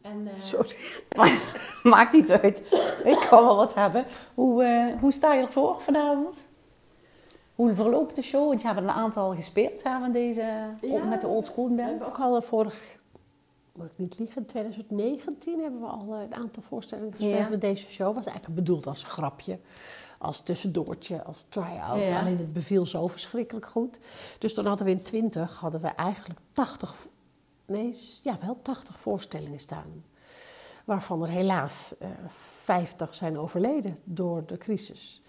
En, 0.02 0.28
Sorry. 0.36 0.76
Maar 1.16 1.38
maakt 1.82 2.12
niet 2.12 2.30
uit. 2.30 2.62
Ik 3.04 3.26
kan 3.30 3.44
wel 3.44 3.56
wat 3.56 3.74
hebben. 3.74 4.04
Hoe, 4.34 4.64
eh, 4.64 5.00
hoe 5.00 5.12
sta 5.12 5.34
je 5.34 5.42
ervoor 5.42 5.80
vanavond? 5.80 6.46
Hoe 7.54 7.74
verloopt 7.74 8.14
de 8.14 8.22
show? 8.22 8.48
Want 8.48 8.60
je 8.60 8.66
hebt 8.66 8.78
er 8.78 8.84
een 8.86 8.90
aantal 8.94 9.34
gespeeld 9.34 9.82
hè, 9.84 9.98
van 10.00 10.12
deze, 10.12 10.44
Ja, 10.80 11.04
met 11.04 11.20
de 11.20 11.26
old 11.26 11.44
school 11.46 11.68
We 11.68 11.74
band. 11.74 11.88
hebben 11.88 12.08
ook 12.08 12.18
al 12.18 12.42
vorig, 12.42 12.93
moet 13.74 13.86
ik 13.86 13.98
niet 13.98 14.18
liegen, 14.18 14.36
in 14.40 14.46
2019 14.46 15.60
hebben 15.60 15.80
we 15.80 15.86
al 15.86 16.14
eh, 16.14 16.20
een 16.22 16.34
aantal 16.34 16.62
voorstellingen 16.62 17.12
gespeeld 17.12 17.38
Ja. 17.38 17.48
met 17.48 17.60
deze 17.60 17.86
show. 17.90 18.14
Was 18.14 18.26
eigenlijk 18.26 18.56
bedoeld 18.56 18.86
als 18.86 19.04
grapje, 19.04 19.58
als 20.18 20.40
tussendoortje, 20.42 21.22
als 21.24 21.46
try-out. 21.48 22.00
Ja. 22.02 22.20
Alleen 22.20 22.38
het 22.38 22.52
beviel 22.52 22.86
zo 22.86 23.06
verschrikkelijk 23.06 23.66
goed. 23.66 23.98
Dus 24.38 24.54
toen 24.54 24.66
hadden 24.66 24.86
we 24.86 24.92
in 24.92 25.02
20 25.02 25.58
hadden 25.58 25.80
we 25.80 25.88
eigenlijk 25.88 26.40
80, 26.52 26.94
vo- 26.94 27.08
nee, 27.66 27.94
ja 28.22 28.38
wel 28.40 28.58
80 28.62 28.98
voorstellingen 29.00 29.60
staan. 29.60 30.04
Waarvan 30.84 31.22
er 31.22 31.28
helaas 31.28 31.92
eh 31.98 32.08
50 32.28 33.14
zijn 33.14 33.38
overleden 33.38 33.98
door 34.04 34.46
de 34.46 34.58
crisis. 34.58 35.22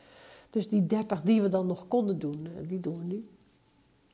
Dus 0.49 0.69
die 0.69 0.85
30 0.85 1.21
die 1.21 1.41
we 1.41 1.47
dan 1.47 1.67
nog 1.67 1.87
konden 1.87 2.19
doen, 2.19 2.47
eh, 2.57 2.67
die 2.67 2.79
doen 2.79 2.97
we 2.97 3.03
nu. 3.05 3.29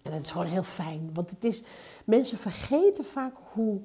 En 0.02 0.12
dat 0.12 0.22
is 0.22 0.32
gewoon 0.32 0.48
heel 0.48 0.64
fijn. 0.64 1.10
Want 1.14 1.30
het 1.30 1.44
is, 1.44 1.64
mensen 2.06 2.38
vergeten 2.38 3.06
vaak 3.06 3.34
hoe 3.54 3.82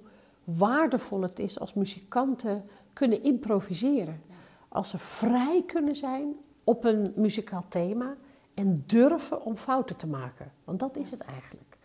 waardevol 0.46 1.20
het 1.20 1.38
is 1.38 1.60
als 1.60 1.74
muzikanten 1.74 2.64
kunnen 2.92 3.22
improviseren. 3.22 4.22
Als 4.68 4.88
ze 4.88 4.98
vrij 4.98 5.62
kunnen 5.66 5.96
zijn 5.96 6.34
op 6.64 6.84
een 6.84 7.12
muzikaal 7.16 7.64
thema 7.68 8.16
en 8.54 8.84
durven 8.86 9.44
om 9.44 9.56
fouten 9.56 9.96
te 9.96 10.06
maken. 10.06 10.52
Want 10.64 10.78
dat 10.78 10.96
is 10.96 11.10
het 11.10 11.20
eigenlijk. 11.20 11.76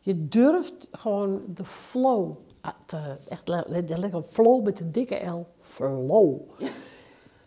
Je 0.00 0.28
durft 0.28 0.88
gewoon 0.90 1.42
de 1.54 1.64
flow 1.64 2.34
te, 2.86 3.26
echt 3.28 3.48
letterlijk 3.48 4.26
flow 4.26 4.64
met 4.64 4.80
een 4.80 4.92
dikke 4.92 5.26
L, 5.26 5.46
flow. 5.60 6.40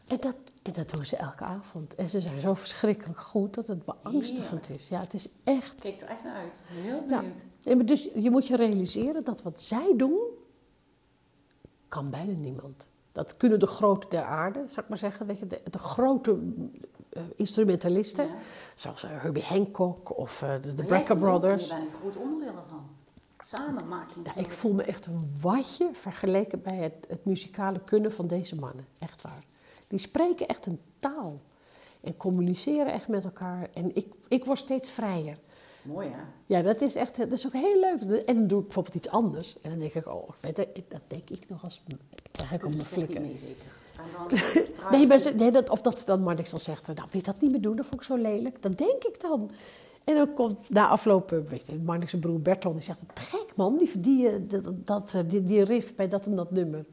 En 0.07 0.17
dat, 0.19 0.35
en 0.63 0.73
dat 0.73 0.91
doen 0.91 1.05
ze 1.05 1.15
elke 1.15 1.43
avond. 1.43 1.95
En 1.95 2.09
ze 2.09 2.19
zijn 2.19 2.41
zo 2.41 2.53
verschrikkelijk 2.53 3.19
goed 3.19 3.53
dat 3.53 3.67
het 3.67 3.85
beangstigend 3.85 4.69
is. 4.69 4.87
Ja, 4.87 4.99
het 4.99 5.13
is 5.13 5.29
echt 5.43 5.81
Kijk 5.81 6.01
er 6.01 6.07
echt 6.07 6.23
naar 6.23 6.35
uit. 6.35 6.59
Heel 6.65 7.03
ja. 7.07 7.23
Nee, 7.63 7.75
maar 7.75 7.85
dus 7.85 8.09
je 8.15 8.31
moet 8.31 8.47
je 8.47 8.55
realiseren 8.55 9.23
dat 9.23 9.41
wat 9.41 9.61
zij 9.61 9.93
doen, 9.97 10.19
kan 11.95 12.09
bijna 12.09 12.31
niemand. 12.39 12.87
Dat 13.11 13.37
kunnen 13.37 13.59
de 13.59 13.67
grote 13.67 14.07
der 14.09 14.23
aarde, 14.23 14.63
zou 14.67 14.81
ik 14.81 14.87
maar 14.89 14.97
zeggen. 14.97 15.25
Weet 15.25 15.39
je, 15.39 15.47
de, 15.47 15.61
de 15.69 15.77
grote 15.77 16.39
eh, 17.09 17.21
instrumentalisten, 17.35 18.25
Ja. 18.27 18.33
zoals 18.75 19.03
eh, 19.03 19.11
Herbie 19.13 19.43
Hancock 19.43 20.17
of 20.17 20.41
eh, 20.41 20.61
de, 20.61 20.73
de 20.73 20.83
Brecker 20.83 21.17
Brothers. 21.17 21.67
Je 21.67 21.75
bent 21.75 21.91
een 21.91 21.97
groot 21.99 22.15
onderdeel 22.17 22.55
ervan. 22.63 22.83
Samen 23.39 23.87
maak 23.87 24.09
je 24.15 24.21
Ja, 24.23 24.35
ik 24.35 24.51
voel 24.51 24.73
me 24.73 24.83
echt 24.83 25.05
een 25.05 25.29
watje 25.41 25.89
vergeleken 25.93 26.61
bij 26.61 26.75
het, 26.77 27.05
het 27.07 27.25
muzikale 27.25 27.79
kunnen 27.79 28.13
van 28.13 28.27
deze 28.27 28.55
mannen. 28.55 28.85
Echt 28.99 29.21
waar. 29.21 29.43
Die 29.87 29.99
spreken 29.99 30.47
echt 30.47 30.65
een 30.65 30.79
taal. 30.97 31.39
En 32.01 32.17
communiceren 32.17 32.93
echt 32.93 33.07
met 33.07 33.23
elkaar. 33.23 33.69
En 33.73 33.95
ik, 33.95 34.13
ik 34.27 34.45
word 34.45 34.57
steeds 34.57 34.89
vrijer. 34.89 35.37
Mooi 35.85 36.09
hè? 36.09 36.19
Ja, 36.45 36.61
dat 36.61 36.81
is 36.81 36.95
echt, 36.95 37.17
dat 37.17 37.31
is 37.31 37.45
ook 37.45 37.53
heel 37.53 37.79
leuk. 37.79 38.25
En 38.25 38.35
dan 38.35 38.47
doe 38.47 38.59
ik 38.59 38.65
bijvoorbeeld 38.65 38.95
iets 38.95 39.09
anders. 39.09 39.55
En 39.61 39.69
dan 39.69 39.79
denk 39.79 39.93
ik, 39.93 40.07
oh, 40.07 40.29
je, 40.41 40.83
dat 40.87 41.01
denk 41.07 41.29
ik 41.29 41.49
nog 41.49 41.63
als, 41.63 41.81
krijg 42.31 42.51
ik 42.51 42.65
op 42.65 42.71
mijn 42.71 42.85
flikken. 42.85 43.21
mee 43.21 43.37
zeker. 43.37 43.65
Dan 44.29 44.91
Nee, 44.99 45.07
maar 45.07 45.35
nee 45.35 45.51
dat, 45.51 45.69
of 45.69 45.81
dat 45.81 45.99
ze 45.99 46.05
dan 46.05 46.23
maar 46.23 46.35
niks 46.35 46.49
dan 46.49 46.59
zegt, 46.59 46.87
nou, 46.87 46.99
wil 47.11 47.19
je 47.19 47.21
dat 47.21 47.41
niet 47.41 47.51
meer 47.51 47.61
doen? 47.61 47.75
Dat 47.75 47.85
vond 47.85 48.01
ik 48.01 48.07
zo 48.07 48.15
lelijk. 48.15 48.61
Dat 48.61 48.77
denk 48.77 49.03
ik 49.03 49.21
dan. 49.21 49.51
En 50.03 50.15
dan 50.15 50.33
komt 50.33 50.69
na 50.69 50.87
afloop, 50.87 51.31
eh, 51.31 51.39
weet 51.39 51.65
je, 51.65 51.81
Marnix 51.83 52.09
zijn 52.09 52.21
broer 52.21 52.41
Bertel, 52.41 52.71
die 52.71 52.81
zegt, 52.81 53.03
gek 53.13 53.55
man, 53.55 53.77
die, 53.77 53.99
die, 53.99 54.29
eh, 54.29 54.35
dat, 54.73 55.13
eh, 55.13 55.21
die, 55.27 55.43
die 55.43 55.63
riff 55.63 55.95
bij 55.95 56.07
dat 56.07 56.25
en 56.25 56.35
dat 56.35 56.51
nummer. 56.51 56.83
Dan 56.83 56.87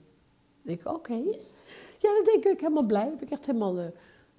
denk 0.62 0.80
ik, 0.80 0.88
oké. 0.88 1.14
Ja, 1.98 2.14
dan 2.14 2.24
denk 2.24 2.44
ik 2.44 2.60
helemaal 2.60 2.86
blij. 2.86 3.10
Ben 3.10 3.22
ik 3.22 3.30
echt 3.30 3.46
helemaal 3.46 3.76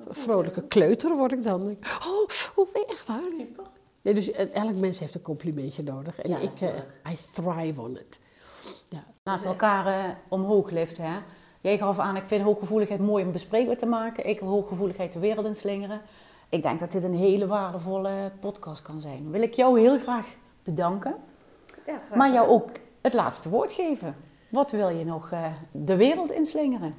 vrolijke 0.07 0.67
kleuter 0.67 1.15
word 1.15 1.31
ik 1.31 1.43
dan. 1.43 1.65
Dan 1.65 1.77
oh, 2.07 2.27
oh, 2.55 2.73
nee, 2.73 2.85
echt 2.85 3.07
waar. 3.07 3.21
Nee, 4.03 4.13
dus 4.13 4.31
eh, 4.31 4.55
elk 4.55 4.75
mens 4.75 4.99
heeft 4.99 5.15
een 5.15 5.21
complimentje 5.21 5.83
nodig. 5.83 6.19
En 6.21 6.29
Ja, 6.29 6.37
ik, 6.37 6.61
eh. 6.61 7.11
I 7.11 7.17
thrive 7.33 7.81
on 7.81 7.91
it. 7.91 8.19
Ja. 8.89 9.03
Laten 9.23 9.43
we 9.43 9.49
elkaar 9.49 9.87
eh, 9.87 10.09
omhoog 10.27 10.69
liften. 10.69 11.03
Hè? 11.03 11.17
Jij 11.61 11.77
gaf 11.77 11.99
aan, 11.99 12.15
ik 12.15 12.25
vind 12.25 12.43
hooggevoeligheid 12.43 12.99
mooi 12.99 13.25
om 13.25 13.31
bespreekbaar 13.31 13.77
te 13.77 13.85
maken. 13.85 14.25
Ik 14.25 14.39
wil 14.39 14.49
hooggevoeligheid 14.49 15.13
de 15.13 15.19
wereld 15.19 15.45
inslingeren. 15.45 16.01
Ik 16.49 16.61
denk 16.61 16.79
dat 16.79 16.91
dit 16.91 17.03
een 17.03 17.13
hele 17.13 17.47
waardevolle 17.47 18.31
podcast 18.39 18.81
kan 18.81 19.01
zijn. 19.01 19.31
Wil 19.31 19.41
ik 19.41 19.53
jou 19.53 19.79
heel 19.79 19.99
graag 19.99 20.27
bedanken. 20.63 21.15
maar 22.15 22.31
jou 22.31 22.47
ook 22.47 22.69
het 23.01 23.13
laatste 23.13 23.49
woord 23.49 23.71
geven. 23.71 24.15
Wat 24.49 24.71
wil 24.71 24.89
je 24.89 25.05
nog 25.05 25.31
eh, 25.31 25.45
de 25.71 25.95
wereld 25.95 26.31
inslingeren? 26.31 26.93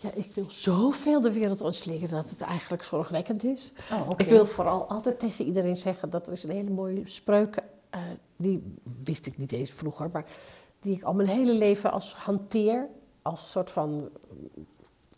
Ja, 0.00 0.10
ik 0.14 0.34
wil 0.34 0.50
zoveel 0.50 1.20
de 1.20 1.32
wereld 1.32 1.60
ontslingeren 1.60 2.16
dat 2.16 2.30
het 2.30 2.40
eigenlijk 2.40 2.82
zorgwekkend 2.82 3.44
is. 3.44 3.72
Oh. 3.92 4.10
Ik 4.16 4.26
wil 4.26 4.46
vooral 4.46 4.88
altijd 4.88 5.18
tegen 5.18 5.44
iedereen 5.44 5.76
zeggen 5.76 6.10
dat 6.10 6.26
er 6.26 6.32
is 6.32 6.42
een 6.42 6.50
hele 6.50 6.70
mooie 6.70 7.02
spreuk, 7.04 7.62
eh, 7.90 8.00
die 8.36 8.74
wist 9.04 9.26
ik 9.26 9.38
niet 9.38 9.52
eens 9.52 9.70
vroeger, 9.70 10.08
maar 10.12 10.26
die 10.80 10.94
ik 10.94 11.02
al 11.02 11.14
mijn 11.14 11.28
hele 11.28 11.52
leven 11.52 11.92
als 11.92 12.14
hanteer, 12.14 12.88
als 13.22 13.42
een 13.42 13.48
soort 13.48 13.70
van 13.70 14.08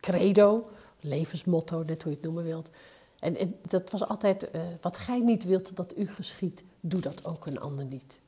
credo, 0.01 0.65
levensmotto, 1.01 1.83
net 1.83 2.03
hoe 2.03 2.13
je 2.13 2.17
het 2.17 2.27
noemen 2.27 2.45
wilt. 2.45 2.71
En, 3.19 3.37
en 3.37 3.59
dat 3.69 3.91
was 3.91 4.09
altijd, 4.09 4.51
eh, 4.51 4.61
wat 4.81 4.97
gij 4.97 5.21
niet 5.21 5.45
wilt 5.45 5.77
dat 5.77 5.97
u 5.97 6.07
geschiet, 6.07 6.65
doe 6.81 7.01
dat 7.01 7.27
ook 7.27 7.47
een 7.47 7.61
ander 7.61 7.85
niet. 7.85 8.21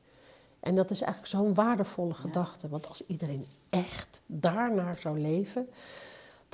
En 0.59 0.75
dat 0.75 0.91
is 0.91 1.01
eigenlijk 1.01 1.33
zo'n 1.33 1.53
waardevolle 1.53 2.13
gedachte, 2.13 2.67
want 2.67 2.87
als 2.87 3.05
iedereen 3.07 3.45
echt 3.69 4.21
daarnaar 4.25 4.95
zou 4.95 5.19
leven, 5.19 5.69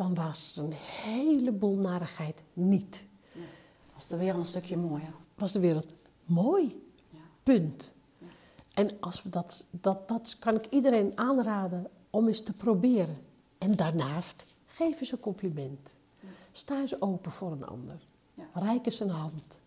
dan 0.01 0.13
was 0.13 0.57
er 0.57 0.63
een 0.63 0.73
heleboel 0.73 1.75
narigheid 1.75 2.35
niet. 2.53 3.05
Is 3.97 4.07
de 4.07 4.17
wereld 4.17 4.39
een 4.39 4.49
stukje 4.49 4.77
mooier. 4.77 5.13
Was 5.35 5.51
de 5.51 5.59
wereld 5.59 5.93
mooi. 6.25 6.83
Ja. 7.09 7.19
Punt. 7.43 7.93
En 8.73 8.89
als 8.99 9.23
we 9.23 9.29
dat, 9.29 9.65
dat, 9.71 10.07
dat 10.07 10.35
kan 10.39 10.55
ik 10.55 10.65
iedereen 10.69 11.11
aanraden 11.15 11.87
om 12.09 12.27
eens 12.27 12.43
te 12.43 12.53
proberen. 12.53 13.15
En 13.57 13.75
daarnaast, 13.75 14.45
geef 14.65 14.99
eens 14.99 15.11
een 15.11 15.19
compliment. 15.19 15.93
Sta 16.51 16.79
eens 16.79 17.01
open 17.01 17.31
voor 17.31 17.51
een 17.51 17.65
ander. 17.65 17.99
Reik 18.53 18.85
eens 18.85 18.99
een 18.99 19.09
hand. 19.09 19.59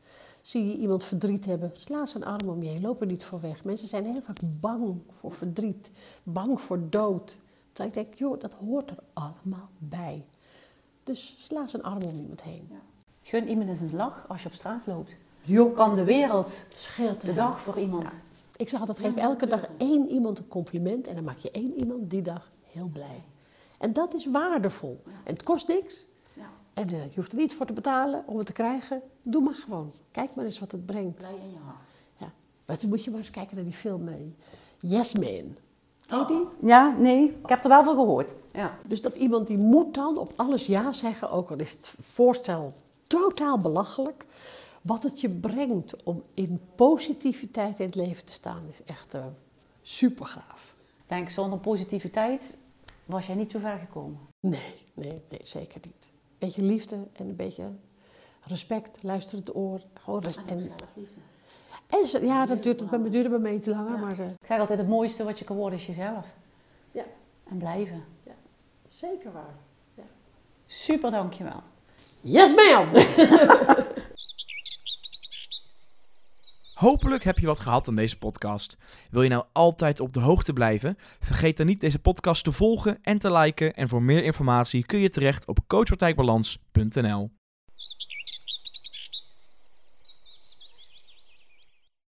Zie 0.43 0.66
je 0.66 0.76
iemand 0.76 1.05
verdriet 1.05 1.45
hebben, 1.45 1.70
sla 1.74 2.07
zijn 2.07 2.24
arm 2.24 2.49
om 2.49 2.62
je 2.62 2.68
heen. 2.68 2.80
Loop 2.80 3.01
er 3.01 3.07
niet 3.07 3.24
voor 3.24 3.41
weg. 3.41 3.64
Mensen 3.64 3.89
zijn 3.89 4.05
heel 4.05 4.22
vaak 4.22 4.41
bang 4.61 5.03
voor 5.18 5.32
verdriet. 5.32 5.91
Bang 6.22 6.61
voor 6.61 6.91
dood. 6.91 7.39
Terwijl 7.74 7.96
ik 7.96 8.04
denk, 8.04 8.18
joh, 8.18 8.40
dat 8.40 8.54
hoort 8.54 8.90
er 8.90 8.98
allemaal 9.12 9.68
bij. 9.78 10.24
Dus 11.04 11.36
sla 11.38 11.66
zijn 11.66 11.82
arm 11.82 12.02
om 12.02 12.14
iemand 12.14 12.42
heen. 12.42 12.68
Gun 13.22 13.48
iemand 13.48 13.68
eens 13.68 13.80
een 13.80 13.96
lach 13.96 14.28
als 14.28 14.42
je 14.42 14.48
op 14.48 14.54
straat 14.54 14.86
loopt. 14.86 15.14
Joh, 15.40 15.74
Kan 15.74 15.94
de 15.94 16.04
wereld 16.04 16.64
scheelt 16.68 17.20
de 17.20 17.32
dag 17.32 17.60
voor 17.60 17.78
iemand. 17.78 18.08
Ik 18.56 18.68
zeg 18.68 18.80
altijd, 18.80 18.98
geef 18.98 19.16
elke 19.16 19.46
dag 19.46 19.64
één 19.78 20.08
iemand 20.08 20.38
een 20.38 20.48
compliment 20.48 21.06
en 21.06 21.14
dan 21.14 21.24
maak 21.24 21.38
je 21.38 21.50
één 21.50 21.80
iemand 21.80 22.10
die 22.10 22.22
dag 22.22 22.48
heel 22.70 22.86
blij. 22.92 23.22
En 23.78 23.92
dat 23.92 24.14
is 24.14 24.26
waardevol. 24.26 24.98
En 25.24 25.32
het 25.32 25.42
kost 25.42 25.68
niks. 25.68 26.04
Ja. 26.36 26.48
En 26.74 26.88
eh, 26.88 27.04
je 27.04 27.14
hoeft 27.14 27.32
er 27.32 27.38
niet 27.38 27.54
voor 27.54 27.66
te 27.66 27.72
betalen 27.72 28.22
om 28.26 28.38
het 28.38 28.46
te 28.46 28.52
krijgen. 28.52 29.02
Doe 29.22 29.42
maar 29.42 29.54
gewoon. 29.54 29.90
Kijk 30.10 30.34
maar 30.34 30.44
eens 30.44 30.58
wat 30.58 30.72
het 30.72 30.86
brengt. 30.86 31.16
Blij 31.16 31.34
in 31.42 31.50
je 31.50 31.58
hart. 31.64 31.90
Ja. 32.16 32.32
Maar 32.66 32.78
toen 32.78 32.88
moet 32.88 33.04
je 33.04 33.10
maar 33.10 33.18
eens 33.18 33.30
kijken 33.30 33.56
naar 33.56 33.64
die 33.64 33.74
film 33.74 34.04
mee. 34.04 34.34
Yes 34.80 35.12
Man. 35.12 35.56
Je 36.09 36.24
die? 36.26 36.68
Ja, 36.68 36.96
nee, 36.98 37.28
ik 37.28 37.48
heb 37.48 37.62
er 37.62 37.68
wel 37.68 37.84
van 37.84 37.94
gehoord. 37.94 38.34
Ja. 38.52 38.78
Dus 38.86 39.02
dat 39.02 39.14
iemand 39.14 39.46
die 39.46 39.59
moet 39.59 39.94
dan 39.94 40.18
op 40.18 40.32
alles 40.36 40.66
ja 40.66 40.92
zeggen, 40.92 41.30
ook 41.30 41.50
al 41.50 41.59
is 41.59 41.72
het 41.72 41.88
voorstel 42.00 42.72
totaal 43.07 43.59
belachelijk. 43.59 44.26
Wat 44.82 45.02
het 45.02 45.20
je 45.20 45.38
brengt 45.38 46.02
om 46.02 46.22
in 46.34 46.61
positiviteit 46.74 47.78
in 47.78 47.86
het 47.86 47.94
leven 47.94 48.24
te 48.24 48.32
staan, 48.32 48.62
is 48.68 48.84
echt 48.84 49.14
uh, 49.14 49.24
super 49.82 50.26
gaaf. 50.26 50.74
Denk, 51.07 51.30
zonder 51.30 51.59
positiviteit 51.59 52.55
was 53.05 53.26
jij 53.26 53.34
niet 53.34 53.50
zo 53.50 53.59
ver 53.59 53.78
gekomen. 53.78 54.18
Nee, 54.40 54.74
nee, 54.94 55.22
nee, 55.28 55.40
zeker 55.42 55.80
niet. 55.84 56.11
Een 56.11 56.38
beetje 56.38 56.62
liefde 56.62 56.96
en 57.12 57.28
een 57.28 57.36
beetje 57.36 57.70
respect, 58.40 59.02
luister 59.02 59.38
het 59.38 59.57
oor. 59.57 59.80
Gewoon 60.00 60.20
rest, 60.20 60.38
en, 60.46 60.59
en 60.59 60.72
ze- 62.07 62.24
ja, 62.24 62.47
dat 62.47 62.62
duurt, 62.62 62.90
duurde 63.12 63.28
bij 63.28 63.38
mij 63.38 63.55
iets 63.55 63.66
langer, 63.66 63.99
maar 63.99 64.18
eh, 64.18 64.26
Ik 64.30 64.47
zeg 64.47 64.59
altijd, 64.59 64.78
het 64.78 64.88
mooiste 64.88 65.24
wat 65.24 65.38
je 65.38 65.45
kan 65.45 65.57
worden 65.57 65.78
is 65.78 65.86
jezelf. 65.86 66.26
Ja. 66.92 67.05
En 67.51 67.59
blijven. 67.59 68.05
zeker 68.88 69.32
waar. 69.32 69.55
Super, 70.66 71.11
dankjewel. 71.11 71.62
Yes, 72.20 72.55
ma'am! 72.55 72.88
Hopelijk 76.74 77.24
heb 77.24 77.38
je 77.38 77.47
wat 77.47 77.61
gehad 77.61 77.88
aan 77.88 77.95
deze 77.97 78.18
podcast. 78.18 78.76
Wil 79.11 79.22
je 79.22 79.28
nou 79.28 79.45
altijd 79.53 80.01
op 80.01 80.12
de 80.12 80.20
hoogte 80.20 80.53
blijven? 80.53 80.97
Vergeet 81.20 81.57
dan 81.57 81.66
niet 81.66 81.80
deze 81.80 81.99
podcast 81.99 82.45
te 82.45 82.53
volgen 82.53 82.99
en 83.03 83.18
te 83.18 83.32
liken. 83.32 83.74
En 83.74 83.88
voor 83.88 84.03
meer 84.03 84.24
informatie 84.24 84.86
kun 84.86 84.99
je 84.99 85.09
terecht 85.09 85.47
op 85.47 85.59
coachpartijbalans.nl. 85.66 87.30